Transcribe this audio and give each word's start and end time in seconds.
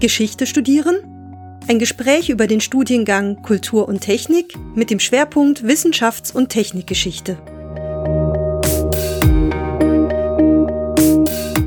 Geschichte 0.00 0.46
studieren? 0.46 0.96
Ein 1.68 1.78
Gespräch 1.78 2.30
über 2.30 2.46
den 2.46 2.62
Studiengang 2.62 3.42
Kultur 3.42 3.86
und 3.86 4.00
Technik 4.00 4.54
mit 4.74 4.88
dem 4.88 4.98
Schwerpunkt 4.98 5.62
Wissenschafts- 5.62 6.32
und 6.32 6.48
Technikgeschichte. 6.48 7.36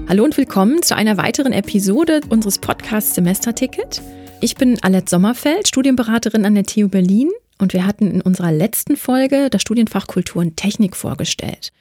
Hallo 0.09 0.23
und 0.23 0.35
willkommen 0.35 0.81
zu 0.81 0.95
einer 0.95 1.17
weiteren 1.17 1.53
Episode 1.53 2.21
unseres 2.29 2.57
Podcasts 2.57 3.13
Semesterticket. 3.13 4.01
Ich 4.41 4.55
bin 4.55 4.81
Alette 4.81 5.11
Sommerfeld, 5.11 5.67
Studienberaterin 5.67 6.45
an 6.45 6.55
der 6.55 6.65
TU 6.65 6.89
Berlin 6.89 7.29
und 7.59 7.73
wir 7.73 7.85
hatten 7.85 8.09
in 8.09 8.21
unserer 8.21 8.51
letzten 8.51 8.97
Folge 8.97 9.51
das 9.51 9.61
Studienfach 9.61 10.07
Kultur 10.07 10.41
und 10.41 10.57
Technik 10.57 10.95
vorgestellt. 10.95 11.71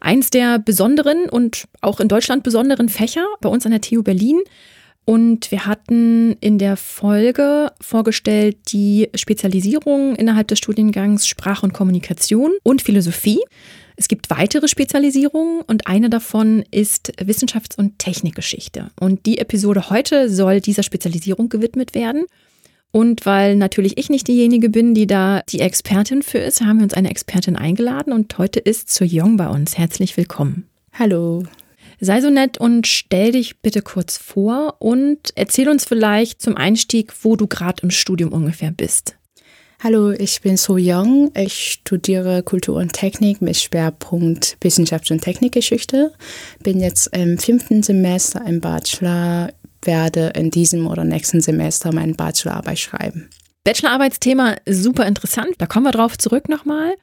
Eins 0.00 0.30
der 0.30 0.58
besonderen 0.58 1.30
und 1.30 1.68
auch 1.80 2.00
in 2.00 2.08
Deutschland 2.08 2.42
besonderen 2.42 2.88
Fächer 2.88 3.24
bei 3.40 3.48
uns 3.48 3.64
an 3.64 3.70
der 3.70 3.80
TU 3.80 4.02
Berlin. 4.02 4.40
Und 5.04 5.50
wir 5.50 5.66
hatten 5.66 6.32
in 6.40 6.58
der 6.58 6.76
Folge 6.76 7.72
vorgestellt 7.80 8.56
die 8.72 9.10
Spezialisierung 9.14 10.16
innerhalb 10.16 10.48
des 10.48 10.58
Studiengangs 10.58 11.26
Sprach 11.26 11.62
und 11.62 11.74
Kommunikation 11.74 12.52
und 12.62 12.80
Philosophie. 12.80 13.40
Es 13.96 14.08
gibt 14.08 14.30
weitere 14.30 14.66
Spezialisierungen 14.66 15.60
und 15.60 15.86
eine 15.86 16.08
davon 16.08 16.64
ist 16.70 17.12
Wissenschafts- 17.20 17.76
und 17.76 17.98
Technikgeschichte. 17.98 18.90
Und 18.98 19.26
die 19.26 19.38
Episode 19.38 19.90
heute 19.90 20.30
soll 20.30 20.60
dieser 20.60 20.82
Spezialisierung 20.82 21.48
gewidmet 21.48 21.94
werden. 21.94 22.24
Und 22.90 23.26
weil 23.26 23.56
natürlich 23.56 23.98
ich 23.98 24.08
nicht 24.08 24.28
diejenige 24.28 24.70
bin, 24.70 24.94
die 24.94 25.06
da 25.06 25.42
die 25.48 25.60
Expertin 25.60 26.22
für 26.22 26.38
ist, 26.38 26.60
haben 26.60 26.78
wir 26.78 26.84
uns 26.84 26.94
eine 26.94 27.10
Expertin 27.10 27.56
eingeladen 27.56 28.12
und 28.12 28.38
heute 28.38 28.60
ist 28.60 28.88
Zu 28.88 29.04
Young 29.04 29.36
bei 29.36 29.48
uns. 29.48 29.76
Herzlich 29.76 30.16
willkommen. 30.16 30.68
Hallo. 30.92 31.44
Sei 32.04 32.20
so 32.20 32.28
nett 32.28 32.58
und 32.58 32.86
stell 32.86 33.32
dich 33.32 33.62
bitte 33.62 33.80
kurz 33.80 34.18
vor 34.18 34.76
und 34.78 35.32
erzähl 35.36 35.70
uns 35.70 35.86
vielleicht 35.86 36.42
zum 36.42 36.54
Einstieg, 36.54 37.14
wo 37.22 37.34
du 37.34 37.46
gerade 37.46 37.82
im 37.82 37.90
Studium 37.90 38.30
ungefähr 38.30 38.72
bist. 38.72 39.16
Hallo, 39.82 40.10
ich 40.10 40.42
bin 40.42 40.58
So 40.58 40.76
Young. 40.78 41.30
Ich 41.34 41.72
studiere 41.72 42.42
Kultur 42.42 42.76
und 42.76 42.92
Technik 42.92 43.40
mit 43.40 43.56
Schwerpunkt 43.56 44.58
Wissenschafts- 44.60 45.12
und 45.12 45.22
Technikgeschichte. 45.22 46.12
Bin 46.62 46.78
jetzt 46.78 47.06
im 47.16 47.38
fünften 47.38 47.82
Semester 47.82 48.44
im 48.46 48.60
Bachelor 48.60 49.54
werde 49.80 50.32
in 50.36 50.50
diesem 50.50 50.86
oder 50.86 51.04
nächsten 51.04 51.40
Semester 51.40 51.90
meine 51.94 52.12
Bachelorarbeit 52.12 52.80
schreiben. 52.80 53.30
Bachelorarbeitsthema 53.64 54.56
super 54.68 55.06
interessant, 55.06 55.54
da 55.56 55.64
kommen 55.64 55.86
wir 55.86 55.92
drauf 55.92 56.18
zurück 56.18 56.50
nochmal. 56.50 56.96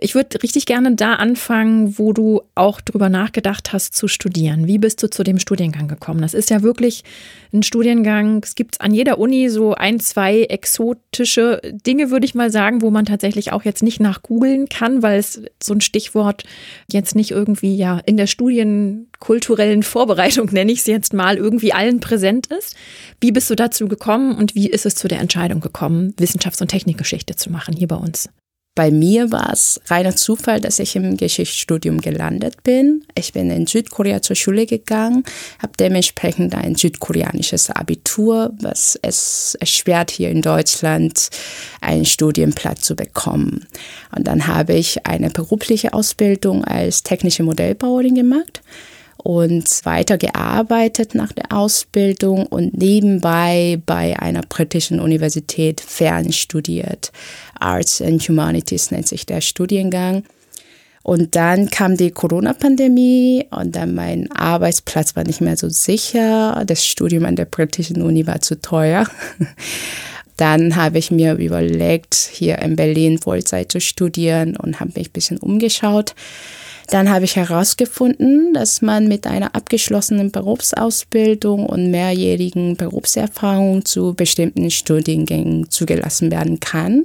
Ich 0.00 0.14
würde 0.14 0.42
richtig 0.42 0.64
gerne 0.64 0.96
da 0.96 1.14
anfangen, 1.16 1.98
wo 1.98 2.14
du 2.14 2.40
auch 2.54 2.80
drüber 2.80 3.10
nachgedacht 3.10 3.74
hast 3.74 3.94
zu 3.94 4.08
studieren. 4.08 4.66
Wie 4.66 4.78
bist 4.78 5.02
du 5.02 5.10
zu 5.10 5.22
dem 5.22 5.38
Studiengang 5.38 5.86
gekommen? 5.86 6.22
Das 6.22 6.32
ist 6.32 6.48
ja 6.48 6.62
wirklich 6.62 7.04
ein 7.52 7.62
Studiengang. 7.62 8.40
Es 8.42 8.54
gibt 8.54 8.80
an 8.80 8.94
jeder 8.94 9.18
Uni 9.18 9.50
so 9.50 9.74
ein, 9.74 10.00
zwei 10.00 10.44
exotische 10.44 11.60
Dinge, 11.86 12.10
würde 12.10 12.24
ich 12.24 12.34
mal 12.34 12.50
sagen, 12.50 12.80
wo 12.80 12.90
man 12.90 13.04
tatsächlich 13.04 13.52
auch 13.52 13.64
jetzt 13.64 13.82
nicht 13.82 14.00
nach 14.00 14.22
googeln 14.22 14.70
kann, 14.70 15.02
weil 15.02 15.18
es 15.18 15.42
so 15.62 15.74
ein 15.74 15.82
Stichwort 15.82 16.44
jetzt 16.90 17.14
nicht 17.14 17.30
irgendwie 17.30 17.76
ja 17.76 17.98
in 18.06 18.16
der 18.16 18.26
studienkulturellen 18.26 19.82
Vorbereitung, 19.82 20.48
nenne 20.52 20.72
ich 20.72 20.78
es 20.78 20.86
jetzt 20.86 21.12
mal, 21.12 21.36
irgendwie 21.36 21.74
allen 21.74 22.00
präsent 22.00 22.46
ist. 22.46 22.76
Wie 23.20 23.30
bist 23.30 23.50
du 23.50 23.56
dazu 23.56 23.88
gekommen 23.88 24.36
und 24.36 24.54
wie 24.54 24.70
ist 24.70 24.86
es 24.86 24.94
zu 24.94 25.06
der 25.06 25.20
Entscheidung 25.20 25.60
gekommen, 25.60 26.14
Wissenschafts- 26.18 26.62
und 26.62 26.68
Technikgeschichte 26.68 27.36
zu 27.36 27.52
machen 27.52 27.76
hier 27.76 27.88
bei 27.88 27.96
uns? 27.96 28.30
Bei 28.74 28.90
mir 28.90 29.30
war 29.30 29.52
es 29.52 29.82
reiner 29.88 30.16
Zufall, 30.16 30.58
dass 30.58 30.78
ich 30.78 30.96
im 30.96 31.18
Geschichtsstudium 31.18 32.00
gelandet 32.00 32.62
bin. 32.62 33.04
Ich 33.14 33.34
bin 33.34 33.50
in 33.50 33.66
Südkorea 33.66 34.22
zur 34.22 34.34
Schule 34.34 34.64
gegangen, 34.64 35.24
habe 35.58 35.74
dementsprechend 35.78 36.54
ein 36.54 36.74
südkoreanisches 36.74 37.68
Abitur, 37.68 38.54
was 38.62 38.98
es 39.02 39.56
erschwert 39.60 40.10
hier 40.10 40.30
in 40.30 40.40
Deutschland 40.40 41.28
einen 41.82 42.06
Studienplatz 42.06 42.80
zu 42.80 42.96
bekommen. 42.96 43.66
Und 44.16 44.26
dann 44.26 44.46
habe 44.46 44.72
ich 44.72 45.06
eine 45.06 45.28
berufliche 45.28 45.92
Ausbildung 45.92 46.64
als 46.64 47.02
technische 47.02 47.42
Modellbauerin 47.42 48.14
gemacht 48.14 48.62
und 49.22 49.84
weitergearbeitet 49.84 51.14
nach 51.14 51.32
der 51.32 51.52
Ausbildung 51.52 52.46
und 52.46 52.76
nebenbei 52.76 53.80
bei 53.86 54.18
einer 54.18 54.42
britischen 54.42 54.98
Universität 54.98 55.80
fernstudiert. 55.80 57.12
Arts 57.62 58.02
and 58.02 58.20
Humanities 58.28 58.90
nennt 58.90 59.08
sich 59.08 59.24
der 59.24 59.40
Studiengang. 59.40 60.24
Und 61.02 61.34
dann 61.34 61.68
kam 61.70 61.96
die 61.96 62.12
Corona-Pandemie 62.12 63.46
und 63.50 63.74
dann 63.74 63.94
mein 63.94 64.30
Arbeitsplatz 64.30 65.16
war 65.16 65.24
nicht 65.24 65.40
mehr 65.40 65.56
so 65.56 65.68
sicher. 65.68 66.62
Das 66.66 66.86
Studium 66.86 67.24
an 67.24 67.34
der 67.34 67.44
britischen 67.44 68.02
Uni 68.02 68.26
war 68.26 68.40
zu 68.40 68.60
teuer. 68.60 69.06
Dann 70.38 70.76
habe 70.76 70.98
ich 70.98 71.10
mir 71.10 71.34
überlegt, 71.34 72.14
hier 72.14 72.58
in 72.58 72.74
Berlin 72.74 73.18
Vollzeit 73.18 73.70
zu 73.70 73.80
studieren 73.80 74.56
und 74.56 74.80
habe 74.80 74.92
mich 74.96 75.10
ein 75.10 75.12
bisschen 75.12 75.38
umgeschaut. 75.38 76.14
Dann 76.88 77.10
habe 77.10 77.26
ich 77.26 77.36
herausgefunden, 77.36 78.52
dass 78.54 78.82
man 78.82 79.08
mit 79.08 79.26
einer 79.26 79.54
abgeschlossenen 79.54 80.32
Berufsausbildung 80.32 81.66
und 81.66 81.90
mehrjährigen 81.90 82.76
Berufserfahrung 82.76 83.84
zu 83.84 84.14
bestimmten 84.14 84.70
Studiengängen 84.70 85.70
zugelassen 85.70 86.30
werden 86.30 86.60
kann. 86.60 87.04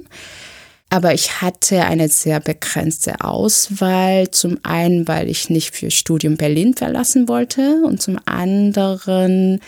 Aber 0.90 1.12
ich 1.12 1.42
hatte 1.42 1.84
eine 1.84 2.08
sehr 2.08 2.40
begrenzte 2.40 3.20
Auswahl. 3.20 4.30
Zum 4.30 4.58
einen, 4.62 5.06
weil 5.06 5.28
ich 5.28 5.50
nicht 5.50 5.74
für 5.74 5.90
Studium 5.90 6.36
Berlin 6.36 6.74
verlassen 6.74 7.28
wollte 7.28 7.82
und 7.84 8.00
zum 8.00 8.18
anderen, 8.24 9.60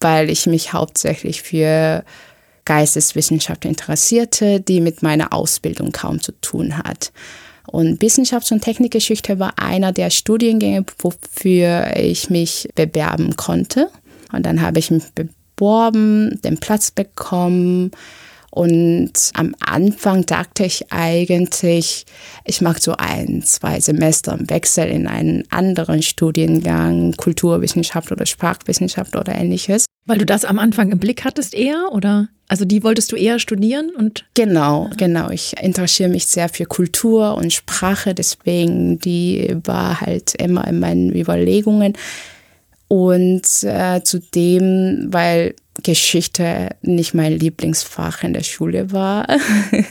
weil 0.00 0.30
ich 0.30 0.46
mich 0.46 0.72
hauptsächlich 0.72 1.42
für 1.42 2.04
Geisteswissenschaft 2.64 3.64
interessierte, 3.64 4.60
die 4.60 4.80
mit 4.80 5.02
meiner 5.02 5.32
Ausbildung 5.32 5.92
kaum 5.92 6.20
zu 6.20 6.32
tun 6.40 6.78
hat. 6.78 7.12
Und 7.66 8.00
Wissenschafts- 8.00 8.52
und 8.52 8.60
Technikgeschichte 8.60 9.40
war 9.40 9.54
einer 9.58 9.92
der 9.92 10.10
Studiengänge, 10.10 10.84
wofür 10.98 11.96
ich 11.96 12.30
mich 12.30 12.68
bewerben 12.74 13.34
konnte. 13.36 13.90
Und 14.32 14.46
dann 14.46 14.62
habe 14.62 14.78
ich 14.78 14.90
mich 14.90 15.04
beworben, 15.14 16.40
den 16.42 16.58
Platz 16.58 16.92
bekommen. 16.92 17.90
Und 18.56 19.12
am 19.34 19.54
Anfang 19.60 20.24
dachte 20.24 20.64
ich 20.64 20.90
eigentlich, 20.90 22.06
ich 22.46 22.62
mag 22.62 22.80
so 22.80 22.94
ein, 22.96 23.42
zwei 23.42 23.80
Semester 23.80 24.32
im 24.32 24.48
Wechsel 24.48 24.86
in 24.86 25.06
einen 25.06 25.44
anderen 25.50 26.00
Studiengang, 26.00 27.12
Kulturwissenschaft 27.18 28.10
oder 28.12 28.24
Sprachwissenschaft 28.24 29.14
oder 29.14 29.34
ähnliches. 29.34 29.84
Weil 30.06 30.16
du 30.16 30.24
das 30.24 30.46
am 30.46 30.58
Anfang 30.58 30.90
im 30.90 30.98
Blick 30.98 31.26
hattest 31.26 31.52
eher 31.52 31.92
oder? 31.92 32.30
Also 32.48 32.64
die 32.64 32.82
wolltest 32.82 33.12
du 33.12 33.16
eher 33.16 33.38
studieren 33.40 33.90
und? 33.94 34.24
Genau, 34.32 34.88
genau. 34.96 35.28
Ich 35.28 35.52
interessiere 35.60 36.08
mich 36.08 36.26
sehr 36.26 36.48
für 36.48 36.64
Kultur 36.64 37.34
und 37.34 37.52
Sprache, 37.52 38.14
deswegen 38.14 38.98
die 38.98 39.54
war 39.64 40.00
halt 40.00 40.34
immer 40.36 40.66
in 40.66 40.80
meinen 40.80 41.14
Überlegungen. 41.14 41.92
Und 42.88 43.64
äh, 43.64 44.00
zudem, 44.02 45.08
weil 45.10 45.56
Geschichte 45.82 46.70
nicht 46.82 47.14
mein 47.14 47.38
Lieblingsfach 47.38 48.22
in 48.22 48.32
der 48.32 48.42
Schule 48.42 48.92
war. 48.92 49.26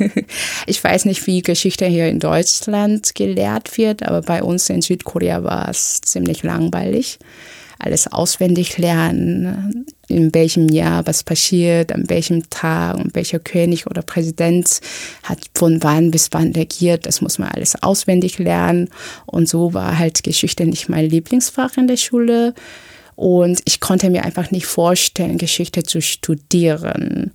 ich 0.67 0.83
weiß 0.83 1.05
nicht, 1.05 1.25
wie 1.27 1.41
Geschichte 1.41 1.85
hier 1.85 2.07
in 2.07 2.19
Deutschland 2.19 3.15
gelehrt 3.15 3.77
wird, 3.77 4.03
aber 4.03 4.21
bei 4.21 4.43
uns 4.43 4.69
in 4.69 4.81
Südkorea 4.81 5.43
war 5.43 5.69
es 5.69 6.01
ziemlich 6.01 6.43
langweilig 6.43 7.19
alles 7.79 8.11
auswendig 8.11 8.77
lernen, 8.77 9.85
in 10.07 10.33
welchem 10.33 10.69
Jahr 10.69 11.05
was 11.07 11.23
passiert, 11.23 11.91
an 11.91 12.09
welchem 12.09 12.49
Tag 12.49 12.97
und 12.97 13.15
welcher 13.15 13.39
König 13.39 13.87
oder 13.87 14.01
Präsident 14.01 14.79
hat 15.23 15.39
von 15.53 15.83
wann 15.83 16.11
bis 16.11 16.29
wann 16.31 16.51
regiert. 16.53 17.05
Das 17.05 17.21
muss 17.21 17.37
man 17.37 17.49
alles 17.49 17.81
auswendig 17.81 18.39
lernen. 18.39 18.89
Und 19.25 19.49
so 19.49 19.73
war 19.73 19.97
halt 19.97 20.23
Geschichte 20.23 20.65
nicht 20.65 20.89
mein 20.89 21.09
Lieblingsfach 21.09 21.77
in 21.77 21.87
der 21.87 21.97
Schule. 21.97 22.53
Und 23.15 23.61
ich 23.65 23.79
konnte 23.79 24.09
mir 24.09 24.25
einfach 24.25 24.51
nicht 24.51 24.65
vorstellen, 24.65 25.37
Geschichte 25.37 25.83
zu 25.83 26.01
studieren. 26.01 27.31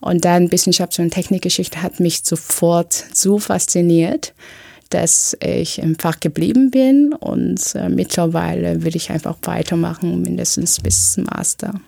Und 0.00 0.24
dann 0.24 0.50
Wissenschafts- 0.50 1.00
und 1.00 1.10
Technikgeschichte 1.10 1.82
hat 1.82 2.00
mich 2.00 2.22
sofort 2.24 2.92
so 3.12 3.38
fasziniert 3.38 4.34
dass 4.90 5.36
ich 5.42 5.78
im 5.78 5.96
Fach 5.98 6.20
geblieben 6.20 6.70
bin 6.70 7.12
und 7.12 7.74
äh, 7.74 7.88
mittlerweile 7.88 8.84
will 8.84 8.96
ich 8.96 9.10
einfach 9.10 9.36
weitermachen, 9.42 10.22
mindestens 10.22 10.80
bis 10.80 11.12
zum 11.12 11.24
Master. 11.24 11.80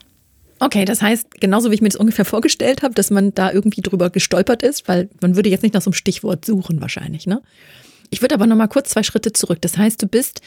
Okay, 0.61 0.85
das 0.85 1.02
heißt, 1.02 1.40
genauso 1.40 1.70
wie 1.70 1.76
ich 1.76 1.81
mir 1.81 1.88
das 1.88 2.00
ungefähr 2.00 2.25
vorgestellt 2.25 2.82
habe, 2.82 2.94
dass 2.94 3.11
man 3.11 3.32
da 3.32 3.52
irgendwie 3.52 3.81
drüber 3.81 4.11
gestolpert 4.11 4.62
ist, 4.62 4.88
weil 4.88 5.08
man 5.20 5.37
würde 5.37 5.50
jetzt 5.50 5.62
nicht 5.62 5.75
nach 5.75 5.82
so 5.82 5.90
einem 5.90 5.94
Stichwort 5.94 6.44
suchen 6.44 6.81
wahrscheinlich, 6.81 7.26
ne? 7.26 7.43
Ich 8.11 8.23
würde 8.23 8.35
aber 8.35 8.46
noch 8.46 8.56
mal 8.56 8.69
kurz 8.69 8.88
zwei 8.88 9.02
Schritte 9.02 9.32
zurück. 9.35 9.58
Das 9.61 9.76
heißt, 9.76 10.02
du 10.02 10.06
bist 10.06 10.40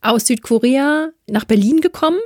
aus 0.00 0.26
Südkorea 0.26 1.10
nach 1.28 1.44
Berlin 1.44 1.80
gekommen 1.80 2.18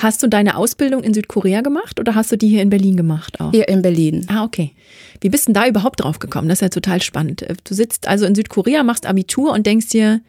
Hast 0.00 0.22
du 0.22 0.28
deine 0.28 0.56
Ausbildung 0.56 1.02
in 1.02 1.12
Südkorea 1.12 1.60
gemacht 1.60 1.98
oder 1.98 2.14
hast 2.14 2.30
du 2.30 2.36
die 2.36 2.48
hier 2.48 2.62
in 2.62 2.70
Berlin 2.70 2.96
gemacht 2.96 3.40
auch? 3.40 3.50
Hier 3.50 3.68
in 3.68 3.82
Berlin. 3.82 4.26
Ah, 4.28 4.44
okay. 4.44 4.70
Wie 5.20 5.28
bist 5.28 5.48
du 5.48 5.52
denn 5.52 5.60
da 5.60 5.68
überhaupt 5.68 6.04
drauf 6.04 6.20
gekommen? 6.20 6.48
Das 6.48 6.58
ist 6.58 6.62
ja 6.62 6.68
total 6.68 7.02
spannend. 7.02 7.44
Du 7.64 7.74
sitzt 7.74 8.06
also 8.06 8.24
in 8.24 8.36
Südkorea, 8.36 8.84
machst 8.84 9.06
Abitur 9.06 9.52
und 9.52 9.66
denkst 9.66 9.88
dir, 9.88 10.20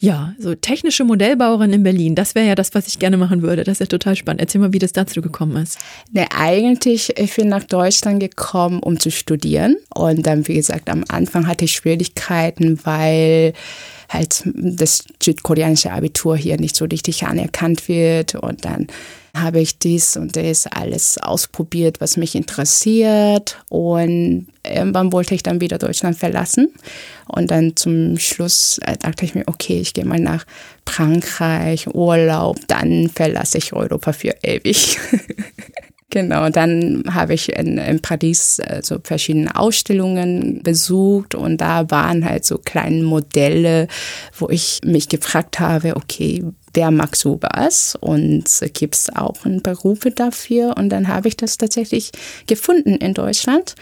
Ja, 0.00 0.34
so 0.38 0.54
technische 0.54 1.04
Modellbauerin 1.04 1.72
in 1.72 1.82
Berlin, 1.82 2.14
das 2.14 2.34
wäre 2.34 2.46
ja 2.46 2.54
das, 2.54 2.74
was 2.74 2.88
ich 2.88 2.98
gerne 2.98 3.16
machen 3.16 3.42
würde. 3.42 3.64
Das 3.64 3.74
ist 3.74 3.80
ja 3.80 3.86
total 3.86 4.16
spannend. 4.16 4.40
Erzähl 4.40 4.60
mal, 4.60 4.72
wie 4.72 4.78
das 4.78 4.92
dazu 4.92 5.22
gekommen 5.22 5.56
ist. 5.62 5.78
Ne, 6.12 6.26
eigentlich, 6.36 7.16
ich 7.16 7.36
bin 7.36 7.48
nach 7.48 7.64
Deutschland 7.64 8.20
gekommen, 8.20 8.80
um 8.80 8.98
zu 8.98 9.10
studieren. 9.10 9.76
Und 9.94 10.26
dann, 10.26 10.46
wie 10.48 10.54
gesagt, 10.54 10.90
am 10.90 11.04
Anfang 11.08 11.46
hatte 11.46 11.64
ich 11.64 11.72
Schwierigkeiten, 11.72 12.80
weil 12.84 13.52
halt 14.14 14.42
das 14.54 15.04
südkoreanische 15.22 15.92
Abitur 15.92 16.36
hier 16.36 16.58
nicht 16.58 16.76
so 16.76 16.84
richtig 16.86 17.24
anerkannt 17.26 17.88
wird. 17.88 18.34
Und 18.36 18.64
dann 18.64 18.86
habe 19.36 19.60
ich 19.60 19.78
dies 19.78 20.16
und 20.16 20.36
das 20.36 20.66
alles 20.68 21.18
ausprobiert, 21.18 22.00
was 22.00 22.16
mich 22.16 22.36
interessiert. 22.36 23.58
Und 23.68 24.46
irgendwann 24.64 25.12
wollte 25.12 25.34
ich 25.34 25.42
dann 25.42 25.60
wieder 25.60 25.78
Deutschland 25.78 26.16
verlassen. 26.16 26.72
Und 27.26 27.50
dann 27.50 27.76
zum 27.76 28.18
Schluss 28.18 28.78
äh, 28.82 28.96
dachte 28.96 29.24
ich 29.24 29.34
mir, 29.34 29.44
okay, 29.46 29.80
ich 29.80 29.92
gehe 29.92 30.04
mal 30.04 30.20
nach 30.20 30.44
Frankreich, 30.86 31.88
Urlaub, 31.92 32.58
dann 32.68 33.08
verlasse 33.08 33.58
ich 33.58 33.72
Europa 33.72 34.12
für 34.12 34.34
ewig. 34.42 34.98
Genau, 36.10 36.48
dann 36.50 37.02
habe 37.12 37.34
ich 37.34 37.48
in, 37.56 37.78
in 37.78 38.00
Paris 38.00 38.58
äh, 38.60 38.82
so 38.84 38.98
verschiedene 39.02 39.56
Ausstellungen 39.56 40.62
besucht 40.62 41.34
und 41.34 41.60
da 41.60 41.90
waren 41.90 42.24
halt 42.24 42.44
so 42.44 42.58
kleine 42.58 43.02
Modelle, 43.02 43.88
wo 44.38 44.48
ich 44.48 44.80
mich 44.84 45.08
gefragt 45.08 45.58
habe, 45.58 45.96
okay, 45.96 46.44
wer 46.74 46.90
mag 46.90 47.16
sowas 47.16 47.96
und 48.00 48.44
gibt 48.74 48.96
es 48.96 49.16
auch 49.16 49.34
Berufe 49.62 50.10
dafür 50.10 50.76
und 50.76 50.90
dann 50.90 51.08
habe 51.08 51.28
ich 51.28 51.36
das 51.36 51.56
tatsächlich 51.56 52.10
gefunden 52.46 52.96
in 52.96 53.14
Deutschland 53.14 53.74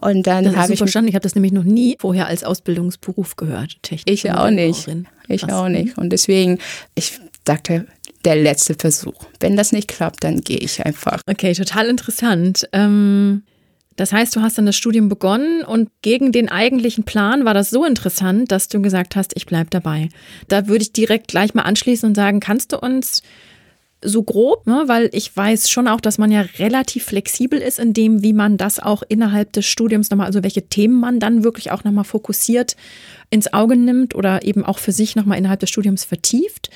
und 0.00 0.26
dann 0.26 0.56
habe 0.56 0.72
ich 0.72 0.78
verstanden. 0.78 1.08
Ich 1.08 1.14
habe 1.14 1.22
das 1.22 1.34
nämlich 1.34 1.52
noch 1.52 1.64
nie 1.64 1.96
vorher 1.98 2.26
als 2.26 2.44
Ausbildungsberuf 2.44 3.36
gehört. 3.36 3.82
Technik 3.82 4.12
ich 4.12 4.30
auch 4.30 4.50
nicht. 4.50 4.88
Ich 5.28 5.50
auch 5.50 5.68
nicht 5.68 5.96
und 5.96 6.10
deswegen 6.10 6.58
ich 6.94 7.20
dachte 7.44 7.86
der 8.24 8.36
letzte 8.36 8.74
Versuch. 8.74 9.26
Wenn 9.40 9.56
das 9.56 9.72
nicht 9.72 9.88
klappt, 9.88 10.24
dann 10.24 10.40
gehe 10.40 10.58
ich 10.58 10.84
einfach. 10.84 11.20
Okay, 11.26 11.54
total 11.54 11.86
interessant. 11.86 12.68
Ähm, 12.72 13.42
das 13.96 14.12
heißt, 14.12 14.34
du 14.36 14.40
hast 14.40 14.56
dann 14.58 14.66
das 14.66 14.76
Studium 14.76 15.08
begonnen 15.08 15.62
und 15.62 15.90
gegen 16.02 16.32
den 16.32 16.48
eigentlichen 16.48 17.04
Plan 17.04 17.44
war 17.44 17.54
das 17.54 17.70
so 17.70 17.84
interessant, 17.84 18.50
dass 18.52 18.68
du 18.68 18.80
gesagt 18.80 19.16
hast, 19.16 19.32
ich 19.36 19.46
bleibe 19.46 19.70
dabei. 19.70 20.08
Da 20.48 20.68
würde 20.68 20.82
ich 20.82 20.92
direkt 20.92 21.28
gleich 21.28 21.54
mal 21.54 21.62
anschließen 21.62 22.08
und 22.08 22.14
sagen, 22.14 22.40
kannst 22.40 22.72
du 22.72 22.78
uns 22.78 23.22
so 24.02 24.22
grob, 24.22 24.66
ne, 24.66 24.84
weil 24.86 25.10
ich 25.12 25.36
weiß 25.36 25.68
schon 25.68 25.86
auch, 25.86 26.00
dass 26.00 26.16
man 26.16 26.32
ja 26.32 26.40
relativ 26.58 27.04
flexibel 27.04 27.58
ist 27.60 27.78
in 27.78 27.92
dem, 27.92 28.22
wie 28.22 28.32
man 28.32 28.56
das 28.56 28.80
auch 28.80 29.02
innerhalb 29.06 29.52
des 29.52 29.66
Studiums 29.66 30.10
nochmal, 30.10 30.26
also 30.26 30.42
welche 30.42 30.68
Themen 30.68 30.98
man 30.98 31.20
dann 31.20 31.44
wirklich 31.44 31.70
auch 31.70 31.84
nochmal 31.84 32.04
fokussiert 32.04 32.76
ins 33.30 33.52
Auge 33.52 33.76
nimmt 33.76 34.14
oder 34.16 34.44
eben 34.44 34.64
auch 34.64 34.78
für 34.78 34.90
sich 34.92 35.14
nochmal 35.14 35.38
innerhalb 35.38 35.60
des 35.60 35.70
Studiums 35.70 36.04
vertieft. 36.04 36.68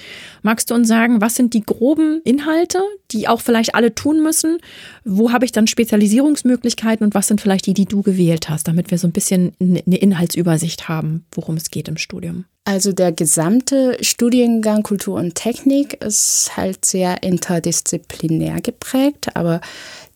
Magst 0.43 0.71
du 0.71 0.75
uns 0.75 0.87
sagen, 0.87 1.21
was 1.21 1.35
sind 1.35 1.53
die 1.53 1.63
groben 1.63 2.21
Inhalte, 2.25 2.79
die 3.11 3.27
auch 3.27 3.41
vielleicht 3.41 3.75
alle 3.75 3.95
tun 3.95 4.23
müssen? 4.23 4.59
Wo 5.05 5.33
habe 5.33 5.45
ich 5.45 5.53
dann 5.53 5.67
Spezialisierungsmöglichkeiten 5.67 7.05
und 7.05 7.15
was 7.15 7.27
sind 7.27 7.41
vielleicht 7.41 7.67
die, 7.67 7.75
die 7.75 7.87
du 7.87 8.03
gewählt 8.03 8.49
hast, 8.49 8.69
damit 8.69 8.93
wir 8.93 8.99
so 8.99 9.09
ein 9.09 9.13
bisschen 9.13 9.53
eine 9.61 9.97
Inhaltsübersicht 9.97 10.89
haben, 10.89 11.27
worum 11.33 11.57
es 11.57 11.71
geht 11.71 11.89
im 11.89 11.97
Studium? 11.97 12.45
Also 12.67 12.93
der 12.93 13.13
gesamte 13.13 13.99
Studiengang 14.01 14.85
Kultur 14.85 15.17
und 15.17 15.35
Technik 15.35 16.03
ist 16.03 16.53
halt 16.57 16.85
sehr 16.85 17.23
interdisziplinär 17.23 18.61
geprägt, 18.63 19.37
aber 19.37 19.61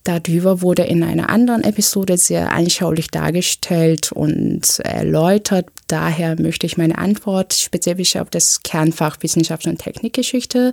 Darüber 0.08 0.62
wurde 0.62 0.84
in 0.84 1.02
einer 1.02 1.28
anderen 1.28 1.62
Episode 1.64 2.16
sehr 2.16 2.50
anschaulich 2.50 3.08
dargestellt 3.08 4.10
und 4.10 4.78
erläutert. 4.78 5.66
Daher 5.88 6.40
möchte 6.40 6.66
ich 6.66 6.76
meine 6.76 6.98
Antwort 6.98 7.54
spezifisch 7.54 8.16
auf 8.16 8.30
das 8.30 8.62
Kernfach 8.62 9.16
Wissenschaft 9.20 9.66
und 9.66 9.78
Technikgeschichte 9.78 10.72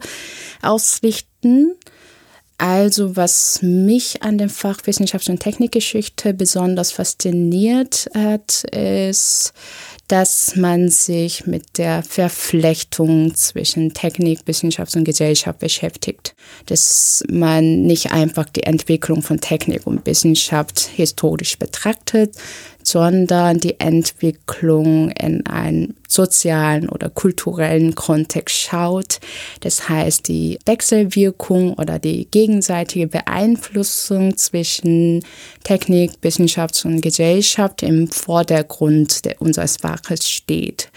ausrichten. 0.61 1.73
Also 2.57 3.17
was 3.17 3.61
mich 3.61 4.23
an 4.23 4.37
dem 4.37 4.49
Fach 4.49 4.79
Wissenschaft 4.85 5.27
und 5.27 5.41
Technikgeschichte 5.41 6.33
besonders 6.33 6.93
fasziniert 6.93 8.09
hat, 8.13 8.63
ist, 8.71 9.53
dass 10.07 10.55
man 10.55 10.89
sich 10.89 11.47
mit 11.47 11.77
der 11.77 12.01
Verflechtung 12.03 13.35
zwischen 13.35 13.93
Technik, 13.93 14.39
Wissenschaft 14.45 14.95
und 14.95 15.03
Gesellschaft 15.03 15.59
beschäftigt. 15.59 16.33
Dass 16.67 17.25
man 17.29 17.81
nicht 17.81 18.13
einfach 18.13 18.47
die 18.47 18.63
Entwicklung 18.63 19.21
von 19.21 19.41
Technik 19.41 19.85
und 19.85 20.05
Wissenschaft 20.05 20.79
historisch 20.95 21.59
betrachtet, 21.59 22.35
sondern 22.85 23.59
die 23.59 23.79
Entwicklung 23.79 25.09
in 25.11 25.45
einen 25.47 25.95
sozialen 26.07 26.87
oder 26.87 27.09
kulturellen 27.09 27.95
Kontext 27.95 28.55
schaut. 28.55 29.19
Das 29.61 29.89
heißt, 29.89 30.27
die 30.27 30.59
Wechselwirkung 30.65 31.73
oder 31.73 31.97
die 31.97 32.27
gegenseitige 32.29 33.07
Beeinflussung 33.07 34.37
zwischen 34.37 35.25
Technik, 35.63 36.11
Wissenschaft 36.21 36.85
und 36.85 37.01
Gesellschaft 37.01 37.81
im 37.81 38.07
Vordergrund 38.07 39.21
unseres 39.39 39.77
Faches 39.77 40.29
steht. 40.29 40.89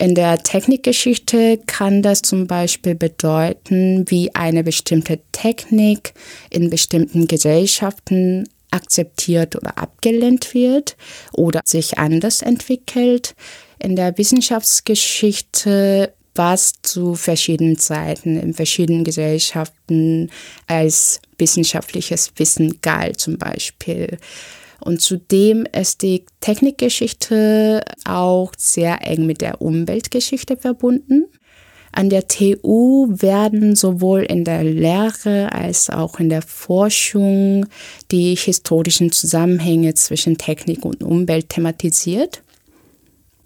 In 0.00 0.14
der 0.14 0.38
Technikgeschichte 0.38 1.60
kann 1.66 2.02
das 2.02 2.22
zum 2.22 2.46
Beispiel 2.46 2.94
bedeuten, 2.94 4.06
wie 4.08 4.34
eine 4.34 4.64
bestimmte 4.64 5.20
Technik 5.30 6.14
in 6.48 6.70
bestimmten 6.70 7.28
Gesellschaften 7.28 8.48
akzeptiert 8.70 9.56
oder 9.56 9.78
abgelehnt 9.78 10.54
wird 10.54 10.96
oder 11.32 11.60
sich 11.64 11.98
anders 11.98 12.42
entwickelt. 12.42 13.34
In 13.78 13.96
der 13.96 14.16
Wissenschaftsgeschichte 14.18 16.12
was 16.34 16.74
zu 16.82 17.16
verschiedenen 17.16 17.76
Zeiten 17.76 18.38
in 18.38 18.54
verschiedenen 18.54 19.04
Gesellschaften 19.04 20.30
als 20.66 21.20
wissenschaftliches 21.38 22.32
Wissen 22.36 22.80
galt 22.82 23.20
zum 23.20 23.36
Beispiel. 23.36 24.18
Und 24.80 25.02
zudem 25.02 25.66
ist 25.78 26.02
die 26.02 26.24
Technikgeschichte 26.40 27.84
auch 28.04 28.52
sehr 28.56 29.06
eng 29.06 29.26
mit 29.26 29.40
der 29.40 29.60
Umweltgeschichte 29.60 30.56
verbunden. 30.56 31.26
An 32.00 32.08
der 32.08 32.26
TU 32.26 33.08
werden 33.10 33.76
sowohl 33.76 34.22
in 34.22 34.42
der 34.42 34.64
Lehre 34.64 35.52
als 35.52 35.90
auch 35.90 36.18
in 36.18 36.30
der 36.30 36.40
Forschung 36.40 37.66
die 38.10 38.34
historischen 38.36 39.12
Zusammenhänge 39.12 39.92
zwischen 39.92 40.38
Technik 40.38 40.86
und 40.86 41.02
Umwelt 41.02 41.50
thematisiert, 41.50 42.42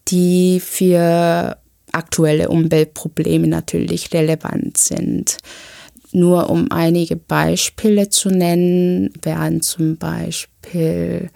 die 0.07 0.61
für 0.61 1.57
aktuelle 1.91 2.49
Umweltprobleme 2.49 3.49
natürlich 3.49 4.15
relevant 4.15 4.77
sind. 4.77 5.39
Nur 6.13 6.49
um 6.49 6.71
einige 6.71 7.17
Beispiele 7.17 8.09
zu 8.09 8.29
nennen, 8.29 9.13
wären 9.21 9.63
zum 9.63 9.97
Beispiel 9.97 11.29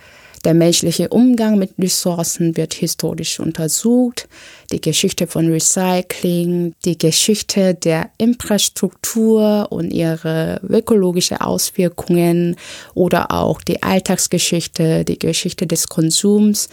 der 0.44 0.54
menschliche 0.54 1.08
Umgang 1.08 1.58
mit 1.58 1.72
Ressourcen 1.78 2.56
wird 2.56 2.74
historisch 2.74 3.40
untersucht, 3.40 4.28
die 4.72 4.80
Geschichte 4.80 5.26
von 5.26 5.50
Recycling, 5.50 6.74
die 6.84 6.98
Geschichte 6.98 7.74
der 7.74 8.10
Infrastruktur 8.18 9.68
und 9.70 9.90
ihre 9.90 10.60
ökologische 10.68 11.40
Auswirkungen 11.40 12.56
oder 12.94 13.30
auch 13.30 13.62
die 13.62 13.82
Alltagsgeschichte, 13.82 15.04
die 15.04 15.18
Geschichte 15.18 15.66
des 15.66 15.88
Konsums, 15.88 16.68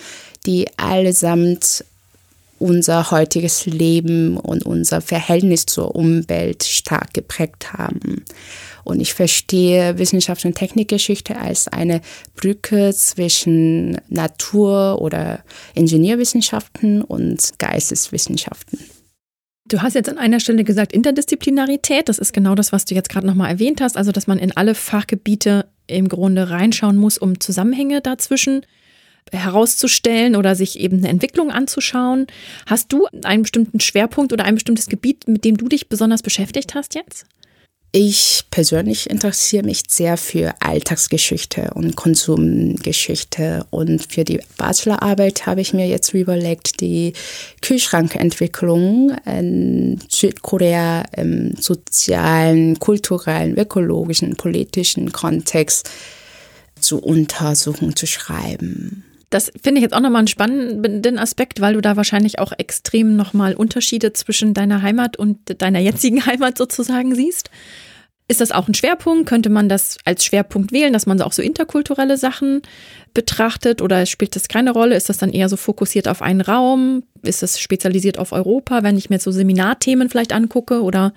die 0.45 0.67
allesamt 0.77 1.83
unser 2.57 3.11
heutiges 3.11 3.65
Leben 3.65 4.37
und 4.37 4.65
unser 4.65 5.01
Verhältnis 5.01 5.65
zur 5.65 5.95
Umwelt 5.95 6.63
stark 6.63 7.13
geprägt 7.13 7.73
haben. 7.73 8.23
Und 8.83 8.99
ich 8.99 9.13
verstehe 9.13 9.97
Wissenschaft 9.97 10.45
und 10.45 10.55
Technikgeschichte 10.55 11.37
als 11.37 11.67
eine 11.67 12.01
Brücke 12.35 12.93
zwischen 12.93 13.99
Natur- 14.09 15.01
oder 15.01 15.43
Ingenieurwissenschaften 15.73 17.01
und 17.01 17.53
Geisteswissenschaften. 17.57 18.79
Du 19.67 19.81
hast 19.81 19.95
jetzt 19.95 20.09
an 20.09 20.19
einer 20.19 20.39
Stelle 20.39 20.63
gesagt 20.63 20.93
Interdisziplinarität. 20.93 22.07
Das 22.07 22.19
ist 22.19 22.33
genau 22.33 22.53
das, 22.53 22.71
was 22.71 22.85
du 22.85 22.93
jetzt 22.93 23.09
gerade 23.09 23.25
nochmal 23.25 23.49
erwähnt 23.49 23.81
hast. 23.81 23.97
Also, 23.97 24.11
dass 24.11 24.27
man 24.27 24.37
in 24.37 24.55
alle 24.55 24.75
Fachgebiete 24.75 25.65
im 25.87 26.07
Grunde 26.07 26.51
reinschauen 26.51 26.97
muss, 26.97 27.17
um 27.17 27.39
Zusammenhänge 27.39 28.01
dazwischen 28.01 28.63
herauszustellen 29.31 30.35
oder 30.35 30.55
sich 30.55 30.79
eben 30.79 30.97
eine 30.97 31.09
Entwicklung 31.09 31.51
anzuschauen. 31.51 32.27
Hast 32.65 32.91
du 32.91 33.07
einen 33.23 33.43
bestimmten 33.43 33.79
Schwerpunkt 33.79 34.33
oder 34.33 34.45
ein 34.45 34.55
bestimmtes 34.55 34.87
Gebiet, 34.87 35.27
mit 35.27 35.43
dem 35.43 35.57
du 35.57 35.67
dich 35.67 35.89
besonders 35.89 36.21
beschäftigt 36.21 36.75
hast 36.75 36.95
jetzt? 36.95 37.25
Ich 37.97 38.43
persönlich 38.51 39.09
interessiere 39.09 39.63
mich 39.63 39.83
sehr 39.87 40.17
für 40.17 40.53
Alltagsgeschichte 40.59 41.71
und 41.75 41.95
Konsumgeschichte 41.95 43.65
und 43.69 44.11
für 44.11 44.25
die 44.25 44.41
Bachelorarbeit 44.57 45.45
habe 45.45 45.61
ich 45.61 45.73
mir 45.73 45.87
jetzt 45.87 46.13
überlegt, 46.13 46.81
die 46.81 47.13
Kühlschrankentwicklung 47.61 49.15
in 49.25 50.01
Südkorea 50.09 51.05
im 51.15 51.55
sozialen, 51.55 52.79
kulturellen, 52.79 53.57
ökologischen, 53.57 54.35
politischen 54.35 55.13
Kontext 55.13 55.89
zu 56.81 56.99
untersuchen, 56.99 57.95
zu 57.95 58.07
schreiben. 58.07 59.05
Das 59.35 59.51
finde 59.61 59.79
ich 59.79 59.81
jetzt 59.81 59.93
auch 59.93 59.99
nochmal 59.99 60.19
einen 60.19 60.29
spannenden 60.29 61.19
Aspekt, 61.19 61.59
weil 61.59 61.73
du 61.73 61.81
da 61.81 61.97
wahrscheinlich 61.97 62.39
auch 62.39 62.53
extrem 62.57 63.17
nochmal 63.17 63.53
Unterschiede 63.53 64.13
zwischen 64.13 64.53
deiner 64.53 64.81
Heimat 64.81 65.17
und 65.17 65.61
deiner 65.61 65.79
jetzigen 65.79 66.25
Heimat 66.25 66.57
sozusagen 66.57 67.13
siehst. 67.13 67.49
Ist 68.29 68.39
das 68.39 68.53
auch 68.53 68.69
ein 68.69 68.73
Schwerpunkt? 68.73 69.27
Könnte 69.27 69.49
man 69.49 69.67
das 69.67 69.97
als 70.05 70.23
Schwerpunkt 70.23 70.71
wählen, 70.71 70.93
dass 70.93 71.05
man 71.05 71.21
auch 71.21 71.33
so 71.33 71.41
interkulturelle 71.41 72.15
Sachen 72.15 72.61
betrachtet 73.13 73.81
oder 73.81 74.05
spielt 74.05 74.37
das 74.37 74.47
keine 74.47 74.71
Rolle? 74.71 74.95
Ist 74.95 75.09
das 75.09 75.17
dann 75.17 75.33
eher 75.33 75.49
so 75.49 75.57
fokussiert 75.57 76.07
auf 76.07 76.21
einen 76.21 76.39
Raum? 76.39 77.03
Ist 77.21 77.43
das 77.43 77.59
spezialisiert 77.59 78.17
auf 78.17 78.31
Europa, 78.31 78.83
wenn 78.83 78.97
ich 78.97 79.09
mir 79.09 79.17
jetzt 79.17 79.25
so 79.25 79.31
Seminarthemen 79.31 80.09
vielleicht 80.09 80.31
angucke? 80.31 80.81
Oder 80.81 81.13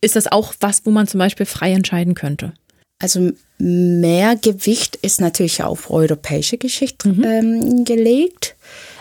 ist 0.00 0.16
das 0.16 0.26
auch 0.26 0.52
was, 0.58 0.84
wo 0.84 0.90
man 0.90 1.06
zum 1.06 1.18
Beispiel 1.18 1.46
frei 1.46 1.70
entscheiden 1.74 2.14
könnte? 2.14 2.54
Also 3.02 3.32
mehr 3.58 4.36
Gewicht 4.36 4.94
ist 4.94 5.20
natürlich 5.20 5.62
auf 5.64 5.90
europäische 5.90 6.56
Geschichte 6.56 7.08
mhm. 7.08 7.24
ähm, 7.24 7.84
gelegt. 7.84 8.54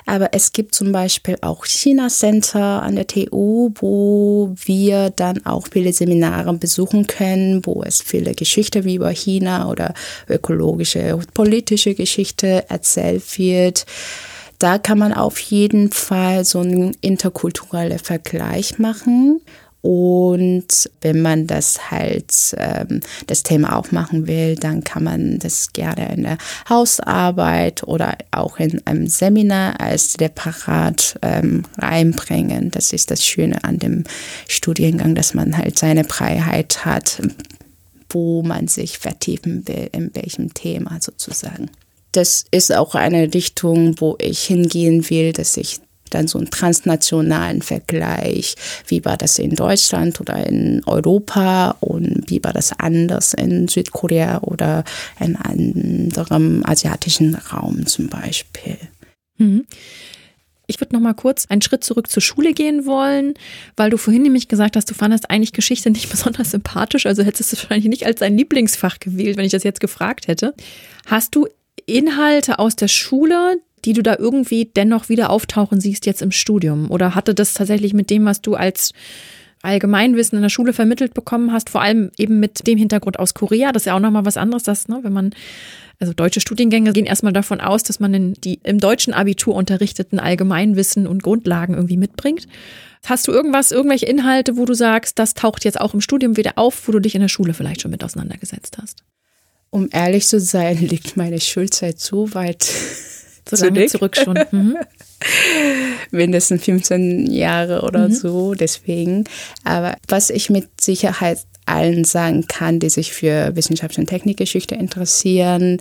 Aber 0.07 0.29
es 0.33 0.53
gibt 0.53 0.73
zum 0.73 0.91
Beispiel 0.91 1.37
auch 1.41 1.65
China 1.65 2.07
Center 2.07 2.81
an 2.81 2.95
der 2.95 3.05
TU, 3.05 3.69
wo 3.75 4.51
wir 4.65 5.11
dann 5.11 5.45
auch 5.45 5.67
viele 5.71 5.93
Seminare 5.93 6.51
besuchen 6.53 7.05
können, 7.05 7.63
wo 7.63 7.83
es 7.83 8.01
viele 8.01 8.33
Geschichte 8.33 8.83
wie 8.85 8.95
über 8.95 9.11
China 9.11 9.69
oder 9.69 9.93
ökologische, 10.27 11.19
politische 11.35 11.93
Geschichte 11.93 12.65
erzählt 12.69 13.37
wird. 13.37 13.85
Da 14.57 14.79
kann 14.79 14.97
man 14.97 15.13
auf 15.13 15.39
jeden 15.39 15.91
Fall 15.91 16.43
so 16.43 16.59
einen 16.59 16.97
interkulturellen 17.01 17.99
Vergleich 17.99 18.79
machen. 18.79 19.41
Und 19.81 20.91
wenn 21.01 21.21
man 21.21 21.47
das 21.47 21.89
halt, 21.89 22.55
ähm, 22.57 22.99
das 23.25 23.41
Thema 23.41 23.75
auch 23.75 23.91
machen 23.91 24.27
will, 24.27 24.55
dann 24.55 24.83
kann 24.83 25.03
man 25.03 25.39
das 25.39 25.73
gerne 25.73 26.13
in 26.13 26.23
der 26.23 26.37
Hausarbeit 26.69 27.83
oder 27.83 28.15
auch 28.29 28.59
in 28.59 28.85
einem 28.85 29.07
Seminar 29.07 29.79
als 29.81 30.17
Reparat 30.19 31.17
ähm, 31.23 31.63
reinbringen. 31.79 32.69
Das 32.69 32.93
ist 32.93 33.09
das 33.09 33.25
Schöne 33.25 33.63
an 33.63 33.79
dem 33.79 34.03
Studiengang, 34.47 35.15
dass 35.15 35.33
man 35.33 35.57
halt 35.57 35.79
seine 35.79 36.03
Freiheit 36.03 36.85
hat, 36.85 37.19
wo 38.09 38.43
man 38.43 38.67
sich 38.67 38.99
vertiefen 38.99 39.67
will, 39.67 39.89
in 39.93 40.11
welchem 40.13 40.53
Thema 40.53 40.99
sozusagen. 41.01 41.71
Das 42.11 42.45
ist 42.51 42.75
auch 42.75 42.93
eine 42.93 43.33
Richtung, 43.33 43.99
wo 43.99 44.17
ich 44.19 44.43
hingehen 44.43 45.09
will, 45.09 45.31
dass 45.33 45.57
ich 45.57 45.79
dann 46.13 46.27
so 46.27 46.37
einen 46.37 46.49
transnationalen 46.49 47.61
Vergleich. 47.61 48.55
Wie 48.87 49.03
war 49.05 49.17
das 49.17 49.39
in 49.39 49.55
Deutschland 49.55 50.19
oder 50.21 50.45
in 50.45 50.83
Europa 50.85 51.75
und 51.79 52.23
wie 52.27 52.43
war 52.43 52.53
das 52.53 52.73
anders 52.79 53.33
in 53.33 53.67
Südkorea 53.67 54.39
oder 54.41 54.83
in 55.19 55.35
anderem 55.35 56.63
asiatischen 56.65 57.35
Raum 57.35 57.85
zum 57.85 58.07
Beispiel. 58.07 58.77
Mhm. 59.37 59.65
Ich 60.67 60.79
würde 60.79 60.95
noch 60.95 61.01
mal 61.01 61.13
kurz 61.13 61.47
einen 61.47 61.61
Schritt 61.61 61.83
zurück 61.83 62.09
zur 62.09 62.21
Schule 62.21 62.53
gehen 62.53 62.85
wollen, 62.85 63.33
weil 63.75 63.89
du 63.89 63.97
vorhin 63.97 64.21
nämlich 64.21 64.47
gesagt 64.47 64.77
hast, 64.77 64.89
du 64.89 64.93
fandest 64.93 65.29
eigentlich 65.29 65.51
Geschichte 65.51 65.89
nicht 65.89 66.09
besonders 66.11 66.51
sympathisch, 66.51 67.05
also 67.05 67.23
hättest 67.23 67.51
du 67.51 67.55
es 67.55 67.63
wahrscheinlich 67.63 67.89
nicht 67.89 68.05
als 68.05 68.19
dein 68.19 68.37
Lieblingsfach 68.37 68.99
gewählt, 68.99 69.37
wenn 69.37 69.45
ich 69.45 69.51
das 69.51 69.63
jetzt 69.63 69.81
gefragt 69.81 70.27
hätte. 70.27 70.53
Hast 71.05 71.35
du 71.35 71.47
Inhalte 71.85 72.59
aus 72.59 72.75
der 72.75 72.87
Schule, 72.87 73.57
die 73.85 73.93
du 73.93 74.03
da 74.03 74.15
irgendwie 74.17 74.65
dennoch 74.65 75.09
wieder 75.09 75.29
auftauchen 75.29 75.81
siehst 75.81 76.05
jetzt 76.05 76.21
im 76.21 76.31
Studium? 76.31 76.89
Oder 76.91 77.15
hatte 77.15 77.33
das 77.33 77.53
tatsächlich 77.53 77.93
mit 77.93 78.09
dem, 78.09 78.25
was 78.25 78.41
du 78.41 78.55
als 78.55 78.93
Allgemeinwissen 79.61 80.37
in 80.37 80.41
der 80.41 80.49
Schule 80.49 80.73
vermittelt 80.73 81.13
bekommen 81.13 81.51
hast, 81.51 81.69
vor 81.69 81.81
allem 81.81 82.11
eben 82.17 82.39
mit 82.39 82.65
dem 82.67 82.77
Hintergrund 82.77 83.19
aus 83.19 83.33
Korea, 83.33 83.71
das 83.71 83.83
ist 83.83 83.85
ja 83.87 83.95
auch 83.95 83.99
nochmal 83.99 84.25
was 84.25 84.37
anderes, 84.37 84.63
das, 84.63 84.87
ne, 84.87 84.99
wenn 85.03 85.13
man, 85.13 85.31
also 85.99 86.13
deutsche 86.13 86.41
Studiengänge 86.41 86.93
gehen 86.93 87.05
erstmal 87.05 87.33
davon 87.33 87.61
aus, 87.61 87.83
dass 87.83 87.99
man 87.99 88.13
in 88.13 88.33
die 88.33 88.59
im 88.63 88.79
deutschen 88.79 89.13
Abitur 89.13 89.53
unterrichteten 89.53 90.19
Allgemeinwissen 90.19 91.05
und 91.05 91.21
Grundlagen 91.21 91.75
irgendwie 91.75 91.97
mitbringt. 91.97 92.47
Hast 93.05 93.27
du 93.27 93.31
irgendwas, 93.31 93.71
irgendwelche 93.71 94.05
Inhalte, 94.05 94.57
wo 94.57 94.65
du 94.65 94.73
sagst, 94.73 95.17
das 95.19 95.33
taucht 95.33 95.65
jetzt 95.65 95.79
auch 95.79 95.93
im 95.93 96.01
Studium 96.01 96.37
wieder 96.37 96.53
auf, 96.55 96.87
wo 96.87 96.91
du 96.91 96.99
dich 96.99 97.15
in 97.15 97.21
der 97.21 97.29
Schule 97.29 97.53
vielleicht 97.53 97.81
schon 97.81 97.91
mit 97.91 98.03
auseinandergesetzt 98.03 98.77
hast? 98.81 99.03
Um 99.69 99.89
ehrlich 99.91 100.27
zu 100.27 100.39
sein, 100.39 100.77
liegt 100.81 101.17
meine 101.17 101.39
Schulzeit 101.39 101.99
so 101.99 102.33
weit 102.33 102.67
so 103.49 103.55
zurück. 103.55 103.89
zurück 103.89 104.17
schon. 104.17 104.39
Mhm. 104.51 104.77
Mindestens 106.09 106.63
15 106.63 107.31
Jahre 107.31 107.83
oder 107.83 108.07
mhm. 108.07 108.13
so, 108.13 108.55
deswegen. 108.55 109.25
Aber 109.63 109.95
was 110.07 110.31
ich 110.31 110.49
mit 110.49 110.81
Sicherheit 110.81 111.37
allen 111.65 112.03
sagen 112.03 112.47
kann, 112.47 112.79
die 112.79 112.89
sich 112.89 113.13
für 113.13 113.55
Wissenschafts- 113.55 113.99
und 113.99 114.07
Technikgeschichte 114.07 114.75
interessieren 114.75 115.77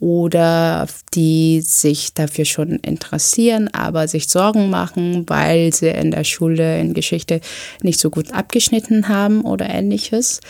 oder 0.00 0.88
die 1.14 1.60
sich 1.60 2.14
dafür 2.14 2.46
schon 2.46 2.78
interessieren, 2.80 3.68
aber 3.72 4.08
sich 4.08 4.28
Sorgen 4.28 4.70
machen, 4.70 5.24
weil 5.28 5.72
sie 5.72 5.88
in 5.88 6.10
der 6.10 6.24
Schule 6.24 6.80
in 6.80 6.94
Geschichte 6.94 7.40
nicht 7.82 8.00
so 8.00 8.10
gut 8.10 8.32
abgeschnitten 8.32 9.08
haben 9.08 9.42
oder 9.42 9.68
ähnliches. 9.68 10.40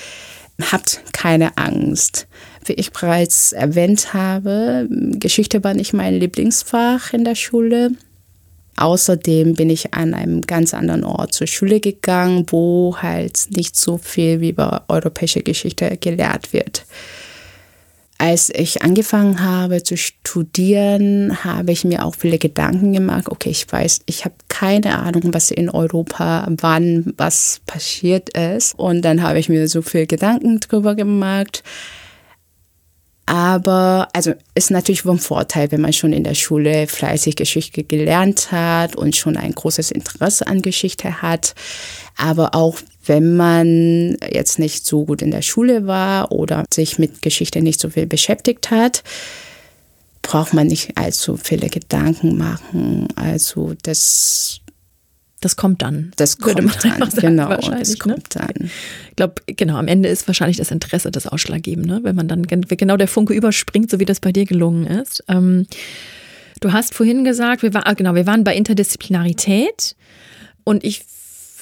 Habt 0.71 1.03
keine 1.13 1.57
Angst. 1.59 2.29
Wie 2.65 2.75
ich 2.75 2.93
bereits 2.93 3.53
erwähnt 3.53 4.13
habe, 4.13 4.87
Geschichte 4.91 5.65
war 5.65 5.75
nicht 5.75 5.93
mein 5.93 6.15
Lieblingsfach 6.15 7.13
in 7.13 7.25
der 7.25 7.35
Schule. 7.35 7.93
Außerdem 8.77 9.55
bin 9.55 9.69
ich 9.69 9.93
an 9.93 10.15
einem 10.15 10.41
ganz 10.43 10.73
anderen 10.73 11.05
Ort 11.05 11.35
zur 11.35 11.47
Schule 11.47 11.81
gegangen, 11.81 12.47
wo 12.49 12.97
halt 12.99 13.49
nicht 13.51 13.77
so 13.77 13.99
viel 13.99 14.41
wie 14.41 14.51
über 14.51 14.85
europäische 14.89 15.43
Geschichte 15.43 15.99
gelehrt 15.99 16.53
wird. 16.53 16.87
Als 18.17 18.51
ich 18.55 18.83
angefangen 18.83 19.43
habe 19.43 19.83
zu 19.83 19.97
studieren, 19.97 21.43
habe 21.43 21.73
ich 21.73 21.85
mir 21.85 22.05
auch 22.05 22.15
viele 22.15 22.37
Gedanken 22.37 22.93
gemacht. 22.93 23.31
Okay, 23.31 23.49
ich 23.49 23.71
weiß, 23.71 24.01
ich 24.05 24.27
habe 24.27 24.35
keine 24.49 24.99
Ahnung, 24.99 25.33
was 25.33 25.51
in 25.51 25.71
Europa 25.71 26.47
wann 26.61 27.15
was 27.17 27.63
passiert 27.65 28.37
ist. 28.37 28.79
Und 28.79 29.03
dann 29.07 29.23
habe 29.23 29.39
ich 29.39 29.49
mir 29.49 29.69
so 29.69 29.81
viel 29.81 30.07
Gedanken 30.07 30.61
drüber 30.61 30.95
gemacht. 30.95 31.63
Aber 33.31 34.09
also 34.13 34.35
ist 34.57 34.73
natürlich 34.73 35.03
vom 35.03 35.21
Vorteil, 35.21 35.71
wenn 35.71 35.81
man 35.81 35.93
schon 35.93 36.13
in 36.13 36.25
der 36.25 36.35
Schule 36.35 36.89
fleißig 36.89 37.37
Geschichte 37.37 37.85
gelernt 37.85 38.51
hat 38.51 38.97
und 38.97 39.15
schon 39.15 39.37
ein 39.37 39.53
großes 39.53 39.93
Interesse 39.93 40.49
an 40.49 40.63
Geschichte 40.63 41.23
hat. 41.23 41.55
Aber 42.17 42.57
auch 42.57 42.79
wenn 43.07 43.37
man 43.37 44.17
jetzt 44.33 44.59
nicht 44.59 44.85
so 44.85 45.05
gut 45.05 45.23
in 45.23 45.31
der 45.31 45.43
Schule 45.43 45.87
war 45.87 46.33
oder 46.33 46.65
sich 46.75 46.99
mit 46.99 47.23
Geschichte 47.23 47.63
nicht 47.63 47.79
so 47.79 47.91
viel 47.91 48.07
beschäftigt 48.07 48.73
hat, 48.73 49.05
braucht 50.23 50.53
man 50.53 50.67
nicht 50.67 50.99
allzu 50.99 51.37
viele 51.37 51.69
Gedanken 51.69 52.37
machen. 52.37 53.07
Also 53.15 53.75
das 53.85 54.61
das 55.41 55.57
kommt 55.57 55.81
dann. 55.81 56.13
Das 56.17 56.39
kommt 56.39 56.59
dann, 56.59 56.69
sagen, 57.11 57.21
genau. 57.21 57.49
Das 57.57 57.99
kommt 57.99 58.35
ne? 58.35 58.47
dann. 58.47 58.71
Ich 59.09 59.17
glaube, 59.17 59.35
genau, 59.47 59.77
am 59.77 59.89
Ende 59.89 60.09
ist 60.09 60.27
wahrscheinlich 60.27 60.59
das 60.59 60.71
Interesse 60.71 61.11
das 61.11 61.27
Ausschlaggebende, 61.27 61.95
ne? 61.95 62.01
wenn 62.03 62.15
man 62.15 62.29
dann 62.29 62.43
genau 62.43 62.97
der 62.97 63.09
Funke 63.09 63.33
überspringt, 63.33 63.91
so 63.91 63.99
wie 63.99 64.05
das 64.05 64.21
bei 64.21 64.33
dir 64.33 64.45
gelungen 64.45 64.87
ist. 64.87 65.25
Ähm, 65.29 65.67
du 66.61 66.73
hast 66.73 66.95
vorhin 66.95 67.25
gesagt, 67.25 67.63
wir, 67.63 67.73
war, 67.73 67.87
ah, 67.87 67.95
genau, 67.95 68.15
wir 68.15 68.27
waren 68.27 68.45
bei 68.45 68.55
Interdisziplinarität 68.55 69.97
und 70.65 70.85
ich 70.85 71.05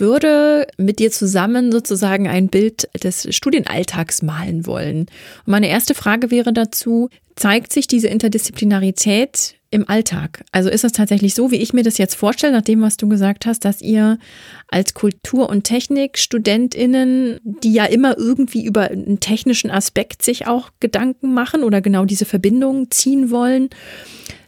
würde 0.00 0.66
mit 0.76 0.98
dir 0.98 1.10
zusammen 1.10 1.72
sozusagen 1.72 2.28
ein 2.28 2.48
Bild 2.48 2.88
des 3.02 3.34
Studienalltags 3.34 4.22
malen 4.22 4.66
wollen. 4.66 5.00
Und 5.00 5.08
meine 5.46 5.68
erste 5.68 5.94
Frage 5.94 6.30
wäre 6.30 6.52
dazu, 6.52 7.10
zeigt 7.38 7.72
sich 7.72 7.86
diese 7.86 8.08
Interdisziplinarität 8.08 9.54
im 9.70 9.88
Alltag? 9.88 10.44
Also 10.50 10.68
ist 10.68 10.84
es 10.84 10.92
tatsächlich 10.92 11.34
so, 11.34 11.50
wie 11.50 11.56
ich 11.56 11.72
mir 11.72 11.84
das 11.84 11.98
jetzt 11.98 12.14
vorstelle, 12.14 12.52
nach 12.52 12.62
dem, 12.62 12.82
was 12.82 12.96
du 12.96 13.08
gesagt 13.08 13.46
hast, 13.46 13.64
dass 13.64 13.80
ihr 13.80 14.18
als 14.66 14.94
Kultur- 14.94 15.48
und 15.48 15.64
Technikstudentinnen, 15.64 17.38
die 17.44 17.72
ja 17.72 17.84
immer 17.84 18.18
irgendwie 18.18 18.64
über 18.64 18.90
einen 18.90 19.20
technischen 19.20 19.70
Aspekt 19.70 20.22
sich 20.22 20.46
auch 20.46 20.70
Gedanken 20.80 21.32
machen 21.32 21.62
oder 21.62 21.80
genau 21.80 22.04
diese 22.04 22.24
Verbindungen 22.24 22.90
ziehen 22.90 23.30
wollen, 23.30 23.70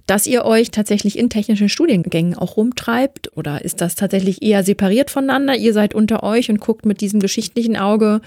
dass 0.07 0.27
ihr 0.27 0.45
euch 0.45 0.73
tatsächlich 0.73 1.17
in 1.17 1.31
technischen 1.31 1.69
Studiengängen 1.69 2.35
auch 2.35 2.57
rumtreibt? 2.57 3.37
Oder 3.37 3.65
ist 3.65 3.81
das 3.81 3.95
tatsächlich 3.95 4.43
eher 4.43 4.65
separiert 4.65 5.09
voneinander? 5.09 5.55
Ihr 5.55 5.73
seid 5.73 5.95
unter 5.95 6.25
euch 6.25 6.51
und 6.51 6.59
guckt 6.59 6.85
mit 6.85 7.01
diesem 7.01 7.21
geschichtlichen 7.21 7.77
Auge 7.77 8.21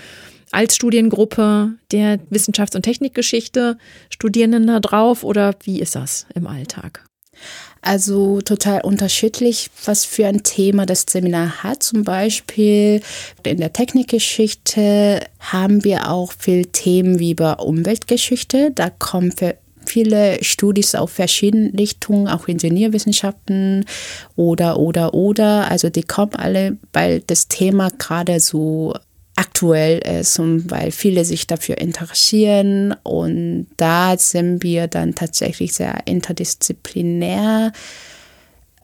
als 0.54 0.76
Studiengruppe 0.76 1.74
der 1.92 2.20
Wissenschafts- 2.30 2.76
und 2.76 2.84
Technikgeschichte 2.84 3.78
Studierenden 4.10 4.68
da 4.68 4.80
drauf? 4.80 5.24
Oder 5.24 5.56
wie 5.64 5.80
ist 5.80 5.96
das 5.96 6.28
im 6.36 6.48
Alltag? 6.48 7.06
Also 7.82 8.40
total 8.40 8.82
unterschiedlich, 8.82 9.70
was 9.84 10.06
für 10.06 10.28
ein 10.28 10.44
Thema 10.44 10.86
das 10.86 11.06
Seminar 11.10 11.64
hat. 11.64 11.84
Zum 11.84 12.04
Beispiel 12.04 13.02
in 13.44 13.58
der 13.58 13.74
Technikgeschichte 13.74 15.26
haben 15.40 15.84
wir 15.84 16.10
auch 16.10 16.32
viel 16.32 16.66
Themen 16.68 17.20
wie 17.20 17.32
über 17.32 17.60
Umweltgeschichte. 17.60 18.72
Da 18.72 18.90
kommen 18.90 19.34
viele 19.86 20.42
Studis 20.44 20.96
auf 20.96 21.12
verschiedenen 21.12 21.76
Richtungen, 21.76 22.30
auch 22.30 22.48
Ingenieurwissenschaften 22.48 23.86
oder, 24.38 24.80
oder, 24.80 25.14
oder. 25.14 25.70
Also 25.70 25.90
die 25.90 26.04
kommen 26.04 26.36
alle, 26.36 26.78
weil 26.94 27.22
das 27.22 27.50
Thema 27.50 27.90
gerade 27.98 28.40
so 28.40 28.94
aktuell 29.36 30.00
ist 30.00 30.38
und 30.40 30.70
weil 30.70 30.92
viele 30.92 31.26
sich 31.26 31.48
dafür 31.48 31.78
interessieren. 31.78 32.96
Und 33.04 33.68
da 33.78 34.18
sind 34.18 34.64
wir 34.64 34.88
dann 34.88 35.16
tatsächlich 35.16 35.74
sehr 35.74 36.06
interdisziplinär. 36.06 37.72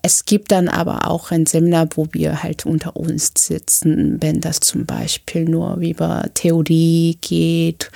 Es 0.02 0.26
gibt 0.26 0.52
dann 0.52 0.70
aber 0.70 1.08
auch 1.08 1.32
ein 1.32 1.46
Seminar, 1.46 1.90
wo 1.96 2.08
wir 2.12 2.42
halt 2.42 2.66
unter 2.66 2.96
uns 2.96 3.34
sitzen, 3.36 4.22
wenn 4.22 4.40
das 4.40 4.60
zum 4.62 4.86
Beispiel 4.86 5.46
nur 5.46 5.76
über 5.78 6.26
Theorie 6.34 7.18
geht. 7.22 7.92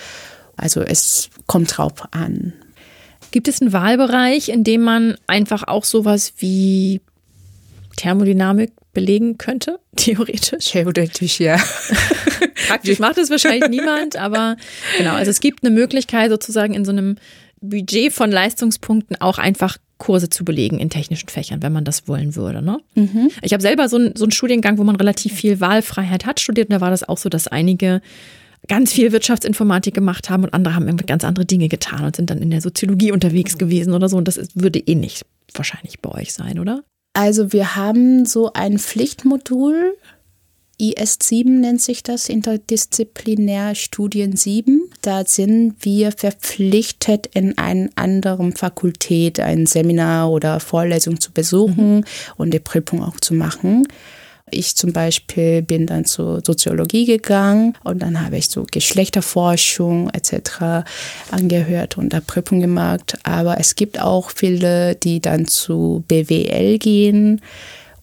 Also 0.58 0.82
es 0.82 1.30
kommt 1.48 1.78
drauf 1.78 1.94
an. 2.12 2.54
Gibt 3.32 3.48
es 3.48 3.62
einen 3.62 3.74
Wahlbereich, 3.74 4.50
in 4.50 4.64
dem 4.64 4.82
man 4.82 5.16
einfach 5.28 5.64
auch 5.64 5.86
sowas 5.86 6.34
wie 6.38 7.02
Thermodynamik 7.96 8.72
belegen 8.94 9.38
könnte, 9.38 9.80
theoretisch? 9.96 10.66
Theoretisch, 10.66 11.40
ja. 11.40 11.58
Praktisch 12.68 13.00
macht 13.00 13.18
es 13.18 13.30
wahrscheinlich 13.30 13.70
niemand, 13.70 14.16
aber 14.16 14.58
genau, 14.98 15.14
also 15.14 15.32
es 15.32 15.40
gibt 15.40 15.64
eine 15.64 15.74
Möglichkeit 15.74 16.30
sozusagen 16.30 16.74
in 16.74 16.86
so 16.86 16.92
einem 16.92 17.18
Budget 17.62 18.12
von 18.12 18.32
Leistungspunkten 18.32 19.20
auch 19.22 19.38
einfach 19.38 19.78
Kurse 19.98 20.30
zu 20.30 20.44
belegen 20.44 20.80
in 20.80 20.90
technischen 20.90 21.30
Fächern, 21.30 21.64
wenn 21.64 21.72
man 21.72 21.86
das 21.86 22.08
wollen 22.08 22.36
würde. 22.36 22.62
Ne? 22.62 22.80
Mhm. 22.96 23.30
Ich 23.42 23.54
habe 23.54 23.62
selber 23.62 23.88
so, 23.88 23.98
ein, 23.98 24.16
so 24.16 24.26
einen 24.26 24.32
Studiengang, 24.32 24.78
wo 24.78 24.84
man 24.84 24.98
relativ 24.98 25.34
viel 25.34 25.62
Wahlfreiheit 25.62 26.26
hat, 26.26 26.40
studiert 26.40 26.70
und 26.70 26.74
da 26.74 26.82
war 26.82 26.90
das 26.90 27.08
auch 27.08 27.18
so, 27.18 27.30
dass 27.30 27.48
einige 27.48 28.02
ganz 28.68 28.94
viel 28.94 29.12
Wirtschaftsinformatik 29.12 29.94
gemacht 29.94 30.30
haben 30.30 30.44
und 30.44 30.54
andere 30.54 30.76
haben 30.76 30.96
ganz 30.98 31.24
andere 31.24 31.46
Dinge 31.46 31.68
getan 31.68 32.06
und 32.06 32.16
sind 32.16 32.30
dann 32.30 32.42
in 32.42 32.52
der 32.52 32.62
Soziologie 32.62 33.12
unterwegs 33.12 33.58
gewesen 33.58 33.94
oder 33.94 34.10
so. 34.10 34.18
Und 34.18 34.28
das 34.28 34.40
würde 34.56 34.80
eh 34.80 34.96
nicht 34.96 35.26
wahrscheinlich 35.54 36.00
bei 36.00 36.12
euch 36.12 36.34
sein, 36.34 36.60
oder? 36.60 36.84
Also 37.14 37.54
wir 37.54 37.76
haben 37.76 38.26
so 38.26 38.52
ein 38.54 38.80
Pflichtmodul, 38.80 39.96
IS7 40.82 41.48
nennt 41.48 41.82
sich 41.82 42.02
das, 42.02 42.28
Interdisziplinär 42.28 43.76
Studien 43.76 44.36
7. 44.36 44.90
Da 45.02 45.24
sind 45.24 45.76
wir 45.82 46.12
verpflichtet, 46.12 47.28
in 47.28 47.58
einer 47.58 47.90
anderen 47.96 48.56
Fakultät 48.56 49.40
ein 49.40 49.68
Seminar 49.68 50.32
oder 50.32 50.60
Vorlesung 50.60 51.20
zu 51.20 51.32
besuchen 51.32 51.98
mhm. 51.98 52.04
und 52.38 52.54
die 52.54 52.60
Prüfung 52.60 53.04
auch 53.04 53.20
zu 53.20 53.36
machen. 53.36 53.88
Ich 54.54 54.76
zum 54.76 54.94
Beispiel 54.94 55.62
bin 55.62 55.86
dann 55.88 56.06
zur 56.06 56.42
Soziologie 56.46 57.06
gegangen 57.06 57.74
und 57.84 58.02
dann 58.02 58.24
habe 58.24 58.38
ich 58.38 58.50
so 58.50 58.66
Geschlechterforschung 58.70 60.10
etc. 60.12 60.86
angehört 61.32 61.98
und 61.98 62.14
da 62.14 62.22
Prüfung 62.22 62.60
gemacht. 62.60 63.18
Aber 63.24 63.60
es 63.60 63.76
gibt 63.76 64.00
auch 64.00 64.30
viele, 64.30 64.96
die 64.96 65.20
dann 65.20 65.46
zu 65.48 66.04
BWL 66.08 66.78
gehen 66.78 67.42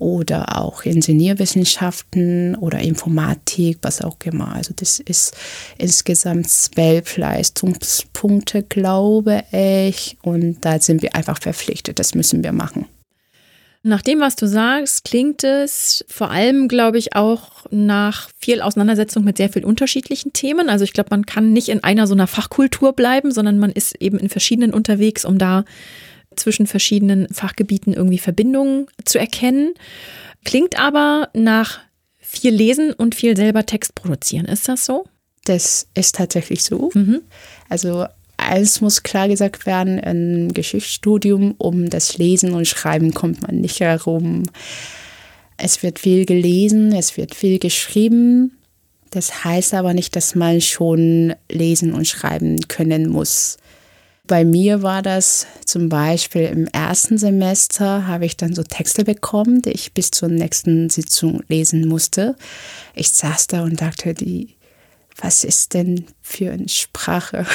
oder 0.01 0.59
auch 0.59 0.85
Ingenieurwissenschaften 0.85 2.57
oder 2.57 2.81
Informatik, 2.81 3.79
was 3.83 4.01
auch 4.01 4.17
immer. 4.25 4.55
Also 4.55 4.73
das 4.75 4.99
ist 4.99 5.37
insgesamt 5.77 6.49
zwölf 6.49 7.19
Leistungspunkte, 7.19 8.63
glaube 8.63 9.45
ich. 9.53 10.17
Und 10.23 10.65
da 10.65 10.81
sind 10.81 11.03
wir 11.03 11.15
einfach 11.15 11.39
verpflichtet, 11.39 11.99
das 11.99 12.15
müssen 12.15 12.43
wir 12.43 12.53
machen. 12.53 12.87
Nach 13.83 14.03
dem, 14.03 14.21
was 14.21 14.37
du 14.37 14.47
sagst, 14.47 15.05
klingt 15.05 15.43
es 15.43 16.05
vor 16.07 16.31
allem, 16.31 16.69
glaube 16.69 16.99
ich, 16.99 17.17
auch 17.17 17.65
nach 17.71 18.29
viel 18.39 18.61
Auseinandersetzung 18.61 19.25
mit 19.25 19.39
sehr 19.39 19.49
vielen 19.49 19.65
unterschiedlichen 19.65 20.35
Themen. 20.35 20.69
Also 20.69 20.85
ich 20.85 20.93
glaube, 20.93 21.09
man 21.11 21.25
kann 21.25 21.55
nicht 21.55 21.71
in 21.71 21.83
einer 21.83 22.07
so 22.07 22.13
einer 22.13 22.27
Fachkultur 22.27 22.93
bleiben, 22.93 23.33
sondern 23.33 23.59
man 23.59 23.71
ist 23.71 23.95
eben 24.01 24.19
in 24.19 24.29
verschiedenen 24.29 24.75
unterwegs, 24.75 25.25
um 25.25 25.39
da 25.39 25.65
zwischen 26.37 26.67
verschiedenen 26.67 27.27
Fachgebieten 27.33 27.95
irgendwie 27.95 28.19
Verbindungen 28.19 28.87
zu 29.07 29.19
erkennen. 29.19 29.73
Klingt 30.45 30.79
aber 30.79 31.31
nach 31.33 31.81
viel 32.19 32.55
Lesen 32.55 32.93
und 32.93 33.15
viel 33.15 33.35
selber 33.35 33.65
Text 33.65 33.95
produzieren. 33.95 34.45
Ist 34.45 34.69
das 34.69 34.85
so? 34.85 35.05
Das 35.45 35.89
ist 35.95 36.17
tatsächlich 36.17 36.65
so. 36.65 36.91
Mhm. 36.93 37.23
Also 37.71 38.07
eins 38.51 38.81
muss 38.81 39.03
klar 39.03 39.29
gesagt 39.29 39.65
werden, 39.65 39.99
im 39.99 40.53
Geschichtsstudium 40.53 41.55
um 41.57 41.89
das 41.89 42.19
Lesen 42.19 42.53
und 42.53 42.67
Schreiben 42.67 43.15
kommt 43.15 43.43
man 43.43 43.61
nicht 43.61 43.81
herum. 43.81 44.45
Es 45.57 45.83
wird 45.83 45.99
viel 45.99 46.27
gelesen, 46.27 46.93
es 46.93 47.17
wird 47.17 47.35
viel 47.35 47.59
geschrieben. 47.59 48.53
Das 49.11 49.45
heißt 49.45 49.75
aber 49.75 49.95
nicht, 49.95 50.15
dass 50.17 50.35
man 50.35 50.61
schon 50.61 51.35
lesen 51.51 51.93
und 51.93 52.07
schreiben 52.07 52.61
können 52.69 53.09
muss. 53.09 53.59
Bei 54.27 54.45
mir 54.45 54.83
war 54.83 55.03
das 55.03 55.47
zum 55.65 55.89
Beispiel 55.89 56.43
im 56.43 56.67
ersten 56.69 57.19
Semester, 57.19 58.07
habe 58.07 58.27
ich 58.27 58.37
dann 58.37 58.55
so 58.55 58.63
Texte 58.63 59.05
bekommen, 59.05 59.61
die 59.63 59.71
ich 59.71 59.93
bis 59.93 60.13
zur 60.13 60.29
nächsten 60.29 60.89
Sitzung 60.89 61.43
lesen 61.49 61.89
musste. 61.89 62.37
Ich 62.95 63.11
saß 63.11 63.49
da 63.49 63.65
und 63.65 63.81
dachte, 63.81 64.15
die 64.15 64.55
was 65.21 65.45
ist 65.45 65.75
denn 65.75 66.07
für 66.21 66.51
eine 66.51 66.69
Sprache? 66.69 67.47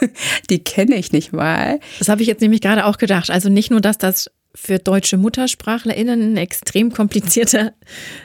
die 0.50 0.62
kenne 0.62 0.96
ich 0.96 1.12
nicht 1.12 1.32
mal. 1.32 1.80
Das 1.98 2.08
habe 2.08 2.22
ich 2.22 2.28
jetzt 2.28 2.40
nämlich 2.40 2.60
gerade 2.60 2.84
auch 2.84 2.98
gedacht. 2.98 3.30
Also 3.30 3.48
nicht 3.48 3.70
nur, 3.70 3.80
dass 3.80 3.98
das 3.98 4.30
für 4.56 4.78
deutsche 4.78 5.18
MuttersprachlerInnen 5.18 6.32
ein 6.32 6.36
extrem 6.38 6.90
komplizierter, 6.90 7.72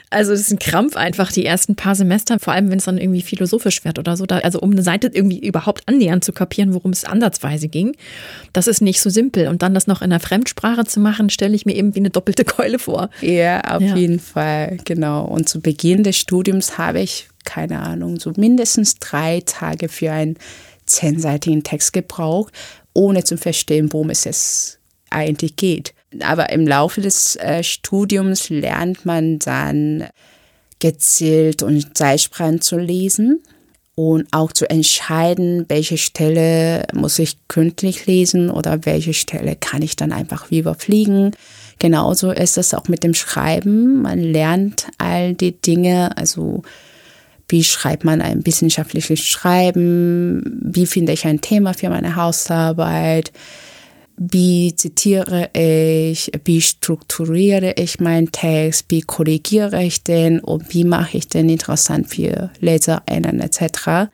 also 0.08 0.32
es 0.32 0.40
ist 0.40 0.50
ein 0.50 0.58
Krampf 0.58 0.96
einfach 0.96 1.30
die 1.30 1.44
ersten 1.44 1.76
paar 1.76 1.94
Semester, 1.94 2.38
vor 2.38 2.54
allem 2.54 2.70
wenn 2.70 2.78
es 2.78 2.86
dann 2.86 2.96
irgendwie 2.96 3.22
philosophisch 3.22 3.84
wird 3.84 3.98
oder 3.98 4.16
so, 4.16 4.24
da, 4.24 4.38
also 4.38 4.58
um 4.58 4.72
eine 4.72 4.82
Seite 4.82 5.10
irgendwie 5.12 5.38
überhaupt 5.38 5.82
annähernd 5.86 6.24
zu 6.24 6.32
kapieren, 6.32 6.72
worum 6.72 6.90
es 6.90 7.04
ansatzweise 7.04 7.68
ging, 7.68 7.94
das 8.54 8.66
ist 8.66 8.80
nicht 8.80 9.00
so 9.00 9.10
simpel. 9.10 9.48
Und 9.48 9.62
dann 9.62 9.74
das 9.74 9.86
noch 9.86 10.00
in 10.00 10.10
einer 10.10 10.20
Fremdsprache 10.20 10.84
zu 10.86 11.00
machen, 11.00 11.28
stelle 11.28 11.54
ich 11.54 11.66
mir 11.66 11.76
eben 11.76 11.94
wie 11.94 12.00
eine 12.00 12.10
doppelte 12.10 12.44
Keule 12.44 12.78
vor. 12.78 13.10
Ja, 13.20 13.60
auf 13.60 13.82
ja. 13.82 13.94
jeden 13.94 14.18
Fall, 14.18 14.78
genau. 14.86 15.26
Und 15.26 15.50
zu 15.50 15.60
Beginn 15.60 16.02
des 16.02 16.16
Studiums 16.16 16.78
habe 16.78 17.00
ich 17.00 17.28
keine 17.44 17.80
Ahnung, 17.80 18.18
so 18.18 18.32
mindestens 18.36 18.96
drei 18.96 19.42
Tage 19.44 19.88
für 19.88 20.12
einen 20.12 20.36
zehnseitigen 20.86 21.62
Text 21.62 21.92
gebraucht, 21.92 22.52
ohne 22.94 23.24
zu 23.24 23.36
verstehen, 23.36 23.92
worum 23.92 24.10
es 24.10 24.78
eigentlich 25.10 25.56
geht. 25.56 25.94
Aber 26.20 26.50
im 26.50 26.66
Laufe 26.66 27.00
des 27.00 27.36
äh, 27.36 27.62
Studiums 27.62 28.50
lernt 28.50 29.06
man 29.06 29.38
dann 29.38 30.08
gezielt 30.78 31.62
und 31.62 31.96
Zeitsprachen 31.96 32.60
zu 32.60 32.76
lesen 32.76 33.40
und 33.94 34.26
auch 34.32 34.52
zu 34.52 34.68
entscheiden, 34.68 35.66
welche 35.68 35.98
Stelle 35.98 36.86
muss 36.92 37.18
ich 37.18 37.36
kündlich 37.48 38.06
lesen 38.06 38.50
oder 38.50 38.84
welche 38.84 39.14
Stelle 39.14 39.56
kann 39.56 39.82
ich 39.82 39.96
dann 39.96 40.12
einfach 40.12 40.50
überfliegen. 40.50 41.32
Genauso 41.78 42.30
ist 42.30 42.58
es 42.58 42.74
auch 42.74 42.88
mit 42.88 43.04
dem 43.04 43.14
Schreiben. 43.14 44.02
Man 44.02 44.18
lernt 44.18 44.88
all 44.98 45.34
die 45.34 45.52
Dinge, 45.52 46.16
also 46.16 46.62
wie 47.48 47.64
schreibt 47.64 48.04
man 48.04 48.20
ein 48.20 48.46
wissenschaftliches 48.46 49.20
Schreiben? 49.20 50.60
Wie 50.62 50.86
finde 50.86 51.12
ich 51.12 51.26
ein 51.26 51.40
Thema 51.40 51.74
für 51.74 51.90
meine 51.90 52.16
Hausarbeit? 52.16 53.32
Wie 54.16 54.74
zitiere 54.76 55.50
ich? 55.54 56.30
Wie 56.44 56.60
strukturiere 56.60 57.74
ich 57.76 58.00
meinen 58.00 58.30
Text? 58.30 58.86
Wie 58.88 59.00
korrigiere 59.00 59.82
ich 59.82 60.04
den? 60.04 60.40
Und 60.40 60.72
wie 60.72 60.84
mache 60.84 61.16
ich 61.16 61.28
den 61.28 61.48
interessant 61.48 62.08
für 62.08 62.50
LeserInnen 62.60 63.40
etc.? 63.40 64.10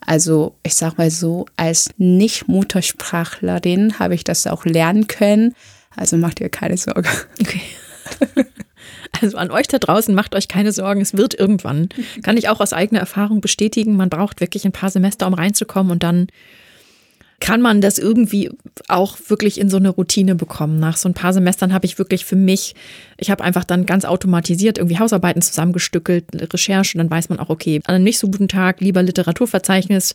Also 0.00 0.56
ich 0.62 0.74
sage 0.74 0.96
mal 0.98 1.10
so, 1.10 1.46
als 1.56 1.90
Nicht-Muttersprachlerin 1.98 3.98
habe 3.98 4.14
ich 4.14 4.24
das 4.24 4.46
auch 4.46 4.64
lernen 4.64 5.06
können. 5.06 5.54
Also 5.96 6.16
macht 6.16 6.40
ihr 6.40 6.48
keine 6.48 6.76
Sorge. 6.76 7.08
Okay. 7.40 7.60
Also 9.20 9.36
an 9.36 9.50
euch 9.50 9.66
da 9.66 9.78
draußen, 9.78 10.14
macht 10.14 10.34
euch 10.34 10.48
keine 10.48 10.72
Sorgen, 10.72 11.00
es 11.00 11.16
wird 11.16 11.34
irgendwann. 11.34 11.88
Kann 12.22 12.36
ich 12.36 12.48
auch 12.48 12.60
aus 12.60 12.72
eigener 12.72 13.00
Erfahrung 13.00 13.40
bestätigen. 13.40 13.96
Man 13.96 14.10
braucht 14.10 14.40
wirklich 14.40 14.64
ein 14.64 14.72
paar 14.72 14.90
Semester, 14.90 15.26
um 15.26 15.34
reinzukommen 15.34 15.90
und 15.90 16.02
dann 16.02 16.28
kann 17.40 17.60
man 17.60 17.80
das 17.80 17.98
irgendwie 17.98 18.50
auch 18.88 19.16
wirklich 19.28 19.60
in 19.60 19.70
so 19.70 19.76
eine 19.76 19.90
Routine 19.90 20.34
bekommen. 20.34 20.80
Nach 20.80 20.96
so 20.96 21.08
ein 21.08 21.14
paar 21.14 21.32
Semestern 21.32 21.72
habe 21.72 21.86
ich 21.86 21.98
wirklich 21.98 22.24
für 22.24 22.34
mich, 22.34 22.74
ich 23.16 23.30
habe 23.30 23.44
einfach 23.44 23.64
dann 23.64 23.86
ganz 23.86 24.04
automatisiert 24.04 24.78
irgendwie 24.78 24.98
Hausarbeiten 24.98 25.40
zusammengestückelt, 25.40 26.24
Recherche, 26.52 26.98
dann 26.98 27.10
weiß 27.10 27.28
man 27.28 27.38
auch, 27.38 27.48
okay, 27.48 27.80
an 27.84 27.94
einem 27.94 28.04
nicht 28.04 28.18
so 28.18 28.28
guten 28.28 28.48
Tag 28.48 28.80
lieber 28.80 29.02
Literaturverzeichnis 29.02 30.14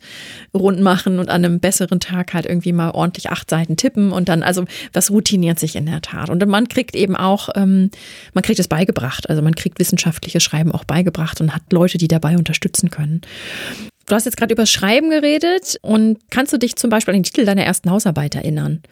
rund 0.52 0.80
machen 0.80 1.18
und 1.18 1.30
an 1.30 1.44
einem 1.44 1.60
besseren 1.60 1.98
Tag 1.98 2.34
halt 2.34 2.44
irgendwie 2.44 2.72
mal 2.72 2.90
ordentlich 2.90 3.30
acht 3.30 3.48
Seiten 3.48 3.76
tippen 3.76 4.12
und 4.12 4.28
dann, 4.28 4.42
also 4.42 4.64
das 4.92 5.10
routiniert 5.10 5.58
sich 5.58 5.76
in 5.76 5.86
der 5.86 6.02
Tat. 6.02 6.28
Und 6.28 6.46
man 6.46 6.68
kriegt 6.68 6.94
eben 6.94 7.16
auch, 7.16 7.48
ähm, 7.54 7.90
man 8.34 8.42
kriegt 8.42 8.60
es 8.60 8.68
beigebracht, 8.68 9.30
also 9.30 9.40
man 9.40 9.54
kriegt 9.54 9.78
wissenschaftliches 9.78 10.42
Schreiben 10.42 10.72
auch 10.72 10.84
beigebracht 10.84 11.40
und 11.40 11.54
hat 11.54 11.62
Leute, 11.72 11.96
die 11.96 12.08
dabei 12.08 12.36
unterstützen 12.36 12.90
können. 12.90 13.22
Du 14.06 14.14
hast 14.14 14.24
jetzt 14.24 14.36
gerade 14.36 14.52
über 14.52 14.66
Schreiben 14.66 15.10
geredet 15.10 15.78
und 15.82 16.18
kannst 16.30 16.52
du 16.52 16.58
dich 16.58 16.76
zum 16.76 16.90
Beispiel 16.90 17.14
an 17.14 17.20
den 17.20 17.24
Titel 17.24 17.44
deiner 17.44 17.64
ersten 17.64 17.90
Hausarbeit 17.90 18.34
erinnern? 18.34 18.82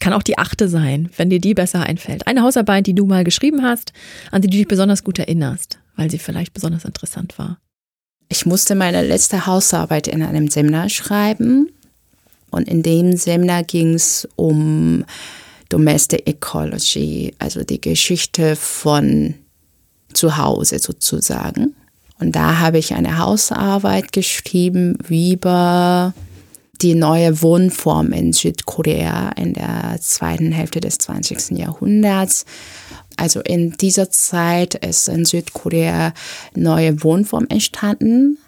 Kann 0.00 0.12
auch 0.12 0.22
die 0.22 0.38
achte 0.38 0.68
sein, 0.68 1.10
wenn 1.16 1.30
dir 1.30 1.40
die 1.40 1.54
besser 1.54 1.82
einfällt. 1.82 2.26
Eine 2.26 2.42
Hausarbeit, 2.42 2.86
die 2.86 2.94
du 2.94 3.06
mal 3.06 3.24
geschrieben 3.24 3.62
hast, 3.62 3.92
an 4.30 4.42
die 4.42 4.48
du 4.48 4.56
dich 4.56 4.68
besonders 4.68 5.04
gut 5.04 5.18
erinnerst, 5.18 5.78
weil 5.96 6.10
sie 6.10 6.18
vielleicht 6.18 6.54
besonders 6.54 6.84
interessant 6.84 7.38
war. 7.38 7.58
Ich 8.28 8.46
musste 8.46 8.74
meine 8.74 9.02
letzte 9.02 9.46
Hausarbeit 9.46 10.08
in 10.08 10.22
einem 10.22 10.48
Seminar 10.48 10.88
schreiben 10.88 11.70
und 12.50 12.66
in 12.68 12.82
dem 12.82 13.16
Seminar 13.16 13.62
ging 13.62 13.94
es 13.94 14.26
um 14.36 15.04
Domestic 15.68 16.26
Ecology, 16.26 17.34
also 17.38 17.62
die 17.62 17.80
Geschichte 17.80 18.56
von 18.56 19.34
zu 20.12 20.36
Hause 20.36 20.78
sozusagen. 20.78 21.74
Und 22.22 22.36
da 22.36 22.60
habe 22.60 22.78
ich 22.78 22.94
eine 22.94 23.18
Hausarbeit 23.18 24.12
geschrieben 24.12 24.96
über 25.08 26.14
die 26.80 26.94
neue 26.94 27.42
Wohnform 27.42 28.12
in 28.12 28.32
Südkorea 28.32 29.30
in 29.30 29.54
der 29.54 29.96
zweiten 30.00 30.52
Hälfte 30.52 30.80
des 30.80 30.98
20. 30.98 31.58
Jahrhunderts. 31.58 32.44
Also 33.16 33.40
in 33.40 33.72
dieser 33.72 34.08
Zeit 34.10 34.76
ist 34.76 35.08
in 35.08 35.24
Südkorea 35.24 36.14
neue 36.54 37.02
Wohnform 37.02 37.46
entstanden. 37.48 38.38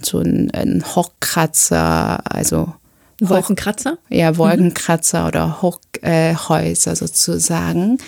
So 0.00 0.20
ein, 0.20 0.52
ein 0.52 0.84
Hochkratzer, 0.94 2.20
also 2.32 2.74
Wolkenkratzer? 3.20 3.98
Ja, 4.08 4.36
Wolkenkratzer 4.36 5.22
mhm. 5.22 5.26
oder 5.26 5.62
Hochhäuser 5.62 6.92
äh, 6.92 6.96
sozusagen. 6.96 7.98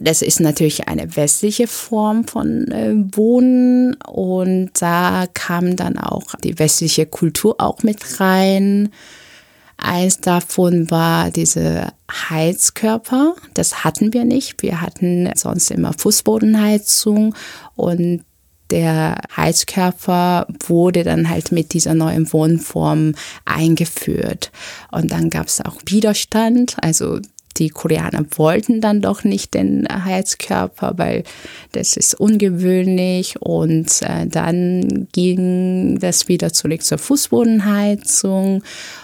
Das 0.00 0.22
ist 0.22 0.40
natürlich 0.40 0.88
eine 0.88 1.16
westliche 1.16 1.66
Form 1.66 2.26
von 2.26 2.70
äh, 2.70 2.94
Wohnen 3.16 3.94
und 4.06 4.70
da 4.80 5.26
kam 5.32 5.76
dann 5.76 5.98
auch 5.98 6.34
die 6.42 6.58
westliche 6.58 7.06
Kultur 7.06 7.56
auch 7.58 7.82
mit 7.82 8.20
rein. 8.20 8.90
Eins 9.76 10.20
davon 10.20 10.90
war 10.90 11.30
diese 11.30 11.92
Heizkörper. 12.10 13.34
Das 13.54 13.84
hatten 13.84 14.12
wir 14.12 14.24
nicht. 14.24 14.60
Wir 14.62 14.80
hatten 14.80 15.30
sonst 15.36 15.70
immer 15.70 15.92
Fußbodenheizung 15.92 17.34
und 17.76 18.24
der 18.70 19.20
Heizkörper 19.34 20.46
wurde 20.66 21.04
dann 21.04 21.30
halt 21.30 21.52
mit 21.52 21.72
dieser 21.72 21.94
neuen 21.94 22.30
Wohnform 22.32 23.14
eingeführt. 23.44 24.50
Und 24.90 25.10
dann 25.12 25.30
gab 25.30 25.46
es 25.46 25.60
auch 25.64 25.76
Widerstand. 25.86 26.76
Also 26.82 27.20
die 27.58 27.70
Koreaner 27.70 28.24
wollten 28.36 28.80
dann 28.80 29.00
doch 29.00 29.24
nicht 29.24 29.54
den 29.54 29.86
Heizkörper, 29.88 30.94
weil 30.96 31.24
das 31.72 31.96
ist 31.96 32.14
ungewöhnlich. 32.14 33.40
Und 33.40 34.02
äh, 34.02 34.26
dann 34.26 35.08
ging 35.12 35.98
das 35.98 36.28
wieder 36.28 36.52
zurück 36.52 36.82
zur 36.82 36.98
Fußbodenheizung 36.98 38.62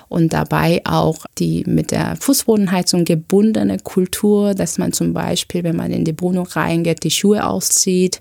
und 0.09 0.33
dabei 0.33 0.81
auch 0.85 1.27
die 1.39 1.65
mit 1.67 1.91
der 1.91 2.17
Fußbodenheizung 2.17 3.05
gebundene 3.05 3.79
Kultur, 3.79 4.55
dass 4.55 4.79
man 4.79 4.93
zum 4.93 5.13
Beispiel, 5.13 5.65
wenn 5.65 5.77
man 5.77 5.91
in 5.91 6.05
die 6.05 6.21
Wohnung 6.21 6.47
reingeht, 6.47 7.03
die 7.03 7.11
Schuhe 7.11 7.45
auszieht, 7.47 8.21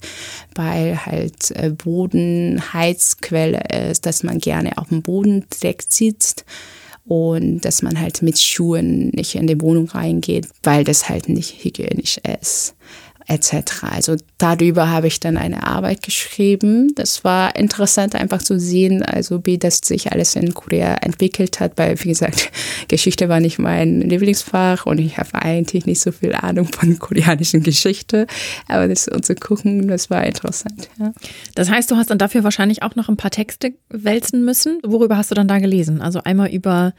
weil 0.55 1.05
halt 1.05 1.51
äh, 1.51 1.69
Boden 1.69 2.61
Heizquelle 2.73 3.61
ist, 3.89 4.05
dass 4.05 4.23
man 4.23 4.39
gerne 4.39 4.77
auf 4.77 4.89
dem 4.89 5.01
Boden 5.03 5.45
direkt 5.61 5.91
sitzt 5.91 6.45
und 7.05 7.61
dass 7.61 7.81
man 7.81 7.99
halt 7.99 8.21
mit 8.21 8.39
Schuhen 8.39 9.09
nicht 9.09 9.35
in 9.35 9.47
die 9.47 9.59
Wohnung 9.59 9.89
reingeht, 9.89 10.47
weil 10.63 10.83
das 10.83 11.09
halt 11.09 11.29
nicht 11.29 11.63
hygienisch 11.63 12.19
ist 12.41 12.75
etc. 13.27 13.83
Also 13.83 14.15
darüber 14.37 14.89
habe 14.89 15.07
ich 15.07 15.19
dann 15.19 15.37
eine 15.37 15.65
Arbeit 15.65 16.01
geschrieben. 16.01 16.93
Das 16.95 17.23
war 17.23 17.55
interessant 17.55 18.15
einfach 18.15 18.41
zu 18.41 18.59
sehen, 18.59 19.03
also 19.03 19.41
wie 19.45 19.57
das 19.57 19.79
sich 19.83 20.11
alles 20.11 20.35
in 20.35 20.53
Korea 20.53 20.95
entwickelt 20.95 21.59
hat, 21.59 21.73
weil 21.77 21.99
wie 22.03 22.09
gesagt, 22.09 22.51
Geschichte 22.87 23.29
war 23.29 23.39
nicht 23.39 23.59
mein 23.59 24.01
Lieblingsfach 24.01 24.85
und 24.85 24.99
ich 24.99 25.17
habe 25.17 25.35
eigentlich 25.35 25.85
nicht 25.85 26.01
so 26.01 26.11
viel 26.11 26.33
Ahnung 26.33 26.67
von 26.67 26.99
koreanischen 26.99 27.63
Geschichte, 27.63 28.27
aber 28.67 28.87
das 28.87 29.09
zu 29.21 29.35
gucken, 29.35 29.87
das 29.87 30.09
war 30.09 30.25
interessant. 30.25 30.89
Ja. 30.99 31.13
Das 31.55 31.69
heißt, 31.69 31.89
du 31.91 31.95
hast 31.95 32.09
dann 32.09 32.17
dafür 32.17 32.43
wahrscheinlich 32.43 32.83
auch 32.83 32.95
noch 32.95 33.09
ein 33.09 33.17
paar 33.17 33.31
Texte 33.31 33.73
wälzen 33.89 34.43
müssen. 34.43 34.79
Worüber 34.83 35.17
hast 35.17 35.31
du 35.31 35.35
dann 35.35 35.47
da 35.47 35.59
gelesen? 35.59 36.01
Also 36.01 36.21
einmal 36.23 36.49
über 36.49 36.93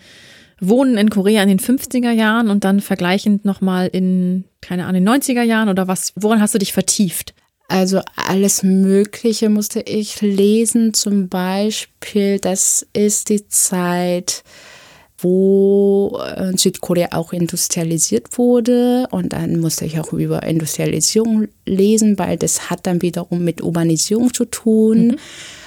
Wohnen 0.68 0.96
in 0.96 1.10
Korea 1.10 1.42
in 1.42 1.48
den 1.48 1.60
50er 1.60 2.10
Jahren 2.10 2.50
und 2.50 2.64
dann 2.64 2.80
vergleichend 2.80 3.44
nochmal 3.44 3.88
in, 3.88 4.44
keine 4.60 4.86
Ahnung, 4.86 5.04
den 5.04 5.08
90er 5.08 5.42
Jahren 5.42 5.68
oder 5.68 5.88
was, 5.88 6.12
woran 6.16 6.40
hast 6.40 6.54
du 6.54 6.58
dich 6.58 6.72
vertieft? 6.72 7.34
Also 7.68 8.00
alles 8.16 8.62
Mögliche 8.62 9.48
musste 9.48 9.80
ich 9.80 10.20
lesen, 10.20 10.92
zum 10.92 11.28
Beispiel, 11.28 12.38
das 12.38 12.86
ist 12.92 13.30
die 13.30 13.48
Zeit, 13.48 14.42
wo 15.18 16.20
äh, 16.36 16.56
Südkorea 16.56 17.08
auch 17.12 17.32
industrialisiert 17.32 18.36
wurde 18.36 19.08
und 19.10 19.32
dann 19.32 19.58
musste 19.58 19.86
ich 19.86 19.98
auch 19.98 20.12
über 20.12 20.42
Industrialisierung 20.42 21.48
lesen, 21.64 22.18
weil 22.18 22.36
das 22.36 22.68
hat 22.68 22.86
dann 22.86 23.00
wiederum 23.00 23.42
mit 23.42 23.62
Urbanisierung 23.62 24.34
zu 24.34 24.44
tun. 24.44 25.06
Mhm. 25.06 25.16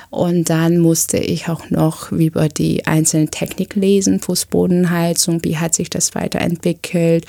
Und 0.10 0.50
dann 0.50 0.78
musste 0.78 1.18
ich 1.18 1.50
auch 1.50 1.70
noch 1.70 2.12
über 2.12 2.48
die 2.50 2.86
einzelnen 2.86 3.32
Technik 3.32 3.76
lesen, 3.76 4.20
Fußbodenheizung, 4.20 5.44
wie 5.44 5.58
hat 5.58 5.74
sich 5.74 5.90
das 5.90 6.16
weiterentwickelt. 6.16 7.26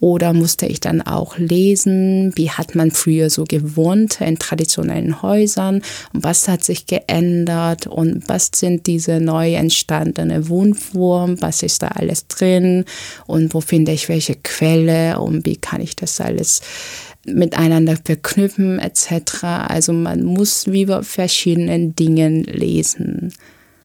Oder 0.00 0.32
musste 0.32 0.64
ich 0.64 0.80
dann 0.80 1.02
auch 1.02 1.36
lesen, 1.36 2.32
wie 2.34 2.50
hat 2.50 2.74
man 2.74 2.90
früher 2.90 3.28
so 3.28 3.44
gewohnt 3.44 4.22
in 4.22 4.38
traditionellen 4.38 5.20
Häusern 5.20 5.82
und 6.14 6.24
was 6.24 6.48
hat 6.48 6.64
sich 6.64 6.86
geändert 6.86 7.86
und 7.86 8.26
was 8.26 8.50
sind 8.54 8.86
diese 8.86 9.20
neu 9.20 9.52
entstandene 9.52 10.48
Wohnformen, 10.48 11.42
was 11.42 11.62
ist 11.62 11.82
da 11.82 11.88
alles 11.88 12.26
drin 12.28 12.86
und 13.26 13.52
wo 13.52 13.60
finde 13.60 13.92
ich 13.92 14.08
welche 14.08 14.36
Quelle 14.36 15.20
und 15.20 15.44
wie 15.44 15.56
kann 15.56 15.82
ich 15.82 15.96
das 15.96 16.18
alles 16.18 16.62
miteinander 17.26 17.96
verknüpfen 17.96 18.78
etc. 18.78 19.44
Also 19.68 19.92
man 19.92 20.22
muss 20.22 20.66
über 20.66 21.02
verschiedenen 21.02 21.94
Dingen 21.94 22.44
lesen. 22.44 23.32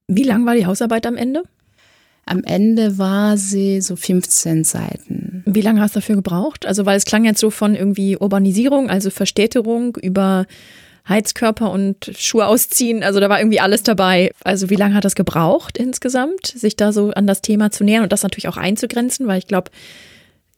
Wie 0.07 0.23
lang 0.23 0.45
war 0.45 0.55
die 0.55 0.65
Hausarbeit 0.65 1.05
am 1.05 1.17
Ende? 1.17 1.43
Am 2.25 2.43
Ende 2.43 2.97
war 2.97 3.37
sie 3.37 3.81
so 3.81 3.95
15 3.95 4.63
Seiten. 4.63 5.43
Wie 5.45 5.61
lange 5.61 5.81
hast 5.81 5.95
du 5.95 5.99
dafür 5.99 6.15
gebraucht? 6.15 6.65
Also, 6.65 6.85
weil 6.87 6.97
es 6.97 7.05
klang 7.05 7.23
jetzt 7.23 7.39
so 7.39 7.51
von 7.51 7.75
irgendwie 7.75 8.17
Urbanisierung, 8.17 8.89
also 8.89 9.11
Verstädterung 9.11 9.95
über 10.01 10.47
Heizkörper 11.07 11.69
und 11.69 12.11
Schuhe 12.17 12.47
ausziehen. 12.47 13.03
Also 13.03 13.19
da 13.19 13.29
war 13.29 13.39
irgendwie 13.39 13.59
alles 13.59 13.83
dabei. 13.83 14.31
Also 14.43 14.71
wie 14.71 14.75
lange 14.75 14.95
hat 14.95 15.05
das 15.05 15.15
gebraucht 15.15 15.77
insgesamt, 15.77 16.47
sich 16.47 16.75
da 16.75 16.91
so 16.91 17.11
an 17.11 17.27
das 17.27 17.41
Thema 17.41 17.69
zu 17.69 17.83
nähern 17.83 18.03
und 18.03 18.11
das 18.11 18.23
natürlich 18.23 18.47
auch 18.47 18.57
einzugrenzen? 18.57 19.27
Weil 19.27 19.37
ich 19.37 19.47
glaube, 19.47 19.69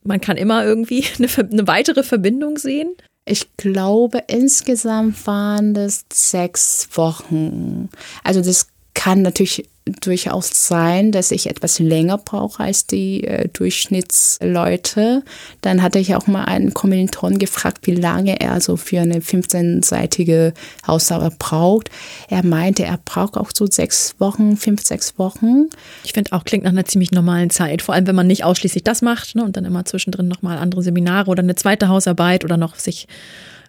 man 0.08 0.22
kann 0.22 0.38
immer 0.38 0.65
irgendwie 0.65 1.04
eine, 1.17 1.28
eine 1.52 1.67
weitere 1.67 2.04
Verbindung 2.04 2.58
sehen. 2.58 2.96
Ich 3.26 3.58
glaube, 3.58 4.24
insgesamt 4.28 5.28
waren 5.28 5.74
das 5.74 6.06
sechs 6.12 6.88
Wochen. 6.93 7.89
Also 8.24 8.41
das 8.41 8.67
kann 8.93 9.22
natürlich 9.22 9.70
durchaus 10.02 10.50
sein, 10.67 11.12
dass 11.12 11.32
ich 11.32 11.50
etwas 11.50 11.80
länger 11.80 12.17
brauche 12.17 12.63
als 12.63 12.88
die 12.88 13.23
äh, 13.23 13.47
Durchschnittsleute. 13.50 15.23
Dann 15.62 15.82
hatte 15.82 16.00
ich 16.00 16.15
auch 16.15 16.28
mal 16.28 16.45
einen 16.45 16.73
Kommilitonen 16.73 17.39
gefragt, 17.39 17.88
wie 17.88 17.95
lange 17.95 18.39
er 18.39 18.62
so 18.62 18.78
für 18.78 19.02
eine 19.02 19.19
15-seitige 19.19 20.54
Hausarbeit 20.86 21.39
braucht. 21.39 21.89
Er 22.30 22.45
meinte, 22.45 22.84
er 22.84 23.00
braucht 23.04 23.38
auch 23.38 23.52
so 23.54 23.65
sechs 23.65 24.15
Wochen, 24.19 24.58
fünf, 24.58 24.84
sechs 24.84 25.17
Wochen. 25.17 25.65
Ich 26.04 26.13
finde 26.13 26.34
auch, 26.34 26.43
klingt 26.43 26.63
nach 26.63 26.71
einer 26.71 26.86
ziemlich 26.86 27.12
normalen 27.12 27.50
Zeit. 27.50 27.82
Vor 27.82 27.95
allem, 27.95 28.08
wenn 28.08 28.15
man 28.15 28.28
nicht 28.28 28.43
ausschließlich 28.43 28.84
das 28.84 29.02
macht 29.02 29.36
ne, 29.36 29.43
und 29.43 29.58
dann 29.58 29.65
immer 29.65 29.86
zwischendrin 29.86 30.28
nochmal 30.28 30.58
andere 30.58 30.84
Seminare 30.84 31.30
oder 31.30 31.43
eine 31.43 31.56
zweite 31.56 31.88
Hausarbeit 31.88 32.43
oder 32.43 32.58
noch 32.58 32.76
sich 32.76 33.08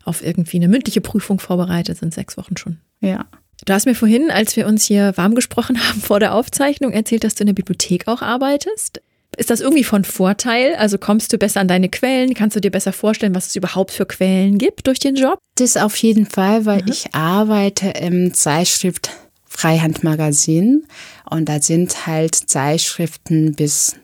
auf 0.05 0.25
irgendwie 0.25 0.57
eine 0.57 0.69
mündliche 0.69 1.01
Prüfung 1.01 1.39
vorbereitet, 1.39 1.99
sind 1.99 2.15
sechs 2.15 2.37
Wochen 2.37 2.57
schon. 2.57 2.79
Ja. 3.01 3.27
Du 3.65 3.73
hast 3.73 3.87
mir 3.87 3.95
vorhin, 3.95 4.31
als 4.31 4.57
wir 4.57 4.67
uns 4.67 4.85
hier 4.85 5.17
warm 5.17 5.35
gesprochen 5.35 5.79
haben 5.89 6.01
vor 6.01 6.21
der 6.21 6.35
Aufzeichnung, 6.35 6.93
erzählt, 6.93 7.25
dass 7.25 7.35
du 7.35 7.43
in 7.43 7.49
der 7.49 7.55
Bibliothek 7.55 8.09
auch 8.09 8.23
arbeitest. 8.23 9.01
Ist 9.37 9.51
das 9.51 9.61
irgendwie 9.61 9.85
von 9.85 10.05
Vorteil? 10.05 10.75
Also 10.75 10.99
kommst 10.99 11.33
du 11.33 11.39
besser 11.39 11.61
an 11.61 11.69
deine 11.69 11.89
Quellen? 11.89 12.35
Kannst 12.35 12.57
du 12.57 12.61
dir 12.61 12.73
besser 12.73 12.93
vorstellen, 12.93 13.35
was 13.35 13.47
es 13.47 13.57
überhaupt 13.57 13.93
für 13.93 14.07
Quellen 14.07 14.59
gibt 14.59 14.87
durch 14.87 14.99
den 14.99 15.15
Job? 15.15 15.39
Das 15.57 15.77
auf 15.77 15.97
jeden 15.97 16.27
Fall, 16.27 16.65
weil 16.65 16.83
mhm. 16.83 16.89
ich 16.89 17.15
arbeite 17.15 17.91
im 17.91 18.35
Zeitschrift 18.35 19.11
Freihandmagazin 19.47 20.87
und 21.29 21.49
da 21.49 21.61
sind 21.61 22.07
halt 22.07 22.35
Zeitschriften 22.35 23.55
bis 23.55 23.97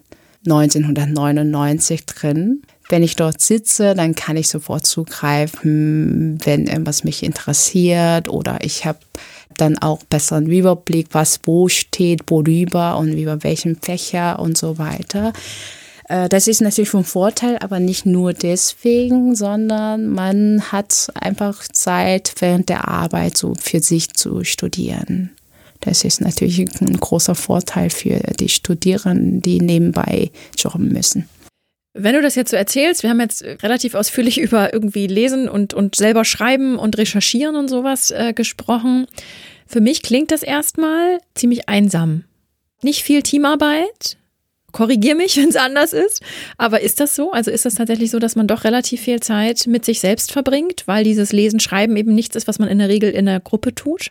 1999 0.46 2.06
drin. 2.06 2.62
Wenn 2.88 3.02
ich 3.02 3.16
dort 3.16 3.40
sitze, 3.40 3.94
dann 3.94 4.14
kann 4.14 4.36
ich 4.36 4.48
sofort 4.48 4.86
zugreifen, 4.86 6.38
wenn 6.44 6.66
irgendwas 6.66 7.02
mich 7.02 7.22
interessiert 7.22 8.28
oder 8.28 8.58
ich 8.62 8.84
habe 8.84 8.98
dann 9.56 9.78
auch 9.78 10.02
besseren 10.04 10.46
Überblick, 10.46 11.08
was 11.12 11.40
wo 11.44 11.68
steht, 11.68 12.22
worüber 12.28 12.96
und 12.98 13.12
über 13.12 13.42
welchen 13.42 13.76
Fächer 13.76 14.38
und 14.38 14.56
so 14.56 14.78
weiter. 14.78 15.32
Äh, 16.08 16.28
das 16.28 16.48
ist 16.48 16.60
natürlich 16.60 16.90
von 16.90 17.04
Vorteil, 17.04 17.58
aber 17.58 17.80
nicht 17.80 18.06
nur 18.06 18.32
deswegen, 18.32 19.34
sondern 19.34 20.08
man 20.08 20.72
hat 20.72 21.10
einfach 21.14 21.62
Zeit 21.68 22.34
während 22.38 22.68
der 22.68 22.88
Arbeit 22.88 23.36
so 23.36 23.54
für 23.60 23.80
sich 23.80 24.12
zu 24.14 24.44
studieren. 24.44 25.30
Das 25.80 26.04
ist 26.04 26.20
natürlich 26.20 26.60
ein 26.80 26.96
großer 26.96 27.34
Vorteil 27.34 27.90
für 27.90 28.18
die 28.40 28.48
Studierenden, 28.48 29.42
die 29.42 29.60
nebenbei 29.60 30.30
jobben 30.56 30.88
müssen. 30.88 31.28
Wenn 31.96 32.16
du 32.16 32.22
das 32.22 32.35
jetzt 32.35 32.50
so 32.50 32.57
erzählst, 32.57 33.04
wir 33.04 33.11
haben 33.11 33.20
jetzt 33.20 33.44
relativ 33.44 33.94
ausführlich 33.94 34.38
über 34.40 34.72
irgendwie 34.72 35.07
Lesen 35.07 35.48
und, 35.48 35.72
und 35.72 35.94
selber 35.94 36.24
schreiben 36.24 36.76
und 36.76 36.98
recherchieren 36.98 37.57
und 37.57 37.68
sowas 37.68 38.11
äh, 38.11 38.33
gesprochen. 38.35 39.07
Für 39.66 39.80
mich 39.80 40.02
klingt 40.02 40.30
das 40.30 40.42
erstmal 40.42 41.18
ziemlich 41.35 41.68
einsam. 41.68 42.24
Nicht 42.83 43.02
viel 43.02 43.22
Teamarbeit. 43.22 44.18
Korrigier 44.72 45.14
mich, 45.14 45.37
wenn 45.40 45.48
es 45.48 45.57
anders 45.57 45.92
ist. 45.92 46.20
Aber 46.59 46.80
ist 46.80 46.98
das 46.98 47.14
so? 47.14 47.30
Also 47.30 47.52
ist 47.52 47.64
das 47.64 47.76
tatsächlich 47.76 48.11
so, 48.11 48.18
dass 48.18 48.35
man 48.35 48.48
doch 48.48 48.64
relativ 48.64 49.00
viel 49.00 49.20
Zeit 49.20 49.68
mit 49.68 49.85
sich 49.85 50.00
selbst 50.00 50.33
verbringt, 50.33 50.83
weil 50.87 51.04
dieses 51.04 51.33
Lesen, 51.33 51.61
Schreiben 51.61 51.96
eben 51.96 52.14
nichts 52.14 52.35
ist, 52.35 52.48
was 52.48 52.59
man 52.59 52.68
in 52.68 52.80
der 52.80 52.88
Regel 52.88 53.11
in 53.11 53.26
der 53.26 53.38
Gruppe 53.38 53.72
tut? 53.72 54.11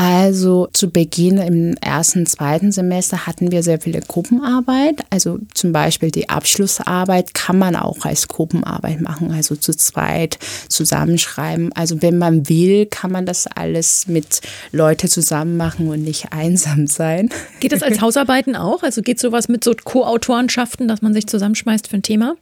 Also 0.00 0.68
zu 0.72 0.90
Beginn 0.90 1.38
im 1.38 1.74
ersten, 1.78 2.24
zweiten 2.24 2.70
Semester 2.70 3.26
hatten 3.26 3.50
wir 3.50 3.64
sehr 3.64 3.80
viele 3.80 4.00
Gruppenarbeit. 4.00 5.00
Also 5.10 5.40
zum 5.54 5.72
Beispiel 5.72 6.12
die 6.12 6.28
Abschlussarbeit 6.28 7.34
kann 7.34 7.58
man 7.58 7.74
auch 7.74 8.04
als 8.04 8.28
Gruppenarbeit 8.28 9.00
machen, 9.00 9.32
also 9.32 9.56
zu 9.56 9.74
zweit 9.74 10.38
zusammenschreiben. 10.68 11.72
Also 11.72 12.00
wenn 12.00 12.16
man 12.16 12.48
will, 12.48 12.86
kann 12.86 13.10
man 13.10 13.26
das 13.26 13.48
alles 13.48 14.06
mit 14.06 14.40
Leuten 14.70 15.08
zusammen 15.08 15.56
machen 15.56 15.88
und 15.88 16.04
nicht 16.04 16.26
einsam 16.32 16.86
sein. 16.86 17.30
Geht 17.58 17.72
das 17.72 17.82
als 17.82 18.00
Hausarbeiten 18.00 18.54
auch? 18.54 18.84
Also 18.84 19.02
geht 19.02 19.18
sowas 19.18 19.48
mit 19.48 19.64
so 19.64 19.74
Co-Autorenschaften, 19.82 20.86
dass 20.86 21.02
man 21.02 21.12
sich 21.12 21.26
zusammenschmeißt 21.26 21.88
für 21.88 21.96
ein 21.96 22.04
Thema? 22.04 22.36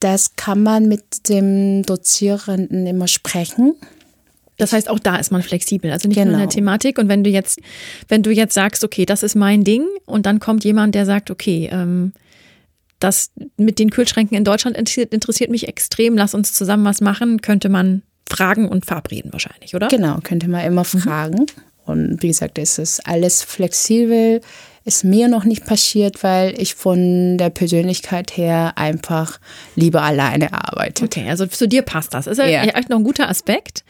Das 0.00 0.34
kann 0.36 0.62
man 0.62 0.88
mit 0.88 1.28
dem 1.28 1.82
Dozierenden 1.82 2.86
immer 2.86 3.06
sprechen. 3.06 3.74
Das 4.62 4.72
heißt, 4.72 4.88
auch 4.88 4.98
da 4.98 5.16
ist 5.16 5.30
man 5.32 5.42
flexibel, 5.42 5.90
also 5.92 6.08
nicht 6.08 6.16
genau. 6.16 6.26
nur 6.32 6.34
in 6.34 6.38
der 6.40 6.46
Genau. 6.48 6.54
Thematik. 6.54 6.98
Und 6.98 7.08
wenn 7.08 7.22
du 7.24 7.30
jetzt, 7.30 7.60
wenn 8.08 8.22
du 8.22 8.30
jetzt 8.30 8.54
sagst, 8.54 8.84
okay, 8.84 9.04
das 9.04 9.22
ist 9.22 9.34
mein 9.34 9.64
Ding, 9.64 9.84
und 10.06 10.24
dann 10.26 10.40
kommt 10.40 10.64
jemand, 10.64 10.94
der 10.94 11.04
sagt, 11.06 11.30
okay, 11.30 11.68
ähm, 11.72 12.12
das 13.00 13.30
mit 13.56 13.78
den 13.78 13.90
Kühlschränken 13.90 14.36
in 14.36 14.44
Deutschland 14.44 14.76
interessiert, 14.76 15.12
interessiert 15.12 15.50
mich 15.50 15.66
extrem, 15.68 16.16
lass 16.16 16.34
uns 16.34 16.52
zusammen 16.52 16.84
was 16.84 17.00
machen, 17.00 17.42
könnte 17.42 17.68
man 17.68 18.02
fragen 18.30 18.68
und 18.68 18.86
verabreden 18.86 19.32
wahrscheinlich, 19.32 19.74
oder? 19.74 19.88
Genau, 19.88 20.18
könnte 20.22 20.48
man 20.48 20.64
immer 20.64 20.84
fragen. 20.84 21.46
Und 21.84 22.22
wie 22.22 22.28
gesagt, 22.28 22.58
es 22.58 22.78
ist 22.78 23.06
alles 23.06 23.42
flexibel. 23.42 24.40
Ist 24.84 25.04
mir 25.04 25.28
noch 25.28 25.44
nicht 25.44 25.64
passiert, 25.66 26.22
weil 26.22 26.60
ich 26.60 26.74
von 26.76 27.38
der 27.38 27.50
Persönlichkeit 27.50 28.36
her 28.36 28.72
einfach 28.76 29.38
lieber 29.76 30.02
alleine 30.02 30.52
arbeite. 30.52 31.04
Okay, 31.04 31.28
also 31.28 31.46
zu 31.46 31.66
dir 31.68 31.82
passt 31.82 32.14
das. 32.14 32.26
Ist 32.28 32.38
ja 32.38 32.46
Ja. 32.46 32.62
echt 32.62 32.88
noch 32.88 32.98
ein 32.98 33.04
guter 33.04 33.28
Aspekt. 33.28 33.84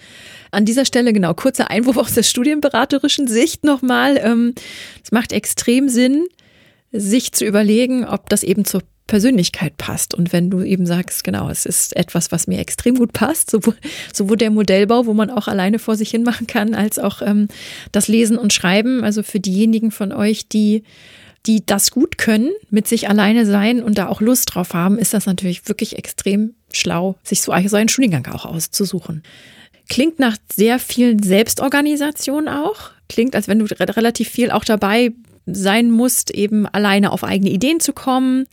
An 0.52 0.66
dieser 0.66 0.84
Stelle, 0.84 1.12
genau, 1.12 1.32
kurzer 1.32 1.70
Einwurf 1.70 1.96
aus 1.96 2.14
der 2.14 2.22
studienberaterischen 2.22 3.26
Sicht 3.26 3.64
nochmal. 3.64 4.20
Ähm, 4.22 4.54
Es 5.02 5.10
macht 5.10 5.32
extrem 5.32 5.88
Sinn, 5.88 6.26
sich 6.92 7.32
zu 7.32 7.46
überlegen, 7.46 8.04
ob 8.04 8.28
das 8.28 8.42
eben 8.42 8.66
zur 8.66 8.82
Persönlichkeit 9.06 9.76
passt. 9.78 10.14
Und 10.14 10.32
wenn 10.32 10.50
du 10.50 10.62
eben 10.62 10.86
sagst, 10.86 11.24
genau, 11.24 11.48
es 11.48 11.66
ist 11.66 11.96
etwas, 11.96 12.32
was 12.32 12.46
mir 12.46 12.60
extrem 12.60 12.96
gut 12.96 13.14
passt, 13.14 13.50
sowohl, 13.50 13.74
sowohl 14.12 14.36
der 14.36 14.50
Modellbau, 14.50 15.06
wo 15.06 15.14
man 15.14 15.30
auch 15.30 15.48
alleine 15.48 15.78
vor 15.78 15.96
sich 15.96 16.10
hin 16.10 16.22
machen 16.22 16.46
kann, 16.46 16.74
als 16.74 16.98
auch 16.98 17.22
ähm, 17.22 17.48
das 17.90 18.08
Lesen 18.08 18.36
und 18.36 18.52
Schreiben. 18.52 19.04
Also 19.04 19.22
für 19.22 19.40
diejenigen 19.40 19.90
von 19.90 20.12
euch, 20.12 20.48
die 20.48 20.84
die 21.46 21.66
das 21.66 21.90
gut 21.90 22.18
können, 22.18 22.50
mit 22.70 22.86
sich 22.86 23.08
alleine 23.08 23.46
sein 23.46 23.82
und 23.82 23.98
da 23.98 24.06
auch 24.06 24.20
Lust 24.20 24.54
drauf 24.54 24.74
haben, 24.74 24.96
ist 24.96 25.12
das 25.12 25.26
natürlich 25.26 25.66
wirklich 25.68 25.98
extrem 25.98 26.54
schlau, 26.70 27.16
sich 27.24 27.42
so, 27.42 27.52
so 27.66 27.76
einen 27.76 27.88
Studiengang 27.88 28.26
auch 28.26 28.44
auszusuchen. 28.46 29.24
Klingt 29.92 30.18
nach 30.18 30.38
sehr 30.50 30.78
viel 30.78 31.22
Selbstorganisation 31.22 32.48
auch. 32.48 32.92
Klingt, 33.10 33.36
als 33.36 33.46
wenn 33.46 33.58
du 33.58 33.66
re- 33.66 33.94
relativ 33.94 34.30
viel 34.30 34.50
auch 34.50 34.64
dabei 34.64 35.12
sein 35.44 35.90
musst, 35.90 36.30
eben 36.30 36.66
alleine 36.66 37.12
auf 37.12 37.24
eigene 37.24 37.50
Ideen 37.50 37.78
zu 37.78 37.92
kommen. 37.92 38.46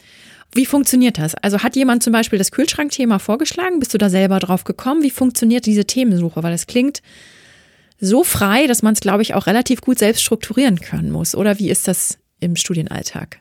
Wie 0.51 0.65
funktioniert 0.65 1.17
das? 1.17 1.35
Also 1.35 1.59
hat 1.59 1.77
jemand 1.77 2.03
zum 2.03 2.11
Beispiel 2.11 2.37
das 2.37 2.51
Kühlschrankthema 2.51 3.19
vorgeschlagen? 3.19 3.79
Bist 3.79 3.93
du 3.93 3.97
da 3.97 4.09
selber 4.09 4.39
drauf 4.39 4.65
gekommen? 4.65 5.01
Wie 5.01 5.11
funktioniert 5.11 5.65
diese 5.65 5.85
Themensuche? 5.85 6.43
Weil 6.43 6.53
es 6.53 6.67
klingt 6.67 7.01
so 8.01 8.25
frei, 8.25 8.67
dass 8.67 8.81
man 8.81 8.93
es, 8.93 8.99
glaube 8.99 9.21
ich, 9.21 9.33
auch 9.33 9.47
relativ 9.47 9.79
gut 9.79 9.97
selbst 9.97 10.23
strukturieren 10.23 10.81
können 10.81 11.09
muss. 11.09 11.35
Oder 11.35 11.57
wie 11.57 11.69
ist 11.69 11.87
das 11.87 12.17
im 12.41 12.57
Studienalltag? 12.57 13.39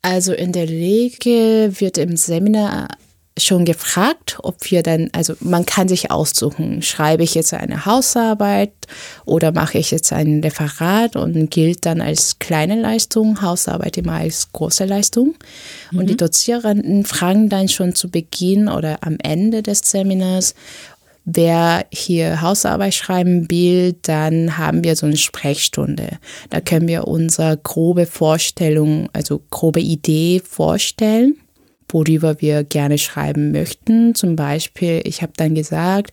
Also 0.00 0.32
in 0.32 0.52
der 0.52 0.68
Regel 0.68 1.78
wird 1.78 1.98
im 1.98 2.16
Seminar 2.16 2.88
schon 3.38 3.64
gefragt, 3.64 4.38
ob 4.42 4.70
wir 4.70 4.82
dann, 4.82 5.10
also 5.12 5.34
man 5.40 5.66
kann 5.66 5.88
sich 5.88 6.10
aussuchen, 6.10 6.82
schreibe 6.82 7.22
ich 7.22 7.34
jetzt 7.34 7.54
eine 7.54 7.86
Hausarbeit 7.86 8.72
oder 9.24 9.52
mache 9.52 9.78
ich 9.78 9.90
jetzt 9.90 10.12
ein 10.12 10.40
Referat 10.40 11.16
und 11.16 11.50
gilt 11.50 11.86
dann 11.86 12.00
als 12.00 12.38
kleine 12.38 12.80
Leistung, 12.80 13.42
Hausarbeit 13.42 13.96
immer 13.96 14.14
als 14.14 14.52
große 14.52 14.84
Leistung. 14.84 15.34
Und 15.92 16.08
die 16.08 16.16
Dozierenden 16.16 17.04
fragen 17.04 17.48
dann 17.48 17.68
schon 17.68 17.94
zu 17.94 18.10
Beginn 18.10 18.68
oder 18.68 18.98
am 19.02 19.16
Ende 19.22 19.62
des 19.62 19.80
Seminars, 19.80 20.54
wer 21.30 21.84
hier 21.92 22.40
Hausarbeit 22.40 22.94
schreiben 22.94 23.50
will, 23.50 23.94
dann 24.02 24.56
haben 24.56 24.82
wir 24.82 24.96
so 24.96 25.06
eine 25.06 25.16
Sprechstunde. 25.16 26.18
Da 26.48 26.60
können 26.60 26.88
wir 26.88 27.06
unsere 27.06 27.58
grobe 27.58 28.06
Vorstellung, 28.06 29.10
also 29.12 29.42
grobe 29.50 29.80
Idee 29.80 30.40
vorstellen, 30.44 31.36
worüber 31.88 32.40
wir 32.40 32.64
gerne 32.64 32.98
schreiben 32.98 33.52
möchten. 33.52 34.14
Zum 34.14 34.36
Beispiel, 34.36 35.00
ich 35.04 35.22
habe 35.22 35.32
dann 35.36 35.54
gesagt, 35.54 36.12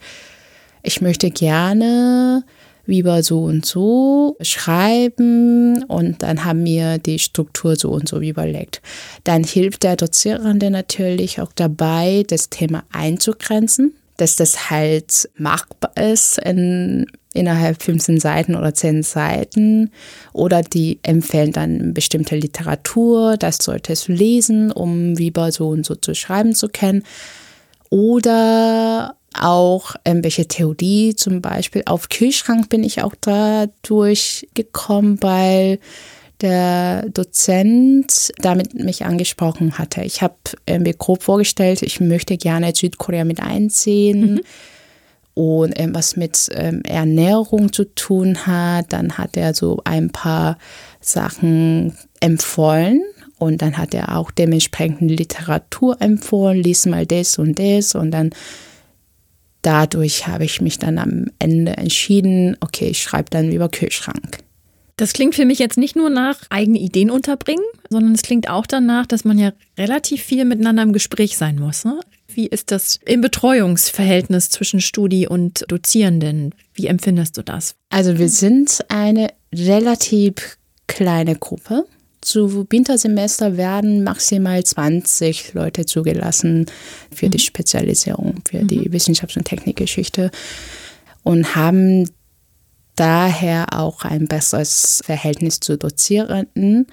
ich 0.84 1.02
möchte 1.02 1.32
gerne 1.32 2.44
über 2.86 3.24
so 3.24 3.44
und 3.44 3.66
so 3.66 4.38
schreiben 4.42 5.84
und 5.86 6.22
dann 6.22 6.46
haben 6.46 6.64
wir 6.66 7.00
die 7.00 7.20
Struktur 7.20 7.76
so 7.76 7.90
und 7.90 8.08
so 8.08 8.20
überlegt. 8.20 8.82
Dann 9.24 9.44
hilft 9.44 9.84
der 9.84 9.96
Dozierende 9.96 10.70
natürlich 10.70 11.42
auch 11.42 11.52
dabei, 11.54 12.24
das 12.28 12.50
Thema 12.50 12.84
einzugrenzen, 12.92 13.96
dass 14.18 14.36
das 14.36 14.70
halt 14.70 15.30
machbar 15.36 15.92
ist 15.98 16.38
in, 16.40 17.08
innerhalb 17.36 17.84
15 17.84 18.19
Seiten 18.19 18.56
oder 18.56 18.74
10 18.74 19.04
Seiten. 19.04 19.91
Oder 20.34 20.62
die 20.62 21.00
empfehlen 21.04 21.52
dann 21.52 21.93
bestimmte 21.93 22.36
Literatur, 22.36 23.38
das 23.38 23.58
solltest 23.58 24.08
du 24.08 24.13
lesen, 24.13 24.71
um 24.71 25.15
über 25.15 25.52
so 25.52 25.69
und 25.69 25.86
so 25.86 25.95
zu 25.95 26.15
schreiben 26.15 26.56
zu 26.56 26.69
können. 26.69 27.04
Oder 27.89 29.15
auch 29.39 29.95
irgendwelche 30.06 30.48
Theorie, 30.48 31.15
zum 31.15 31.41
Beispiel 31.41 31.84
auf 31.86 32.10
Kühlschrank 32.10 32.69
bin 32.69 32.84
ich 32.84 33.02
auch 33.02 33.15
dadurch 33.19 34.48
gekommen, 34.54 35.17
weil 35.21 35.80
der 36.41 37.10
Dozent 37.10 38.32
damit 38.38 38.74
mich 38.74 39.06
angesprochen 39.06 39.78
hatte. 39.78 40.02
Ich 40.04 40.21
habe 40.21 40.36
mir 40.69 40.93
grob 40.93 41.24
vorgestellt, 41.24 41.82
ich 41.82 42.00
möchte 42.00 42.38
gerne 42.38 42.74
Südkorea 42.76 43.24
mit 43.24 43.39
einziehen 43.41 44.41
und 45.36 45.78
irgendwas 45.78 46.15
mit 46.15 46.50
ähm, 46.56 46.82
Ernährung 46.84 47.71
zu 47.71 47.93
tun 47.93 48.48
hat. 48.48 48.91
Dann 48.91 49.19
hat 49.19 49.38
er 49.38 49.54
so 49.54 49.82
ein 49.84 50.10
paar 50.10 50.58
Sachen 51.02 51.95
empfohlen 52.19 53.04
und 53.38 53.62
dann 53.62 53.78
hat 53.78 53.93
er 53.93 54.17
auch 54.17 54.32
dementsprechend 54.32 55.12
Literatur 55.12 56.02
empfohlen, 56.02 56.63
lies 56.63 56.88
mal 56.88 57.06
das 57.06 57.38
und 57.38 57.60
das 57.60 57.93
und 57.93 58.12
dann 58.12 58.32
dadurch 59.62 60.28
habe 60.28 60.45
ich 60.45 60.62
mich 60.62 60.80
dann 60.80 60.98
am 60.98 61.26
Ende 61.39 61.78
entschieden, 61.78 62.56
okay, 62.62 62.88
ich 62.88 63.02
schreibe 63.02 63.30
dann 63.30 63.52
über 63.52 63.67
Kühlschrank. 63.69 64.39
Das 64.98 65.12
klingt 65.12 65.36
für 65.36 65.45
mich 65.45 65.60
jetzt 65.60 65.78
nicht 65.78 65.95
nur 65.95 66.10
nach 66.10 66.38
eigene 66.50 66.80
Ideen 66.80 67.12
unterbringen, 67.12 67.65
sondern 67.89 68.13
es 68.13 68.21
klingt 68.21 68.50
auch 68.50 68.65
danach, 68.65 69.06
dass 69.06 69.26
man 69.26 69.38
ja 69.38 69.52
relativ 69.78 70.24
viel 70.24 70.45
miteinander 70.45 70.84
im 70.84 70.93
Gespräch 70.93 71.36
sein 71.36 71.58
muss. 71.58 71.84
Ne? 71.84 72.00
Wie 72.36 72.48
ist 72.48 72.71
das 72.71 73.00
im 73.06 73.21
Betreuungsverhältnis 73.21 74.50
zwischen 74.50 74.82
Studi 74.82 75.26
und 75.26 75.63
Dozierenden? 75.69 76.54
Wie 76.74 76.88
empfindest 76.88 77.38
du 77.38 77.43
das? 77.43 77.76
Also 77.89 78.17
wir 78.19 78.28
sind 78.28 78.84
eine 78.89 79.30
relativ 79.54 80.58
kleine 80.86 81.38
Gruppe. 81.38 81.86
Zu 82.19 82.67
Wintersemester 82.69 83.56
werden 83.56 84.04
maximal 84.04 84.62
20 84.62 85.54
Leute 85.54 85.86
zugelassen 85.86 86.65
für 87.10 87.30
die 87.30 87.39
Spezialisierung, 87.39 88.41
für 88.45 88.65
die 88.65 88.91
Wissenschafts- 88.91 89.38
und 89.38 89.45
Technikgeschichte 89.45 90.30
und 91.24 91.56
haben 91.56 92.10
daher 92.98 93.67
auch 93.71 94.04
ein 94.04 94.28
besseres 94.28 95.02
Verhältnis 95.06 95.62
zu 95.62 95.78
Dozierenden. 95.78 96.88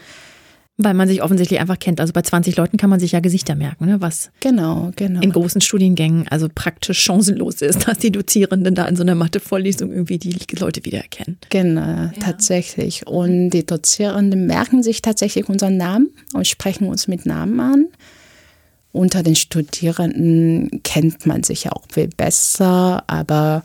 Weil 0.79 0.95
man 0.95 1.07
sich 1.07 1.23
offensichtlich 1.23 1.61
einfach 1.61 1.79
kennt. 1.79 2.01
Also 2.01 2.15
bei 2.15 2.23
20 2.23 2.57
Leuten 2.57 2.79
kann 2.79 2.89
man 2.89 2.99
sich 2.99 3.13
ja 3.13 3.21
Gesichter 3.21 3.55
merken, 3.55 3.87
ne? 3.87 4.01
was 4.01 4.31
Genau, 4.41 4.91
genau. 4.97 5.21
in 5.21 5.31
großen 5.31 5.61
Studiengängen 5.61 6.27
also 6.29 6.49
praktisch 6.53 6.99
chancenlos 7.03 7.61
ist, 7.61 7.87
dass 7.87 7.99
die 7.99 8.11
Dozierenden 8.11 8.75
da 8.75 8.87
in 8.87 8.97
so 8.97 9.03
einer 9.03 9.15
Mathe-Vorlesung 9.15 9.93
irgendwie 9.93 10.19
die 10.19 10.35
Leute 10.57 10.85
wiedererkennen. 10.85 11.37
Genau, 11.51 12.11
tatsächlich. 12.21 13.07
Und 13.07 13.51
die 13.51 13.67
Dozierenden 13.67 14.47
merken 14.47 14.83
sich 14.83 15.03
tatsächlich 15.03 15.49
unseren 15.49 15.77
Namen 15.77 16.09
und 16.33 16.47
sprechen 16.47 16.89
uns 16.89 17.07
mit 17.07 17.27
Namen 17.27 17.61
an. 17.61 17.87
Unter 18.93 19.23
den 19.23 19.37
Studierenden 19.37 20.81
kennt 20.85 21.27
man 21.27 21.43
sich 21.43 21.71
auch 21.71 21.85
viel 21.91 22.09
besser, 22.09 23.05
aber 23.07 23.63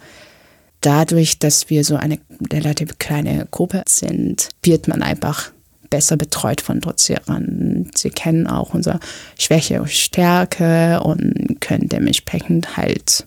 dadurch, 0.81 1.39
dass 1.39 1.69
wir 1.69 1.83
so 1.83 1.95
eine 1.95 2.19
relativ 2.51 2.97
kleine 2.97 3.47
Gruppe 3.51 3.83
sind, 3.87 4.49
wird 4.63 4.87
man 4.87 5.01
einfach 5.01 5.51
besser 5.89 6.17
betreut 6.17 6.61
von 6.61 6.79
Dozierenden. 6.79 7.91
Sie 7.95 8.09
kennen 8.09 8.47
auch 8.47 8.73
unsere 8.73 8.99
Schwäche 9.37 9.81
und 9.81 9.91
Stärke 9.91 11.01
und 11.01 11.57
können 11.59 11.89
dementsprechend 11.89 12.77
halt 12.77 13.25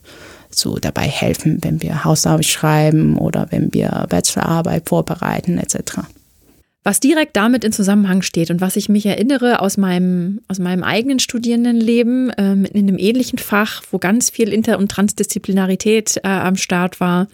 so 0.51 0.79
dabei 0.79 1.07
helfen, 1.07 1.59
wenn 1.62 1.83
wir 1.83 2.05
Hausarbeit 2.05 2.46
schreiben 2.46 3.16
oder 3.16 3.46
wenn 3.51 3.73
wir 3.73 4.07
Bachelorarbeit 4.09 4.88
vorbereiten 4.88 5.59
etc. 5.59 6.01
Was 6.83 6.99
direkt 6.99 7.37
damit 7.37 7.62
in 7.62 7.73
Zusammenhang 7.73 8.23
steht 8.23 8.51
und 8.51 8.62
was 8.62 8.77
ich 8.77 8.88
mich 8.88 9.05
erinnere 9.05 9.61
aus 9.61 9.77
meinem, 9.77 10.40
aus 10.49 10.59
meinem 10.59 10.83
eigenen 10.83 11.18
Studierendenleben 11.18 12.33
ähm, 12.38 12.64
in 12.64 12.88
einem 12.88 12.99
ähnlichen 12.99 13.38
Fach, 13.38 13.83
wo 13.90 13.99
ganz 13.99 14.31
viel 14.31 14.51
Inter- 14.51 14.79
und 14.79 14.90
Transdisziplinarität 14.90 16.16
äh, 16.25 16.29
am 16.29 16.57
Start 16.57 16.99
war, 16.99 17.29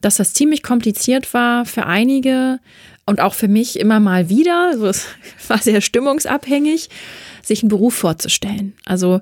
dass 0.00 0.16
das 0.16 0.32
ziemlich 0.32 0.62
kompliziert 0.62 1.34
war 1.34 1.66
für 1.66 1.84
einige 1.84 2.60
und 3.12 3.20
auch 3.20 3.34
für 3.34 3.46
mich 3.46 3.78
immer 3.78 4.00
mal 4.00 4.30
wieder. 4.30 4.68
Also 4.68 4.86
es 4.86 5.06
war 5.48 5.58
sehr 5.58 5.82
stimmungsabhängig, 5.82 6.88
sich 7.42 7.62
einen 7.62 7.68
Beruf 7.68 7.94
vorzustellen. 7.94 8.72
Also 8.86 9.20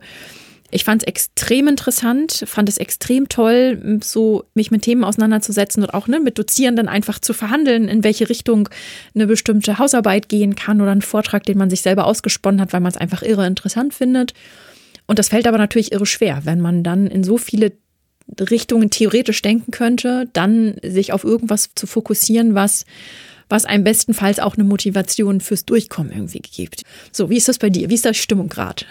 ich 0.71 0.85
fand 0.85 1.03
es 1.03 1.09
extrem 1.09 1.67
interessant, 1.67 2.45
fand 2.47 2.69
es 2.69 2.79
extrem 2.79 3.29
toll, 3.29 3.99
so 4.05 4.45
mich 4.55 4.71
mit 4.71 4.83
Themen 4.83 5.03
auseinanderzusetzen 5.03 5.83
und 5.83 5.93
auch 5.93 6.07
ne, 6.07 6.21
mit 6.21 6.39
Dozierenden 6.39 6.87
einfach 6.87 7.19
zu 7.19 7.33
verhandeln, 7.33 7.89
in 7.89 8.05
welche 8.05 8.29
Richtung 8.29 8.69
eine 9.13 9.27
bestimmte 9.27 9.79
Hausarbeit 9.79 10.29
gehen 10.29 10.55
kann 10.55 10.81
oder 10.81 10.93
einen 10.93 11.03
Vortrag, 11.03 11.43
den 11.43 11.59
man 11.59 11.69
sich 11.69 11.83
selber 11.83 12.07
ausgesponnen 12.07 12.61
hat, 12.61 12.73
weil 12.73 12.81
man 12.81 12.93
es 12.93 12.97
einfach 12.97 13.23
irre 13.23 13.49
interessant 13.49 13.93
findet. 13.93 14.35
Und 15.09 15.19
das 15.19 15.31
fällt 15.31 15.49
aber 15.49 15.59
natürlich 15.59 15.91
irre 15.91 16.07
schwer, 16.07 16.43
wenn 16.45 16.61
man 16.61 16.85
dann 16.85 17.09
in 17.09 17.25
so 17.25 17.37
viele 17.37 17.73
Richtungen 18.39 18.91
theoretisch 18.91 19.43
denken 19.43 19.73
könnte, 19.73 20.29
dann 20.33 20.77
sich 20.85 21.13
auf 21.13 21.25
irgendwas 21.25 21.71
zu 21.75 21.89
fokussieren, 21.89 22.55
was 22.55 22.85
was 23.51 23.67
einem 23.67 23.85
bestenfalls 23.85 24.39
auch 24.39 24.57
eine 24.57 24.65
Motivation 24.65 25.41
fürs 25.41 25.65
Durchkommen 25.67 26.13
irgendwie 26.13 26.41
gibt. 26.41 26.83
So, 27.13 27.29
wie 27.29 27.37
ist 27.37 27.49
das 27.49 27.59
bei 27.59 27.69
dir? 27.69 27.91
Wie 27.91 27.95
ist 27.95 28.05
das 28.05 28.17
Stimmung 28.17 28.49
gerade? 28.49 28.87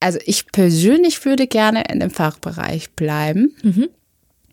Also 0.00 0.18
ich 0.24 0.46
persönlich 0.46 1.24
würde 1.24 1.46
gerne 1.46 1.84
in 1.90 2.00
dem 2.00 2.10
Fachbereich 2.10 2.90
bleiben. 2.92 3.54
Mhm. 3.62 3.88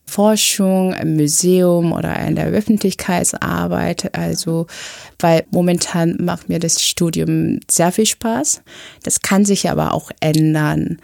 Forschung 0.10 0.94
im 0.94 1.18
Museum 1.18 1.92
oder 1.92 2.18
in 2.26 2.36
der 2.36 2.48
Öffentlichkeitsarbeit. 2.48 4.16
Also, 4.18 4.68
weil 5.20 5.46
momentan 5.52 6.18
macht 6.22 6.48
mir 6.48 6.60
das 6.60 6.82
Studium 6.82 7.60
sehr 7.70 7.92
viel 7.92 8.06
Spaß. 8.06 8.62
Das 9.04 9.22
kann 9.22 9.44
sich 9.44 9.70
aber 9.70 9.94
auch 9.94 10.10
ändern. 10.22 11.00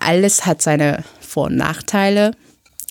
Alles 0.00 0.46
hat 0.46 0.62
seine 0.62 1.04
Vor- 1.20 1.46
und 1.46 1.56
Nachteile. 1.56 2.32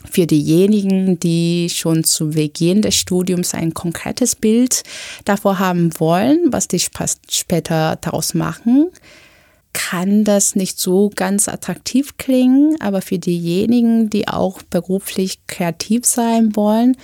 Für 0.10 0.26
diejenigen, 0.26 1.20
die 1.20 1.70
schon 1.70 2.04
zu 2.04 2.30
Beginn 2.30 2.82
des 2.82 2.96
Studiums 2.96 3.54
ein 3.54 3.74
konkretes 3.74 4.36
Bild 4.36 4.84
davor 5.26 5.60
haben 5.60 5.92
wollen, 6.00 6.52
was 6.52 6.68
die 6.68 6.80
später 6.80 7.98
daraus 8.02 8.34
machen, 8.34 8.90
kann 9.74 10.24
das 10.24 10.56
nicht 10.56 10.80
so 10.80 11.12
ganz 11.14 11.50
attraktiv 11.50 12.18
klingen, 12.18 12.78
aber 12.80 13.02
für 13.02 13.20
diejenigen, 13.20 14.10
die 14.10 14.28
auch 14.28 14.62
beruflich 14.64 15.40
kreativ 15.48 16.06
sein 16.06 16.56
wollen, 16.56 16.96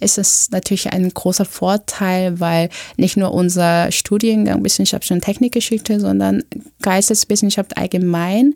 ist 0.00 0.18
es 0.18 0.50
natürlich 0.50 0.92
ein 0.92 1.08
großer 1.08 1.44
Vorteil, 1.44 2.40
weil 2.40 2.70
nicht 2.96 3.16
nur 3.16 3.32
unser 3.32 3.92
Studiengang 3.92 4.64
Wissenschaft 4.64 5.10
und 5.10 5.22
Technikgeschichte, 5.22 6.00
sondern 6.00 6.42
Geisteswissenschaft 6.82 7.76
allgemein 7.76 8.54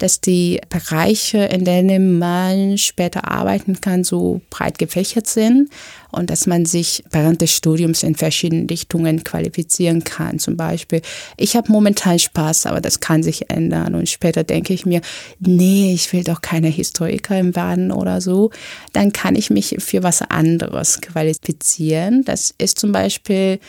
dass 0.00 0.20
die 0.20 0.60
Bereiche, 0.70 1.38
in 1.44 1.64
denen 1.64 2.18
man 2.18 2.78
später 2.78 3.30
arbeiten 3.30 3.80
kann, 3.80 4.02
so 4.02 4.40
breit 4.48 4.78
gefächert 4.78 5.26
sind 5.26 5.70
und 6.10 6.30
dass 6.30 6.46
man 6.46 6.64
sich 6.64 7.04
während 7.10 7.42
des 7.42 7.54
Studiums 7.54 8.02
in 8.02 8.14
verschiedenen 8.14 8.66
Richtungen 8.66 9.22
qualifizieren 9.24 10.02
kann. 10.02 10.38
Zum 10.38 10.56
Beispiel, 10.56 11.02
ich 11.36 11.54
habe 11.54 11.70
momentan 11.70 12.18
Spaß, 12.18 12.66
aber 12.66 12.80
das 12.80 13.00
kann 13.00 13.22
sich 13.22 13.50
ändern 13.50 13.94
und 13.94 14.08
später 14.08 14.42
denke 14.42 14.72
ich 14.72 14.86
mir, 14.86 15.02
nee, 15.38 15.92
ich 15.92 16.12
will 16.12 16.24
doch 16.24 16.40
keine 16.40 16.68
Historikerin 16.68 17.54
werden 17.54 17.92
oder 17.92 18.22
so. 18.22 18.50
Dann 18.94 19.12
kann 19.12 19.36
ich 19.36 19.50
mich 19.50 19.76
für 19.78 20.02
was 20.02 20.22
anderes 20.22 21.00
qualifizieren. 21.02 22.24
Das 22.24 22.54
ist 22.56 22.78
zum 22.78 22.92
Beispiel 22.92 23.60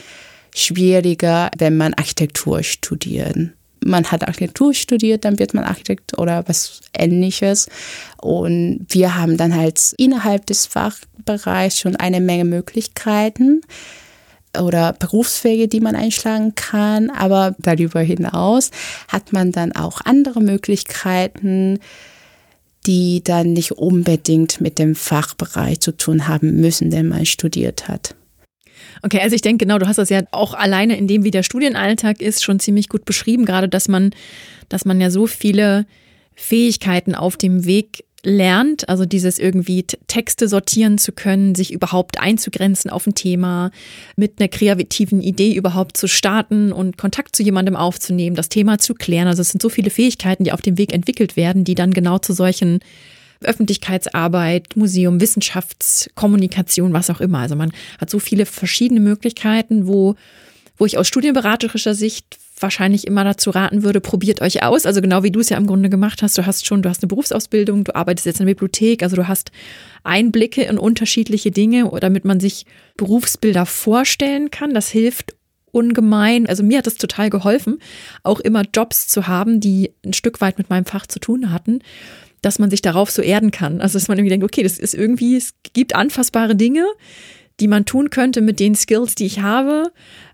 schwieriger, 0.56 1.52
wenn 1.58 1.76
man 1.76 1.94
Architektur 1.94 2.63
studiert 2.63 3.52
man 3.84 4.12
hat 4.12 4.28
Architektur 4.28 4.74
studiert, 4.74 5.26
dann 5.26 5.39
wird 5.39 5.54
man 5.54 5.63
Architekt 5.63 6.17
oder 6.17 6.48
was 6.48 6.82
ähnliches. 6.98 7.67
Und 8.22 8.86
wir 8.89 9.15
haben 9.15 9.38
dann 9.38 9.56
halt 9.56 9.94
innerhalb 9.98 10.46
des 10.46 10.65
Fachbereichs 10.65 11.80
schon 11.80 11.96
eine 11.96 12.22
Menge 12.22 12.46
Möglichkeiten 12.46 13.62
oder 14.60 14.94
Berufswege, 14.94 15.67
die 15.67 15.80
man 15.80 15.96
einschlagen 15.96 16.56
kann. 16.56 17.10
Aber 17.10 17.56
darüber 17.60 18.02
hinaus 18.02 18.72
hat 19.08 19.34
man 19.34 19.52
dann 19.52 19.72
auch 19.72 20.02
andere 20.04 20.41
Möglichkeiten, 20.41 21.80
die 22.88 23.24
dann 23.24 23.54
nicht 23.54 23.74
unbedingt 23.74 24.62
mit 24.62 24.80
dem 24.80 24.96
Fachbereich 24.96 25.80
zu 25.80 25.96
tun 25.96 26.28
haben 26.28 26.60
müssen, 26.60 26.89
den 26.89 27.08
man 27.08 27.26
studiert 27.26 27.88
hat. 27.88 28.15
Okay, 29.04 29.20
also 29.22 29.36
ich 29.36 29.41
denke 29.41 29.65
genau, 29.65 29.80
du 29.80 29.88
hast 29.88 29.98
das 29.98 30.10
ja 30.10 30.22
auch 30.32 30.54
alleine 30.54 30.98
in 30.98 31.08
dem, 31.08 31.24
wie 31.24 31.32
der 31.32 31.44
Studienalltag 31.44 32.22
ist, 32.22 32.44
schon 32.44 32.60
ziemlich 32.60 32.89
gut 32.89 33.06
beschrieben, 33.06 33.46
gerade 33.46 33.70
dass 33.70 33.88
man, 33.88 34.12
dass 34.70 34.86
man 34.86 35.02
ja 35.02 35.10
so 35.10 35.28
viele 35.28 35.86
Fähigkeiten 36.36 37.15
auf 37.15 37.38
dem 37.38 37.65
Weg 37.65 38.04
lernt, 38.24 38.88
also 38.88 39.06
dieses 39.06 39.39
irgendwie 39.39 39.84
Texte 40.08 40.48
sortieren 40.48 40.98
zu 40.98 41.12
können, 41.12 41.56
sich 41.56 41.74
überhaupt 41.74 42.20
einzugrenzen 42.20 42.91
auf 42.91 43.08
ein 43.08 43.15
Thema, 43.15 43.72
mit 44.15 44.39
einer 44.39 44.48
kreativen 44.48 45.22
Idee 45.22 45.54
überhaupt 45.54 45.98
zu 45.98 46.08
starten 46.08 46.72
und 46.72 46.98
Kontakt 46.98 47.36
zu 47.36 47.44
jemandem 47.44 47.76
aufzunehmen, 47.76 48.36
das 48.36 48.50
Thema 48.50 48.78
zu 48.78 48.94
klären. 48.94 49.28
Also 49.28 49.41
es 49.41 49.50
sind 49.50 49.62
so 49.62 49.70
viele 49.70 49.89
Fähigkeiten, 49.89 50.44
die 50.44 50.52
auf 50.52 50.62
dem 50.62 50.78
Weg 50.78 50.94
entwickelt 50.94 51.36
werden, 51.36 51.63
die 51.63 51.76
dann 51.76 51.91
genau 51.91 52.20
zu 52.20 52.34
solchen 52.34 52.80
Öffentlichkeitsarbeit, 53.43 54.75
Museum, 54.75 55.19
Wissenschaftskommunikation, 55.21 56.93
was 56.93 57.10
auch 57.10 57.21
immer. 57.21 57.39
Also 57.39 57.56
man 57.56 57.71
hat 57.99 58.10
so 58.10 58.19
viele 58.19 58.45
verschiedene 58.45 58.99
Möglichkeiten, 58.99 59.88
wo, 59.88 60.15
wo 60.77 60.86
ich 60.86 60.97
aus 60.97 61.08
studienberaterischer 61.08 61.95
Sicht 61.95 62.38
wahrscheinlich 62.62 63.08
immer 63.08 63.23
dazu 63.23 63.49
raten 63.49 63.84
würde, 63.84 64.01
probiert 64.01 64.41
euch 64.41 64.63
aus. 64.63 64.86
Also 64.86 65.01
genau 65.01 65.23
wie 65.23 65.32
du 65.32 65.39
es 65.39 65.49
ja 65.49 65.58
im 65.58 65.67
Grunde 65.67 65.89
gemacht 65.89 66.21
hast. 66.21 66.38
Du 66.38 66.45
hast 66.45 66.65
schon, 66.65 66.82
du 66.82 66.89
hast 66.89 67.01
eine 67.01 67.08
Berufsausbildung, 67.08 67.84
du 67.84 67.95
arbeitest 67.95 68.25
jetzt 68.25 68.39
in 68.39 68.45
der 68.45 68.54
Bibliothek, 68.54 69.04
also 69.04 69.15
du 69.15 69.27
hast 69.27 69.51
Einblicke 70.04 70.63
in 70.63 70.77
unterschiedliche 70.77 71.51
Dinge, 71.51 71.91
damit 71.99 72.25
man 72.25 72.39
sich 72.39 72.65
Berufsbilder 72.97 73.65
vorstellen 73.65 74.51
kann. 74.51 74.73
Das 74.73 74.89
hilft 74.89 75.36
ungemein. 75.71 76.47
Also 76.47 76.63
mir 76.63 76.80
hat 76.80 76.88
es 76.88 76.95
total 76.95 77.30
geholfen, 77.30 77.80
auch 78.23 78.39
immer 78.39 78.63
Jobs 78.73 79.08
zu 79.08 79.27
haben, 79.27 79.60
die 79.60 79.91
ein 80.06 80.13
Stück 80.13 80.41
weit 80.41 80.58
mit 80.58 80.69
meinem 80.69 80.86
Fach 80.86 81.08
zu 81.08 81.19
tun 81.19 81.51
hatten 81.51 81.80
dass 82.41 82.60
man 82.60 82.69
sich 82.69 82.82
darauf 82.82 83.12
so 83.12 83.21
erden 83.21 83.51
kann. 83.51 83.82
Also 83.82 83.97
dass 83.97 84.08
man 84.08 84.17
irgendwie 84.17 84.32
denkt, 84.32 84.45
okay, 84.45 84.63
das 84.63 84.80
ist 84.80 84.93
irgendwie, 84.93 85.38
es 85.38 85.54
gibt 85.73 85.95
anfassbare 85.95 86.56
Dinge, 86.56 86.86
die 87.60 87.67
man 87.67 87.86
tun 87.86 88.10
könnte 88.10 88.41
mit 88.41 88.60
den 88.60 88.75
Skills, 88.75 89.15
die 89.15 89.25
ich 89.25 89.39
habe. 89.41 89.91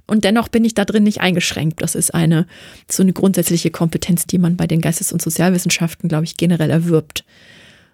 Und 0.08 0.24
dennoch 0.24 0.48
bin 0.48 0.64
ich 0.64 0.74
da 0.74 0.86
drin 0.86 1.04
nicht 1.04 1.20
eingeschränkt. 1.20 1.82
Das 1.82 1.94
ist 1.94 2.14
eine, 2.14 2.48
so 2.90 3.04
eine 3.04 3.12
grundsätzliche 3.12 3.72
Kompetenz, 3.72 4.26
die 4.26 4.38
man 4.38 4.56
bei 4.56 4.66
den 4.66 4.80
Geistes- 4.80 5.12
und 5.12 5.22
Sozialwissenschaften, 5.22 6.08
glaube 6.08 6.24
ich, 6.24 6.38
generell 6.38 6.70
erwirbt. 6.70 7.26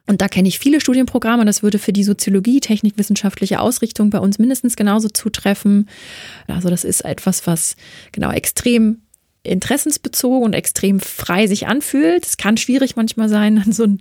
Und 0.06 0.21
da 0.21 0.28
kenne 0.28 0.47
ich 0.47 0.60
viele 0.60 0.82
Studienprogramme. 0.82 1.45
Das 1.45 1.63
würde 1.63 1.80
für 1.80 1.93
die 1.93 2.04
Soziologie, 2.04 2.60
technikwissenschaftliche 2.60 3.60
Ausrichtung 3.60 4.10
bei 4.10 4.19
uns 4.19 4.38
mindestens 4.38 4.76
genauso 4.76 5.10
zutreffen. 5.10 5.89
Also 6.47 6.69
das 6.69 6.84
ist 6.84 7.02
etwas, 7.02 7.47
was 7.47 7.76
genau 8.12 8.32
extrem 8.32 9.02
interessensbezogen 9.43 10.43
und 10.43 10.53
extrem 10.53 10.99
frei 10.99 11.47
sich 11.47 11.67
anfühlt. 11.67 12.25
Es 12.25 12.38
kann 12.38 12.58
schwierig 12.58 12.95
manchmal 12.95 13.29
sein, 13.29 13.63
so 13.71 13.84
ein, 13.84 13.99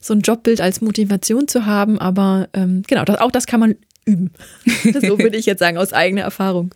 so 0.00 0.14
ein 0.14 0.20
Jobbild 0.20 0.60
als 0.60 0.80
Motivation 0.80 1.48
zu 1.48 1.66
haben, 1.66 1.98
aber 1.98 2.48
ähm, 2.52 2.82
genau, 2.86 3.04
das, 3.04 3.18
auch 3.18 3.30
das 3.30 3.46
kann 3.46 3.60
man 3.60 3.76
üben. 4.04 4.30
so 4.84 5.18
würde 5.18 5.36
ich 5.36 5.46
jetzt 5.46 5.60
sagen, 5.60 5.78
aus 5.78 5.92
eigener 5.92 6.22
Erfahrung. 6.22 6.74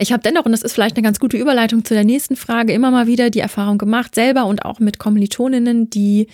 Ich 0.00 0.12
habe 0.12 0.22
dennoch, 0.22 0.44
und 0.44 0.52
das 0.52 0.62
ist 0.62 0.74
vielleicht 0.74 0.96
eine 0.96 1.02
ganz 1.02 1.18
gute 1.18 1.36
Überleitung 1.36 1.84
zu 1.84 1.92
der 1.92 2.04
nächsten 2.04 2.36
Frage, 2.36 2.72
immer 2.72 2.92
mal 2.92 3.08
wieder 3.08 3.30
die 3.30 3.40
Erfahrung 3.40 3.78
gemacht, 3.78 4.14
selber 4.14 4.46
und 4.46 4.64
auch 4.64 4.78
mit 4.78 4.98
Kommilitoninnen, 4.98 5.90
die 5.90 6.28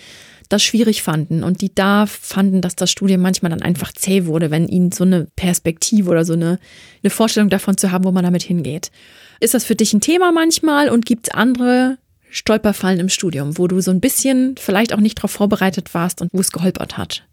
das 0.49 0.63
schwierig 0.63 1.01
fanden 1.01 1.43
und 1.43 1.61
die 1.61 1.73
da 1.73 2.05
fanden, 2.05 2.61
dass 2.61 2.75
das 2.75 2.91
Studium 2.91 3.21
manchmal 3.21 3.49
dann 3.49 3.63
einfach 3.63 3.91
zäh 3.91 4.27
wurde, 4.27 4.51
wenn 4.51 4.67
ihnen 4.67 4.91
so 4.91 5.03
eine 5.03 5.27
Perspektive 5.35 6.09
oder 6.11 6.23
so 6.23 6.33
eine, 6.33 6.59
eine 7.01 7.09
Vorstellung 7.09 7.49
davon 7.49 7.77
zu 7.77 7.91
haben, 7.91 8.03
wo 8.03 8.11
man 8.11 8.23
damit 8.23 8.43
hingeht. 8.43 8.91
Ist 9.39 9.53
das 9.53 9.65
für 9.65 9.75
dich 9.75 9.93
ein 9.93 10.01
Thema 10.01 10.31
manchmal 10.31 10.89
und 10.89 11.05
gibt 11.05 11.27
es 11.27 11.33
andere 11.33 11.97
Stolperfallen 12.29 12.99
im 12.99 13.09
Studium, 13.09 13.57
wo 13.57 13.67
du 13.67 13.79
so 13.81 13.91
ein 13.91 14.01
bisschen 14.01 14.55
vielleicht 14.57 14.93
auch 14.93 14.99
nicht 14.99 15.17
darauf 15.17 15.31
vorbereitet 15.31 15.93
warst 15.93 16.21
und 16.21 16.29
wo 16.33 16.39
es 16.39 16.51
geholpert 16.51 16.97
hat? 16.97 17.25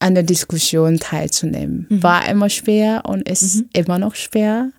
An 0.00 0.14
der 0.14 0.24
Diskussion 0.24 0.98
teilzunehmen. 0.98 1.86
Mhm. 1.88 2.02
War 2.02 2.28
immer 2.28 2.48
schwer 2.48 3.02
und 3.06 3.28
ist 3.28 3.56
mhm. 3.56 3.68
immer 3.72 3.98
noch 3.98 4.14
schwer. 4.14 4.70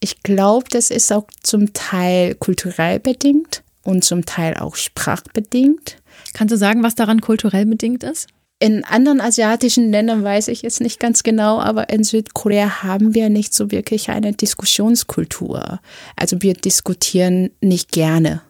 Ich 0.00 0.22
glaube, 0.22 0.66
das 0.70 0.90
ist 0.90 1.12
auch 1.12 1.26
zum 1.42 1.72
Teil 1.72 2.34
kulturell 2.34 3.00
bedingt 3.00 3.62
und 3.82 4.04
zum 4.04 4.24
Teil 4.24 4.54
auch 4.54 4.76
sprachbedingt. 4.76 5.96
Kannst 6.34 6.52
du 6.52 6.56
sagen, 6.56 6.82
was 6.82 6.94
daran 6.94 7.20
kulturell 7.20 7.66
bedingt 7.66 8.04
ist? 8.04 8.28
In 8.60 8.84
anderen 8.84 9.20
asiatischen 9.20 9.92
Ländern 9.92 10.24
weiß 10.24 10.48
ich 10.48 10.62
jetzt 10.62 10.80
nicht 10.80 10.98
ganz 10.98 11.22
genau, 11.22 11.60
aber 11.60 11.90
in 11.90 12.02
Südkorea 12.02 12.82
haben 12.82 13.14
wir 13.14 13.28
nicht 13.28 13.54
so 13.54 13.70
wirklich 13.70 14.10
eine 14.10 14.32
Diskussionskultur. 14.32 15.78
Also 16.16 16.42
wir 16.42 16.54
diskutieren 16.54 17.50
nicht 17.60 17.92
gerne. 17.92 18.42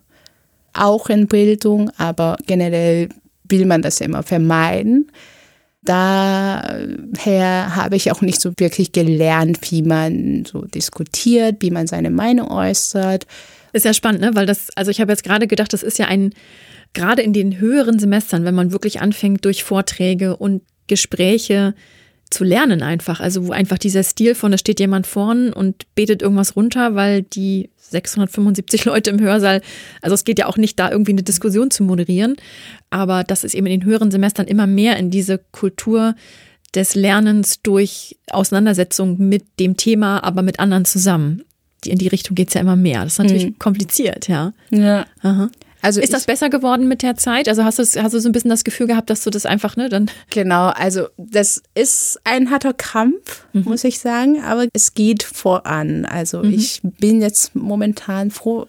Auch 0.73 1.11
in 1.11 1.27
Bildung, 1.27 1.91
aber 1.99 2.39
generell 2.47 3.11
will 3.45 3.67
man 3.67 3.83
das 3.83 4.01
immer 4.01 4.23
vermeiden. 4.23 5.11
Daher 5.83 7.77
habe 7.77 7.97
ich 7.97 8.11
auch 8.11 8.23
nicht 8.23 8.41
so 8.41 8.53
wirklich 8.59 8.93
gelernt, 8.93 9.59
wie 9.71 9.83
man 9.83 10.45
so 10.47 10.63
diskutiert, 10.63 11.57
wie 11.61 11.71
man 11.71 11.87
seine 11.87 12.11
Meinung 12.11 12.51
äußert. 12.51 13.27
Ist 13.75 13.85
ja 13.85 13.93
spannend, 13.93 14.23
ne? 14.23 14.31
Weil 14.35 14.47
das, 14.47 14.69
also 14.75 14.91
ich 14.91 15.01
habe 15.01 15.13
jetzt 15.13 15.25
gerade 15.25 15.47
gedacht, 15.47 15.73
das 15.73 15.83
ist 15.83 15.99
ja 15.99 16.07
ein 16.07 16.33
gerade 16.93 17.23
in 17.23 17.33
den 17.33 17.59
höheren 17.59 17.99
Semestern, 17.99 18.45
wenn 18.45 18.55
man 18.55 18.73
wirklich 18.73 19.01
anfängt, 19.01 19.45
durch 19.45 19.65
Vorträge 19.65 20.37
und 20.37 20.63
Gespräche 20.87 21.75
zu 22.31 22.45
lernen 22.45 22.83
einfach. 22.83 23.21
Also 23.21 23.47
wo 23.47 23.53
einfach 23.53 23.79
dieser 23.79 24.03
Stil 24.03 24.35
von, 24.35 24.53
da 24.53 24.59
steht 24.59 24.81
jemand 24.81 25.07
vorn 25.07 25.53
und 25.53 25.87
betet 25.95 26.23
irgendwas 26.23 26.57
runter, 26.57 26.95
weil 26.95 27.23
die 27.23 27.71
675 27.79 28.85
Leute 28.85 29.11
im 29.11 29.21
Hörsaal, 29.21 29.63
also 30.03 30.15
es 30.15 30.25
geht 30.25 30.39
ja 30.39 30.47
auch 30.47 30.57
nicht 30.57 30.79
da 30.79 30.91
irgendwie 30.91 31.13
eine 31.13 31.23
Diskussion 31.23 31.71
zu 31.71 31.83
moderieren, 31.85 32.37
aber 32.91 33.25
das 33.25 33.45
ist 33.45 33.55
eben 33.55 33.67
in 33.67 33.81
den 33.81 33.89
höheren 33.89 34.11
Semestern 34.11 34.47
immer 34.47 34.67
mehr 34.67 34.97
in 34.99 35.11
diese 35.11 35.41
Kultur 35.53 36.15
des 36.75 36.95
Lernens 36.95 37.63
durch 37.63 38.19
Auseinandersetzung 38.31 39.17
mit 39.19 39.45
dem 39.59 39.77
Thema, 39.77 40.23
aber 40.23 40.43
mit 40.43 40.61
anderen 40.61 40.85
zusammen. 40.85 41.45
In 41.85 41.97
die 41.97 42.09
Richtung 42.09 42.35
geht 42.35 42.49
es 42.49 42.55
ja 42.55 42.61
immer 42.61 42.77
mehr. 42.77 43.05
Das 43.05 43.15
ist 43.15 43.19
natürlich 43.19 43.47
mhm. 43.47 43.59
kompliziert, 43.59 44.29
ja. 44.29 44.53
Ja. 44.71 45.07
Aha. 45.23 45.49
Also 45.81 46.01
ist 46.01 46.13
das 46.13 46.25
besser 46.25 46.51
geworden 46.51 46.89
mit 46.89 47.03
der 47.03 47.17
Zeit? 47.17 47.49
Also 47.49 47.65
hast 47.65 47.79
du, 47.79 47.83
hast 47.83 48.13
du 48.13 48.21
so 48.21 48.29
ein 48.29 48.33
bisschen 48.33 48.51
das 48.51 48.65
Gefühl 48.65 48.89
gehabt, 48.89 49.11
dass 49.11 49.23
du 49.23 49.31
das 49.31 49.47
einfach, 49.47 49.77
ne, 49.77 49.89
dann. 49.89 50.11
Genau, 50.31 50.69
also 50.69 51.07
das 51.17 51.63
ist 51.75 52.21
ein 52.25 52.51
harter 52.51 52.73
Kampf, 52.73 53.45
mhm. 53.53 53.65
muss 53.65 53.85
ich 53.85 54.01
sagen, 54.01 54.43
aber 54.43 54.67
es 54.73 54.95
geht 54.95 55.23
voran. 55.23 56.05
Also 56.05 56.43
mhm. 56.43 56.53
ich 56.53 56.81
bin 56.83 57.23
jetzt 57.23 57.55
momentan 57.55 58.31
froh, 58.31 58.67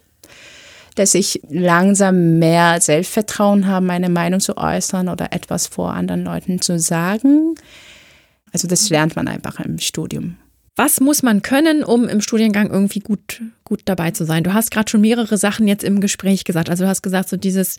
dass 0.96 1.16
ich 1.16 1.42
langsam 1.50 2.40
mehr 2.40 2.80
Selbstvertrauen 2.82 3.68
habe, 3.68 3.86
meine 3.86 4.10
Meinung 4.10 4.40
zu 4.40 4.58
äußern 4.58 5.08
oder 5.08 5.32
etwas 5.32 5.68
vor 5.68 5.94
anderen 5.94 6.24
Leuten 6.24 6.62
zu 6.62 6.78
sagen. 6.78 7.56
Also 8.52 8.68
das 8.68 8.90
lernt 8.90 9.16
man 9.16 9.28
einfach 9.28 9.60
im 9.60 9.80
Studium. 9.80 10.38
Was 10.82 11.02
muss 11.02 11.24
man 11.24 11.42
können, 11.42 11.84
um 11.84 12.08
im 12.08 12.22
Studiengang 12.22 12.70
irgendwie 12.70 13.00
gut, 13.00 13.42
gut 13.66 13.82
dabei 13.84 14.12
zu 14.12 14.24
sein? 14.24 14.46
Du 14.46 14.54
hast 14.54 14.72
gerade 14.72 14.90
schon 14.90 15.02
mehrere 15.02 15.38
Sachen 15.38 15.68
jetzt 15.68 15.84
im 15.84 16.00
Gespräch 16.00 16.46
gesagt. 16.46 16.70
Also 16.70 16.86
du 16.86 16.90
hast 16.90 17.02
gesagt, 17.02 17.28
so 17.28 17.36
dieses, 17.36 17.76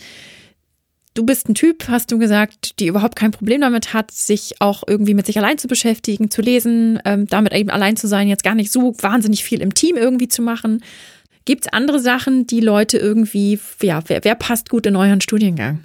du 1.14 1.24
bist 1.24 1.48
ein 1.48 1.54
Typ, 1.54 1.88
hast 1.88 2.12
du 2.12 2.18
gesagt, 2.18 2.78
die 2.78 2.88
überhaupt 2.88 3.16
kein 3.16 3.30
Problem 3.30 3.62
damit 3.62 3.94
hat, 3.94 4.10
sich 4.10 4.60
auch 4.60 4.82
irgendwie 4.86 5.14
mit 5.14 5.24
sich 5.24 5.38
allein 5.38 5.56
zu 5.56 5.66
beschäftigen, 5.66 6.30
zu 6.30 6.42
lesen, 6.42 7.00
ähm, 7.06 7.24
damit 7.26 7.54
eben 7.54 7.70
allein 7.70 7.96
zu 7.96 8.06
sein, 8.06 8.28
jetzt 8.28 8.44
gar 8.44 8.54
nicht 8.54 8.70
so 8.70 8.94
wahnsinnig 9.00 9.44
viel 9.44 9.62
im 9.62 9.72
Team 9.72 9.96
irgendwie 9.96 10.28
zu 10.28 10.42
machen. 10.42 10.84
Gibt 11.46 11.64
es 11.64 11.72
andere 11.72 12.00
Sachen, 12.00 12.46
die 12.46 12.60
Leute 12.60 12.98
irgendwie, 12.98 13.58
ja, 13.80 14.02
wer, 14.08 14.24
wer 14.24 14.34
passt 14.34 14.68
gut 14.68 14.84
in 14.84 14.96
euren 14.96 15.22
Studiengang? 15.22 15.84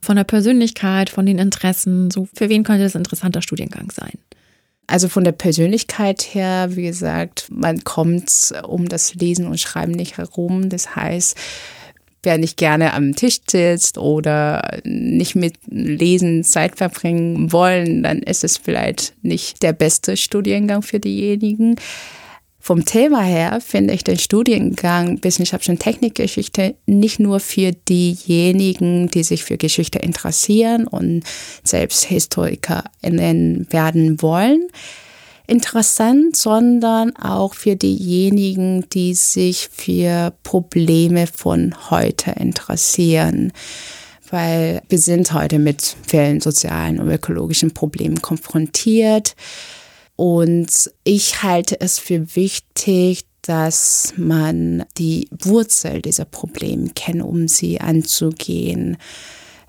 Von 0.00 0.16
der 0.16 0.24
Persönlichkeit, 0.24 1.10
von 1.10 1.26
den 1.26 1.36
Interessen, 1.36 2.10
so 2.10 2.26
für 2.32 2.48
wen 2.48 2.64
könnte 2.64 2.84
das 2.84 2.96
ein 2.96 3.00
interessanter 3.00 3.42
Studiengang 3.42 3.90
sein? 3.90 4.14
Also 4.86 5.08
von 5.08 5.24
der 5.24 5.32
Persönlichkeit 5.32 6.22
her, 6.22 6.68
wie 6.70 6.84
gesagt, 6.84 7.46
man 7.50 7.82
kommt 7.82 8.52
um 8.66 8.88
das 8.88 9.14
Lesen 9.14 9.46
und 9.46 9.58
Schreiben 9.58 9.92
nicht 9.92 10.18
herum. 10.18 10.68
Das 10.68 10.94
heißt, 10.94 11.36
wer 12.22 12.38
nicht 12.38 12.56
gerne 12.56 12.92
am 12.92 13.14
Tisch 13.14 13.40
sitzt 13.48 13.98
oder 13.98 14.78
nicht 14.84 15.34
mit 15.34 15.54
Lesen 15.66 16.44
Zeit 16.44 16.76
verbringen 16.76 17.52
wollen, 17.52 18.02
dann 18.02 18.18
ist 18.18 18.44
es 18.44 18.58
vielleicht 18.58 19.14
nicht 19.22 19.62
der 19.62 19.72
beste 19.72 20.16
Studiengang 20.16 20.82
für 20.82 21.00
diejenigen. 21.00 21.76
Vom 22.66 22.84
Thema 22.84 23.22
her 23.22 23.60
finde 23.64 23.94
ich 23.94 24.02
den 24.02 24.18
Studiengang 24.18 25.22
Wissenschaft 25.22 25.68
und 25.68 25.78
Technikgeschichte 25.78 26.74
nicht 26.84 27.20
nur 27.20 27.38
für 27.38 27.70
diejenigen, 27.70 29.08
die 29.08 29.22
sich 29.22 29.44
für 29.44 29.56
Geschichte 29.56 30.00
interessieren 30.00 30.88
und 30.88 31.22
selbst 31.62 32.10
HistorikerInnen 32.10 33.68
werden 33.70 34.20
wollen, 34.20 34.66
interessant, 35.46 36.34
sondern 36.34 37.14
auch 37.14 37.54
für 37.54 37.76
diejenigen, 37.76 38.90
die 38.90 39.14
sich 39.14 39.68
für 39.70 40.32
Probleme 40.42 41.28
von 41.28 41.72
heute 41.88 42.32
interessieren. 42.32 43.52
Weil 44.28 44.82
wir 44.88 44.98
sind 44.98 45.32
heute 45.32 45.60
mit 45.60 45.94
vielen 46.04 46.40
sozialen 46.40 46.98
und 46.98 47.08
ökologischen 47.12 47.72
Problemen 47.72 48.20
konfrontiert. 48.20 49.36
Und 50.16 50.90
ich 51.04 51.42
halte 51.42 51.80
es 51.80 51.98
für 51.98 52.34
wichtig, 52.34 53.26
dass 53.42 54.14
man 54.16 54.84
die 54.98 55.28
Wurzel 55.30 56.02
dieser 56.02 56.24
Probleme 56.24 56.90
kennt, 56.94 57.22
um 57.22 57.48
sie 57.48 57.80
anzugehen. 57.80 58.96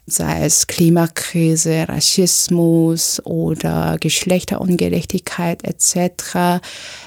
Sei 0.09 0.45
es 0.45 0.67
Klimakrise, 0.67 1.85
Rassismus 1.89 3.21
oder 3.25 3.97
Geschlechterungerechtigkeit 3.99 5.65
etc., 5.65 6.63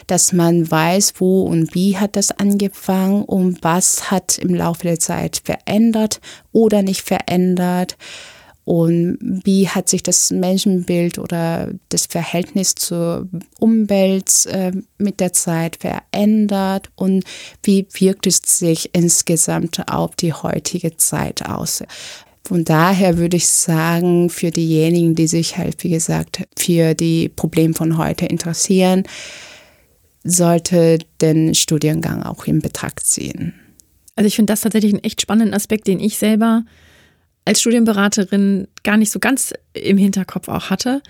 dass 0.06 0.34
man 0.34 0.70
weiß, 0.70 1.14
wo 1.16 1.44
und 1.44 1.74
wie 1.74 1.96
hat 1.96 2.16
das 2.16 2.30
angefangen 2.30 3.24
und 3.24 3.64
was 3.64 4.10
hat 4.10 4.36
im 4.36 4.54
Laufe 4.54 4.82
der 4.82 4.98
Zeit 4.98 5.40
verändert 5.42 6.20
oder 6.52 6.82
nicht 6.82 7.00
verändert 7.00 7.96
und 8.70 9.18
wie 9.20 9.66
hat 9.66 9.88
sich 9.88 10.04
das 10.04 10.30
Menschenbild 10.30 11.18
oder 11.18 11.72
das 11.88 12.06
Verhältnis 12.06 12.76
zur 12.76 13.28
Umwelt 13.58 14.46
äh, 14.46 14.70
mit 14.96 15.18
der 15.18 15.32
Zeit 15.32 15.78
verändert 15.80 16.88
und 16.94 17.24
wie 17.64 17.88
wirkt 17.94 18.28
es 18.28 18.40
sich 18.44 18.90
insgesamt 18.92 19.88
auf 19.90 20.14
die 20.14 20.32
heutige 20.32 20.96
Zeit 20.96 21.44
aus. 21.46 21.82
Von 22.44 22.64
daher 22.64 23.18
würde 23.18 23.38
ich 23.38 23.48
sagen, 23.48 24.30
für 24.30 24.52
diejenigen, 24.52 25.16
die 25.16 25.26
sich 25.26 25.58
halt, 25.58 25.82
wie 25.82 25.90
gesagt, 25.90 26.46
für 26.56 26.94
die 26.94 27.28
Probleme 27.28 27.74
von 27.74 27.98
heute 27.98 28.26
interessieren, 28.26 29.02
sollte 30.22 30.98
den 31.20 31.56
Studiengang 31.56 32.22
auch 32.22 32.44
in 32.44 32.60
Betracht 32.60 33.04
ziehen. 33.04 33.52
Also 34.14 34.28
ich 34.28 34.36
finde 34.36 34.52
das 34.52 34.60
tatsächlich 34.60 34.92
einen 34.92 35.02
echt 35.02 35.20
spannenden 35.20 35.54
Aspekt, 35.54 35.88
den 35.88 35.98
ich 35.98 36.18
selber 36.18 36.62
als 37.50 37.60
Studienberaterin 37.62 38.68
gar 38.84 38.96
nicht 38.96 39.10
so 39.10 39.18
ganz 39.18 39.52
im 39.72 39.98
Hinterkopf 39.98 40.46
auch 40.46 40.70
hatte, 40.70 41.02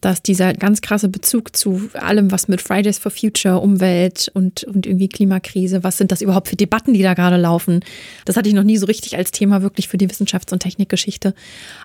dass 0.00 0.20
dieser 0.20 0.52
ganz 0.52 0.80
krasse 0.80 1.08
Bezug 1.08 1.56
zu 1.56 1.88
allem, 1.94 2.32
was 2.32 2.48
mit 2.48 2.60
Fridays 2.60 2.98
for 2.98 3.12
Future, 3.12 3.60
Umwelt 3.60 4.28
und, 4.34 4.64
und 4.64 4.84
irgendwie 4.84 5.08
Klimakrise, 5.08 5.84
was 5.84 5.96
sind 5.96 6.10
das 6.10 6.22
überhaupt 6.22 6.48
für 6.48 6.56
Debatten, 6.56 6.92
die 6.92 7.02
da 7.02 7.14
gerade 7.14 7.36
laufen? 7.36 7.84
Das 8.24 8.36
hatte 8.36 8.48
ich 8.48 8.54
noch 8.56 8.64
nie 8.64 8.78
so 8.78 8.86
richtig 8.86 9.16
als 9.16 9.30
Thema 9.30 9.62
wirklich 9.62 9.86
für 9.86 9.96
die 9.96 10.08
Wissenschafts- 10.08 10.52
und 10.52 10.58
Technikgeschichte 10.58 11.34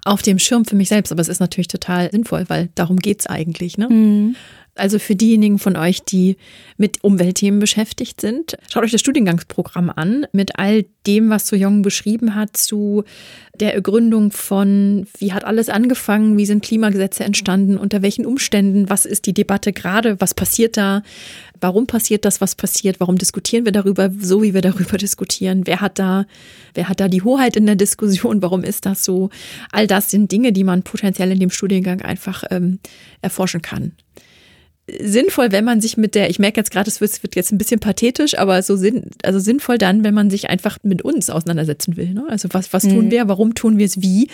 auf 0.04 0.24
dem 0.24 0.40
Schirm 0.40 0.66
für 0.66 0.76
mich 0.76 0.90
selbst. 0.90 1.12
Aber 1.12 1.22
es 1.22 1.30
ist 1.30 1.40
natürlich 1.40 1.68
total 1.68 2.10
sinnvoll, 2.10 2.46
weil 2.48 2.70
darum 2.74 2.98
geht's 2.98 3.28
eigentlich. 3.28 3.78
Ne? 3.78 3.88
Mhm. 3.88 4.36
Also 4.76 5.00
für 5.00 5.18
diejenigen 5.18 5.60
von 5.60 5.76
euch, 5.76 6.02
die 6.04 6.38
mit 6.78 7.04
Umweltthemen 7.04 7.60
beschäftigt 7.60 8.22
sind, 8.22 8.58
schaut 8.70 8.84
euch 8.84 8.92
das 8.92 9.02
Studiengangsprogramm 9.02 9.90
an 9.90 10.26
mit 10.32 10.58
all 10.58 10.86
dem, 11.06 11.30
was 11.30 11.48
So 11.48 11.58
Jong 11.58 11.82
beschrieben 11.82 12.36
hat 12.36 12.56
zu 12.56 13.04
der 13.60 13.80
Gründung 13.82 14.32
von, 14.32 15.08
wie 15.18 15.34
hat 15.34 15.44
alles 15.44 15.68
angefangen, 15.68 16.38
wie 16.38 16.46
sind 16.46 16.64
Klimagesetze 16.64 17.26
entstanden, 17.26 17.78
unter 17.78 18.02
welchen 18.02 18.26
Umständen, 18.26 18.90
was 18.90 19.06
ist 19.06 19.26
die 19.26 19.34
Debatte 19.34 19.74
gerade, 19.74 20.22
was 20.22 20.34
passiert 20.34 20.78
da, 20.78 21.04
warum 21.60 21.86
passiert 21.86 22.24
das, 22.24 22.40
was 22.40 22.56
passiert, 22.56 23.02
warum 23.02 23.18
diskutieren 23.18 23.66
wir 23.66 23.74
darüber, 23.74 24.10
so 24.18 24.42
wie 24.42 24.54
wir 24.54 24.62
darüber 24.62 24.98
diskutieren, 24.98 25.68
wer 25.68 25.82
hat 25.82 26.00
da, 26.00 26.26
wer 26.76 26.88
hat 26.88 27.02
da 27.02 27.10
die 27.10 27.24
Hoheit 27.24 27.58
in 27.58 27.66
der 27.66 27.76
Diskussion, 27.76 28.42
warum 28.42 28.64
ist 28.64 28.86
das 28.86 29.04
so? 29.04 29.32
All 29.74 29.86
das 29.86 30.12
sind 30.12 30.32
Dinge, 30.32 30.54
die 30.54 30.64
man 30.64 30.84
potenziell 30.84 31.32
in 31.32 31.40
dem 31.42 31.50
Studiengang 31.50 32.02
einfach 32.02 32.46
ähm, 32.50 32.80
erforschen 33.22 33.62
kann 33.62 33.92
sinnvoll, 35.00 35.52
wenn 35.52 35.66
man 35.66 35.82
sich 35.82 35.98
mit 35.98 36.16
der, 36.16 36.30
ich 36.30 36.40
merke 36.40 36.60
jetzt 36.60 36.72
gerade, 36.72 36.90
es 36.90 37.02
wird, 37.02 37.24
wird, 37.24 37.36
jetzt 37.36 37.52
ein 37.52 37.58
bisschen 37.58 37.80
pathetisch, 37.80 38.38
aber 38.38 38.62
so 38.64 38.76
sinn, 38.76 39.04
also 39.24 39.40
sinnvoll 39.40 39.78
dann, 39.78 40.04
wenn 40.04 40.14
man 40.14 40.30
sich 40.30 40.50
einfach 40.50 40.78
mit 40.84 41.02
uns 41.02 41.30
auseinandersetzen 41.30 41.98
will. 41.98 42.14
Ne? 42.14 42.26
Also 42.30 42.50
was, 42.52 42.74
was 42.74 42.84
tun 42.84 43.06
mhm. 43.06 43.12
wir, 43.12 43.28
warum 43.28 43.56
tun 43.56 43.78
wir 43.78 43.86
es 43.86 44.02
wie 44.02 44.30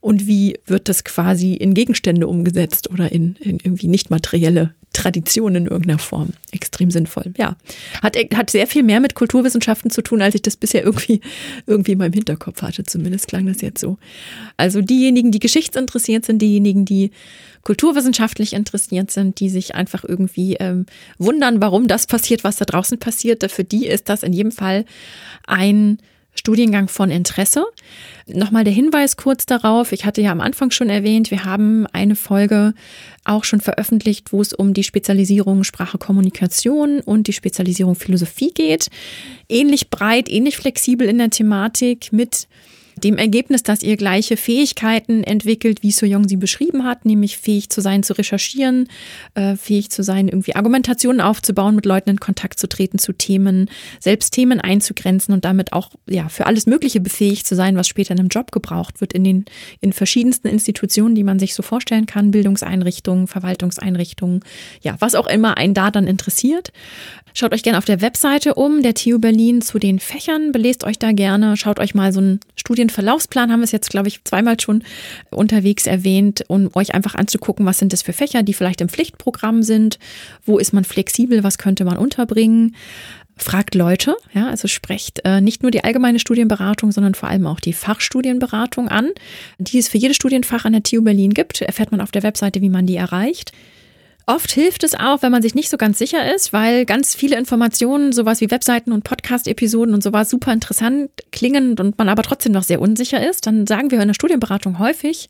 und 0.00 0.26
wie 0.26 0.58
wird 0.66 0.88
das 0.88 1.04
quasi 1.04 1.54
in 1.54 1.74
Gegenstände 1.74 2.26
umgesetzt 2.26 2.90
oder 2.90 3.12
in, 3.12 3.36
in 3.40 3.58
irgendwie 3.62 3.88
nicht 3.88 4.10
materielle 4.10 4.74
Tradition 4.94 5.54
in 5.54 5.66
irgendeiner 5.66 5.98
Form. 5.98 6.30
Extrem 6.52 6.90
sinnvoll. 6.90 7.34
Ja. 7.36 7.56
Hat, 8.02 8.16
hat 8.34 8.48
sehr 8.48 8.66
viel 8.66 8.82
mehr 8.82 9.00
mit 9.00 9.14
Kulturwissenschaften 9.14 9.90
zu 9.90 10.00
tun, 10.00 10.22
als 10.22 10.34
ich 10.34 10.42
das 10.42 10.56
bisher 10.56 10.82
irgendwie, 10.82 11.20
irgendwie 11.66 11.92
in 11.92 11.98
meinem 11.98 12.14
Hinterkopf 12.14 12.62
hatte. 12.62 12.84
Zumindest 12.84 13.28
klang 13.28 13.46
das 13.46 13.60
jetzt 13.60 13.80
so. 13.80 13.98
Also 14.56 14.80
diejenigen, 14.80 15.30
die 15.30 15.40
geschichtsinteressiert 15.40 16.24
sind, 16.24 16.40
diejenigen, 16.40 16.86
die 16.86 17.10
kulturwissenschaftlich 17.62 18.52
interessiert 18.52 19.10
sind, 19.10 19.40
die 19.40 19.48
sich 19.48 19.74
einfach 19.74 20.04
irgendwie 20.04 20.54
ähm, 20.54 20.86
wundern, 21.18 21.60
warum 21.60 21.88
das 21.88 22.06
passiert, 22.06 22.44
was 22.44 22.56
da 22.56 22.64
draußen 22.64 22.98
passiert. 22.98 23.50
Für 23.50 23.64
die 23.64 23.86
ist 23.86 24.08
das 24.08 24.22
in 24.22 24.32
jedem 24.32 24.52
Fall 24.52 24.84
ein 25.46 25.98
Studiengang 26.44 26.88
von 26.88 27.10
Interesse. 27.10 27.64
Nochmal 28.26 28.64
der 28.64 28.72
Hinweis 28.74 29.16
kurz 29.16 29.46
darauf. 29.46 29.92
Ich 29.92 30.04
hatte 30.04 30.20
ja 30.20 30.30
am 30.30 30.42
Anfang 30.42 30.70
schon 30.70 30.90
erwähnt, 30.90 31.30
wir 31.30 31.46
haben 31.46 31.86
eine 31.94 32.16
Folge 32.16 32.74
auch 33.24 33.44
schon 33.44 33.62
veröffentlicht, 33.62 34.30
wo 34.30 34.42
es 34.42 34.52
um 34.52 34.74
die 34.74 34.82
Spezialisierung 34.82 35.64
Sprache 35.64 35.96
Kommunikation 35.96 37.00
und 37.00 37.28
die 37.28 37.32
Spezialisierung 37.32 37.94
Philosophie 37.94 38.52
geht. 38.52 38.90
Ähnlich 39.48 39.88
breit, 39.88 40.28
ähnlich 40.28 40.58
flexibel 40.58 41.08
in 41.08 41.16
der 41.16 41.30
Thematik 41.30 42.12
mit 42.12 42.46
dem 43.04 43.18
Ergebnis, 43.18 43.62
dass 43.62 43.82
ihr 43.82 43.96
gleiche 43.96 44.36
Fähigkeiten 44.36 45.22
entwickelt, 45.22 45.82
wie 45.82 45.92
Soyoung 45.92 46.26
sie 46.26 46.36
beschrieben 46.36 46.84
hat, 46.84 47.04
nämlich 47.04 47.36
fähig 47.36 47.68
zu 47.68 47.82
sein, 47.82 48.02
zu 48.02 48.14
recherchieren, 48.14 48.88
äh, 49.34 49.56
fähig 49.56 49.90
zu 49.90 50.02
sein, 50.02 50.28
irgendwie 50.28 50.56
Argumentationen 50.56 51.20
aufzubauen, 51.20 51.76
mit 51.76 51.84
Leuten 51.84 52.10
in 52.10 52.20
Kontakt 52.20 52.58
zu 52.58 52.66
treten 52.66 52.98
zu 52.98 53.12
Themen, 53.12 53.70
selbst 54.00 54.32
Themen 54.32 54.60
einzugrenzen 54.60 55.34
und 55.34 55.44
damit 55.44 55.72
auch 55.74 55.90
ja 56.08 56.28
für 56.30 56.46
alles 56.46 56.66
Mögliche 56.66 57.00
befähigt 57.00 57.46
zu 57.46 57.54
sein, 57.54 57.76
was 57.76 57.86
später 57.86 58.12
in 58.12 58.20
einem 58.20 58.28
Job 58.28 58.50
gebraucht 58.50 59.00
wird 59.00 59.12
in 59.12 59.22
den 59.22 59.44
in 59.80 59.92
verschiedensten 59.92 60.48
Institutionen, 60.48 61.14
die 61.14 61.24
man 61.24 61.38
sich 61.38 61.54
so 61.54 61.62
vorstellen 61.62 62.06
kann, 62.06 62.30
Bildungseinrichtungen, 62.30 63.26
Verwaltungseinrichtungen, 63.26 64.40
ja, 64.80 64.96
was 64.98 65.14
auch 65.14 65.26
immer 65.26 65.58
einen 65.58 65.74
da 65.74 65.90
dann 65.90 66.06
interessiert. 66.06 66.72
Schaut 67.36 67.52
euch 67.52 67.64
gerne 67.64 67.78
auf 67.78 67.84
der 67.84 68.00
Webseite 68.00 68.54
um, 68.54 68.80
der 68.80 68.94
TU 68.94 69.18
Berlin 69.18 69.60
zu 69.60 69.80
den 69.80 69.98
Fächern, 69.98 70.52
belest 70.52 70.84
euch 70.84 71.00
da 71.00 71.10
gerne, 71.10 71.56
schaut 71.56 71.80
euch 71.80 71.92
mal 71.92 72.12
so 72.12 72.20
einen 72.20 72.38
Studienverlaufsplan, 72.54 73.50
haben 73.50 73.58
wir 73.58 73.64
es 73.64 73.72
jetzt, 73.72 73.90
glaube 73.90 74.06
ich, 74.06 74.22
zweimal 74.22 74.60
schon 74.60 74.84
unterwegs 75.30 75.88
erwähnt, 75.88 76.44
um 76.46 76.70
euch 76.74 76.94
einfach 76.94 77.16
anzugucken, 77.16 77.66
was 77.66 77.80
sind 77.80 77.92
das 77.92 78.02
für 78.02 78.12
Fächer, 78.12 78.44
die 78.44 78.54
vielleicht 78.54 78.80
im 78.80 78.88
Pflichtprogramm 78.88 79.64
sind, 79.64 79.98
wo 80.46 80.58
ist 80.58 80.72
man 80.72 80.84
flexibel, 80.84 81.42
was 81.42 81.58
könnte 81.58 81.84
man 81.84 81.96
unterbringen. 81.96 82.76
Fragt 83.36 83.74
Leute, 83.74 84.14
ja, 84.32 84.46
also 84.46 84.68
sprecht 84.68 85.22
äh, 85.24 85.40
nicht 85.40 85.62
nur 85.62 85.72
die 85.72 85.82
allgemeine 85.82 86.20
Studienberatung, 86.20 86.92
sondern 86.92 87.16
vor 87.16 87.28
allem 87.28 87.48
auch 87.48 87.58
die 87.58 87.72
Fachstudienberatung 87.72 88.86
an, 88.86 89.10
die 89.58 89.78
es 89.78 89.88
für 89.88 89.98
jedes 89.98 90.14
Studienfach 90.14 90.66
an 90.66 90.72
der 90.72 90.84
TU 90.84 91.02
Berlin 91.02 91.34
gibt. 91.34 91.60
Erfährt 91.62 91.90
man 91.90 92.00
auf 92.00 92.12
der 92.12 92.22
Webseite, 92.22 92.60
wie 92.60 92.68
man 92.68 92.86
die 92.86 92.94
erreicht. 92.94 93.50
Oft 94.26 94.50
hilft 94.52 94.84
es 94.84 94.94
auch, 94.94 95.20
wenn 95.20 95.32
man 95.32 95.42
sich 95.42 95.54
nicht 95.54 95.68
so 95.68 95.76
ganz 95.76 95.98
sicher 95.98 96.34
ist, 96.34 96.52
weil 96.54 96.86
ganz 96.86 97.14
viele 97.14 97.36
Informationen, 97.36 98.12
sowas 98.12 98.40
wie 98.40 98.50
Webseiten 98.50 98.92
und 98.92 99.04
Podcast-Episoden 99.04 99.92
und 99.92 100.02
sowas 100.02 100.30
super 100.30 100.52
interessant 100.52 101.10
klingen 101.30 101.78
und 101.78 101.98
man 101.98 102.08
aber 102.08 102.22
trotzdem 102.22 102.52
noch 102.52 102.62
sehr 102.62 102.80
unsicher 102.80 103.26
ist. 103.28 103.46
Dann 103.46 103.66
sagen 103.66 103.90
wir 103.90 104.00
in 104.00 104.08
der 104.08 104.14
Studienberatung 104.14 104.78
häufig, 104.78 105.28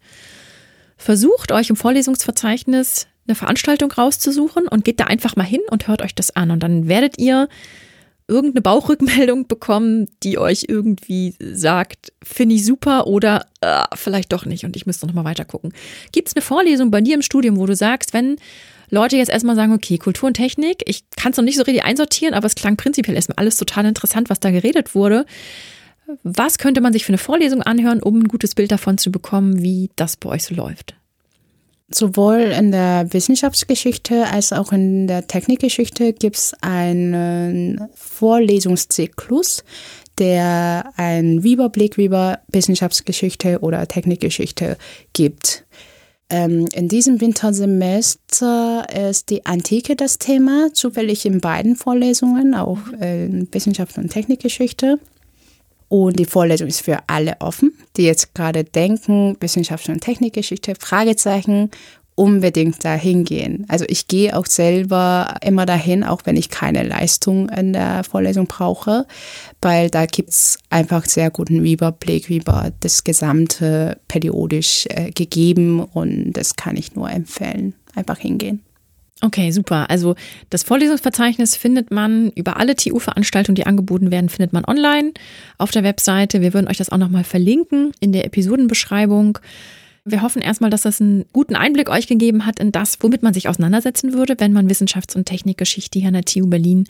versucht 0.97 1.51
euch 1.51 1.71
im 1.71 1.77
Vorlesungsverzeichnis 1.77 3.09
eine 3.27 3.35
Veranstaltung 3.35 3.91
rauszusuchen 3.91 4.69
und 4.69 4.85
geht 4.85 5.01
da 5.01 5.05
einfach 5.05 5.35
mal 5.35 5.43
hin 5.43 5.63
und 5.71 5.89
hört 5.89 6.03
euch 6.03 6.15
das 6.15 6.37
an. 6.37 6.53
Und 6.53 6.63
dann 6.63 6.87
werdet 6.87 7.19
ihr 7.19 7.49
irgendeine 8.29 8.63
Bauchrückmeldung 8.63 9.47
bekommen, 9.49 10.09
die 10.23 10.39
euch 10.39 10.67
irgendwie 10.69 11.35
sagt, 11.41 12.13
finde 12.23 12.55
ich 12.55 12.65
super 12.65 13.07
oder 13.09 13.47
äh, 13.61 13.83
vielleicht 13.95 14.33
doch 14.33 14.47
nicht 14.47 14.65
und 14.65 14.77
ich 14.77 14.87
müsste 14.87 15.07
noch 15.07 15.15
mal 15.15 15.25
weiter 15.25 15.45
gucken. 15.45 15.73
Gibt 16.13 16.29
es 16.29 16.37
eine 16.37 16.43
Vorlesung 16.43 16.91
bei 16.93 17.01
dir 17.01 17.15
im 17.15 17.23
Studium, 17.23 17.57
wo 17.57 17.67
du 17.67 17.75
sagst, 17.75 18.15
wenn 18.15 18.37
Leute 18.91 19.17
jetzt 19.17 19.31
erstmal 19.31 19.57
sagen, 19.57 19.73
okay, 19.73 19.99
Kultur 19.99 20.29
und 20.29 20.35
Technik, 20.35 20.83
ich 20.87 21.05
kann 21.17 21.33
es 21.33 21.39
noch 21.39 21.45
nicht 21.45 21.57
so 21.57 21.63
richtig 21.63 21.85
einsortieren, 21.85 22.35
aber 22.35 22.47
es 22.47 22.55
klang 22.55 22.77
prinzipiell 22.77 23.17
erstmal 23.17 23.39
alles 23.39 23.57
total 23.57 23.87
interessant, 23.87 24.31
was 24.31 24.41
da 24.41 24.51
geredet 24.51 24.95
wurde. 24.95 25.27
Was 26.23 26.59
könnte 26.59 26.81
man 26.81 26.93
sich 26.93 27.05
für 27.05 27.11
eine 27.11 27.19
Vorlesung 27.19 27.63
anhören, 27.63 28.03
um 28.03 28.21
ein 28.21 28.29
gutes 28.29 28.55
Bild 28.55 28.71
davon 28.71 28.99
zu 28.99 29.11
bekommen, 29.11 29.63
wie 29.63 29.91
das 29.97 30.17
bei 30.17 30.31
euch 30.31 30.45
so 30.45 30.55
läuft? 30.55 30.95
Sowohl 31.89 32.41
in 32.41 32.73
der 32.73 33.13
Wissenschaftsgeschichte 33.13 34.27
als 34.27 34.53
auch 34.53 34.73
in 34.73 35.07
der 35.07 35.27
Technikgeschichte 35.27 36.13
gibt 36.13 36.37
es 36.37 36.55
einen 36.63 37.89
Vorlesungszyklus, 37.95 39.65
der 40.19 40.93
einen 40.97 41.43
Überblick 41.43 41.99
über 41.99 42.41
Wissenschaftsgeschichte 42.49 43.61
oder 43.61 43.87
Technikgeschichte 43.87 44.79
gibt. 45.13 45.65
Ähm, 46.31 46.67
in 46.73 46.89
diesem 46.89 47.21
Wintersemester 47.21 48.87
ist 49.11 49.31
die 49.31 49.45
Antike 49.47 49.95
das 49.95 50.19
Thema, 50.19 50.73
zufällig 50.73 51.27
in 51.27 51.41
beiden 51.41 51.77
Vorlesungen, 51.77 52.55
auch 52.55 52.79
in 53.01 53.49
Wissenschaft 53.53 53.99
und 53.99 54.11
Technikgeschichte. 54.11 54.99
Und 55.89 56.19
die 56.19 56.25
Vorlesung 56.25 56.67
ist 56.67 56.81
für 56.81 56.99
alle 57.07 57.37
offen, 57.41 57.73
die 57.97 58.05
jetzt 58.05 58.35
gerade 58.35 58.65
denken, 58.65 59.37
Wissenschaft 59.41 59.89
und 59.89 60.01
Technikgeschichte, 60.01 60.75
Fragezeichen, 60.79 61.71
unbedingt 62.15 62.85
dahin 62.85 63.25
gehen. 63.25 63.65
Also 63.69 63.85
ich 63.89 64.07
gehe 64.07 64.37
auch 64.37 64.47
selber 64.47 65.35
immer 65.43 65.67
dahin, 65.67 66.05
auch 66.05 66.23
wenn 66.25 66.37
ich 66.37 66.49
keine 66.49 66.83
Leistung 66.83 67.49
in 67.49 67.73
der 67.73 68.05
Vorlesung 68.05 68.47
brauche, 68.47 69.07
weil 69.61 69.91
da 69.91 70.07
gibt 70.07 70.31
es 70.31 70.59
einfach 70.71 71.07
sehr 71.07 71.31
guten 71.31 71.65
Überblick 71.65 72.31
über 72.31 72.71
das 72.81 73.05
gesamte 73.05 73.99
periodisch 74.07 74.87
äh, 74.91 75.11
gegeben 75.11 75.81
und 75.81 76.33
das 76.33 76.57
kann 76.57 76.77
ich 76.77 76.95
nur 76.95 77.11
empfehlen. 77.11 77.75
Einfach 77.97 78.19
hingehen. 78.19 78.63
Okay, 79.21 79.53
super. 79.53 79.89
Also 79.91 80.17
das 80.51 80.65
Vorlesungsverzeichnis 80.65 81.57
findet 81.57 81.91
man 81.91 82.31
über 82.31 82.59
alle 82.59 82.77
TU-Veranstaltungen, 82.77 83.55
die 83.55 83.67
angeboten 83.67 84.11
werden, 84.11 84.29
findet 84.29 84.53
man 84.53 84.65
online 84.65 85.13
auf 85.57 85.71
der 85.71 85.83
Webseite. 85.83 86.43
Wir 86.43 86.53
würden 86.53 86.69
euch 86.69 86.77
das 86.77 86.91
auch 86.91 86.99
nochmal 86.99 87.25
verlinken 87.25 87.93
in 88.01 88.13
der 88.13 88.27
Episodenbeschreibung. 88.27 89.39
Wir 90.07 90.21
hoffen 90.21 90.43
erstmal, 90.43 90.69
dass 90.69 90.83
das 90.83 91.01
einen 91.01 91.25
guten 91.33 91.57
Einblick 91.57 91.89
euch 91.89 92.07
gegeben 92.07 92.45
hat 92.45 92.59
in 92.59 92.73
das, 92.73 92.99
womit 93.01 93.23
man 93.23 93.33
sich 93.33 93.49
auseinandersetzen 93.49 94.13
würde, 94.13 94.35
wenn 94.39 94.53
man 94.53 94.69
Wissenschafts- 94.69 95.17
und 95.17 95.25
Technikgeschichte 95.25 95.99
hier 95.99 96.09
an 96.09 96.15
der 96.15 96.25
TU 96.25 96.47
Berlin 96.47 96.85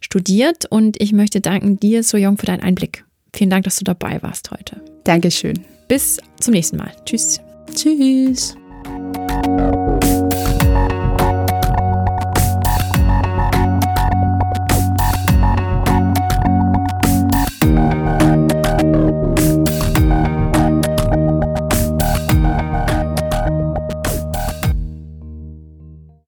studiert. 0.00 0.64
Und 0.70 1.00
ich 1.00 1.12
möchte 1.12 1.42
danken 1.42 1.78
dir, 1.78 2.02
So 2.02 2.16
Jung, 2.16 2.38
für 2.38 2.46
deinen 2.46 2.62
Einblick. 2.62 3.04
Vielen 3.34 3.50
Dank, 3.50 3.64
dass 3.64 3.76
du 3.76 3.84
dabei 3.84 4.22
warst 4.22 4.50
heute. 4.50 4.80
Dankeschön. 5.04 5.60
Bis 5.88 6.18
zum 6.40 6.54
nächsten 6.54 6.78
Mal. 6.78 6.92
Tschüss. 7.04 7.38
Tschüss. 7.74 8.56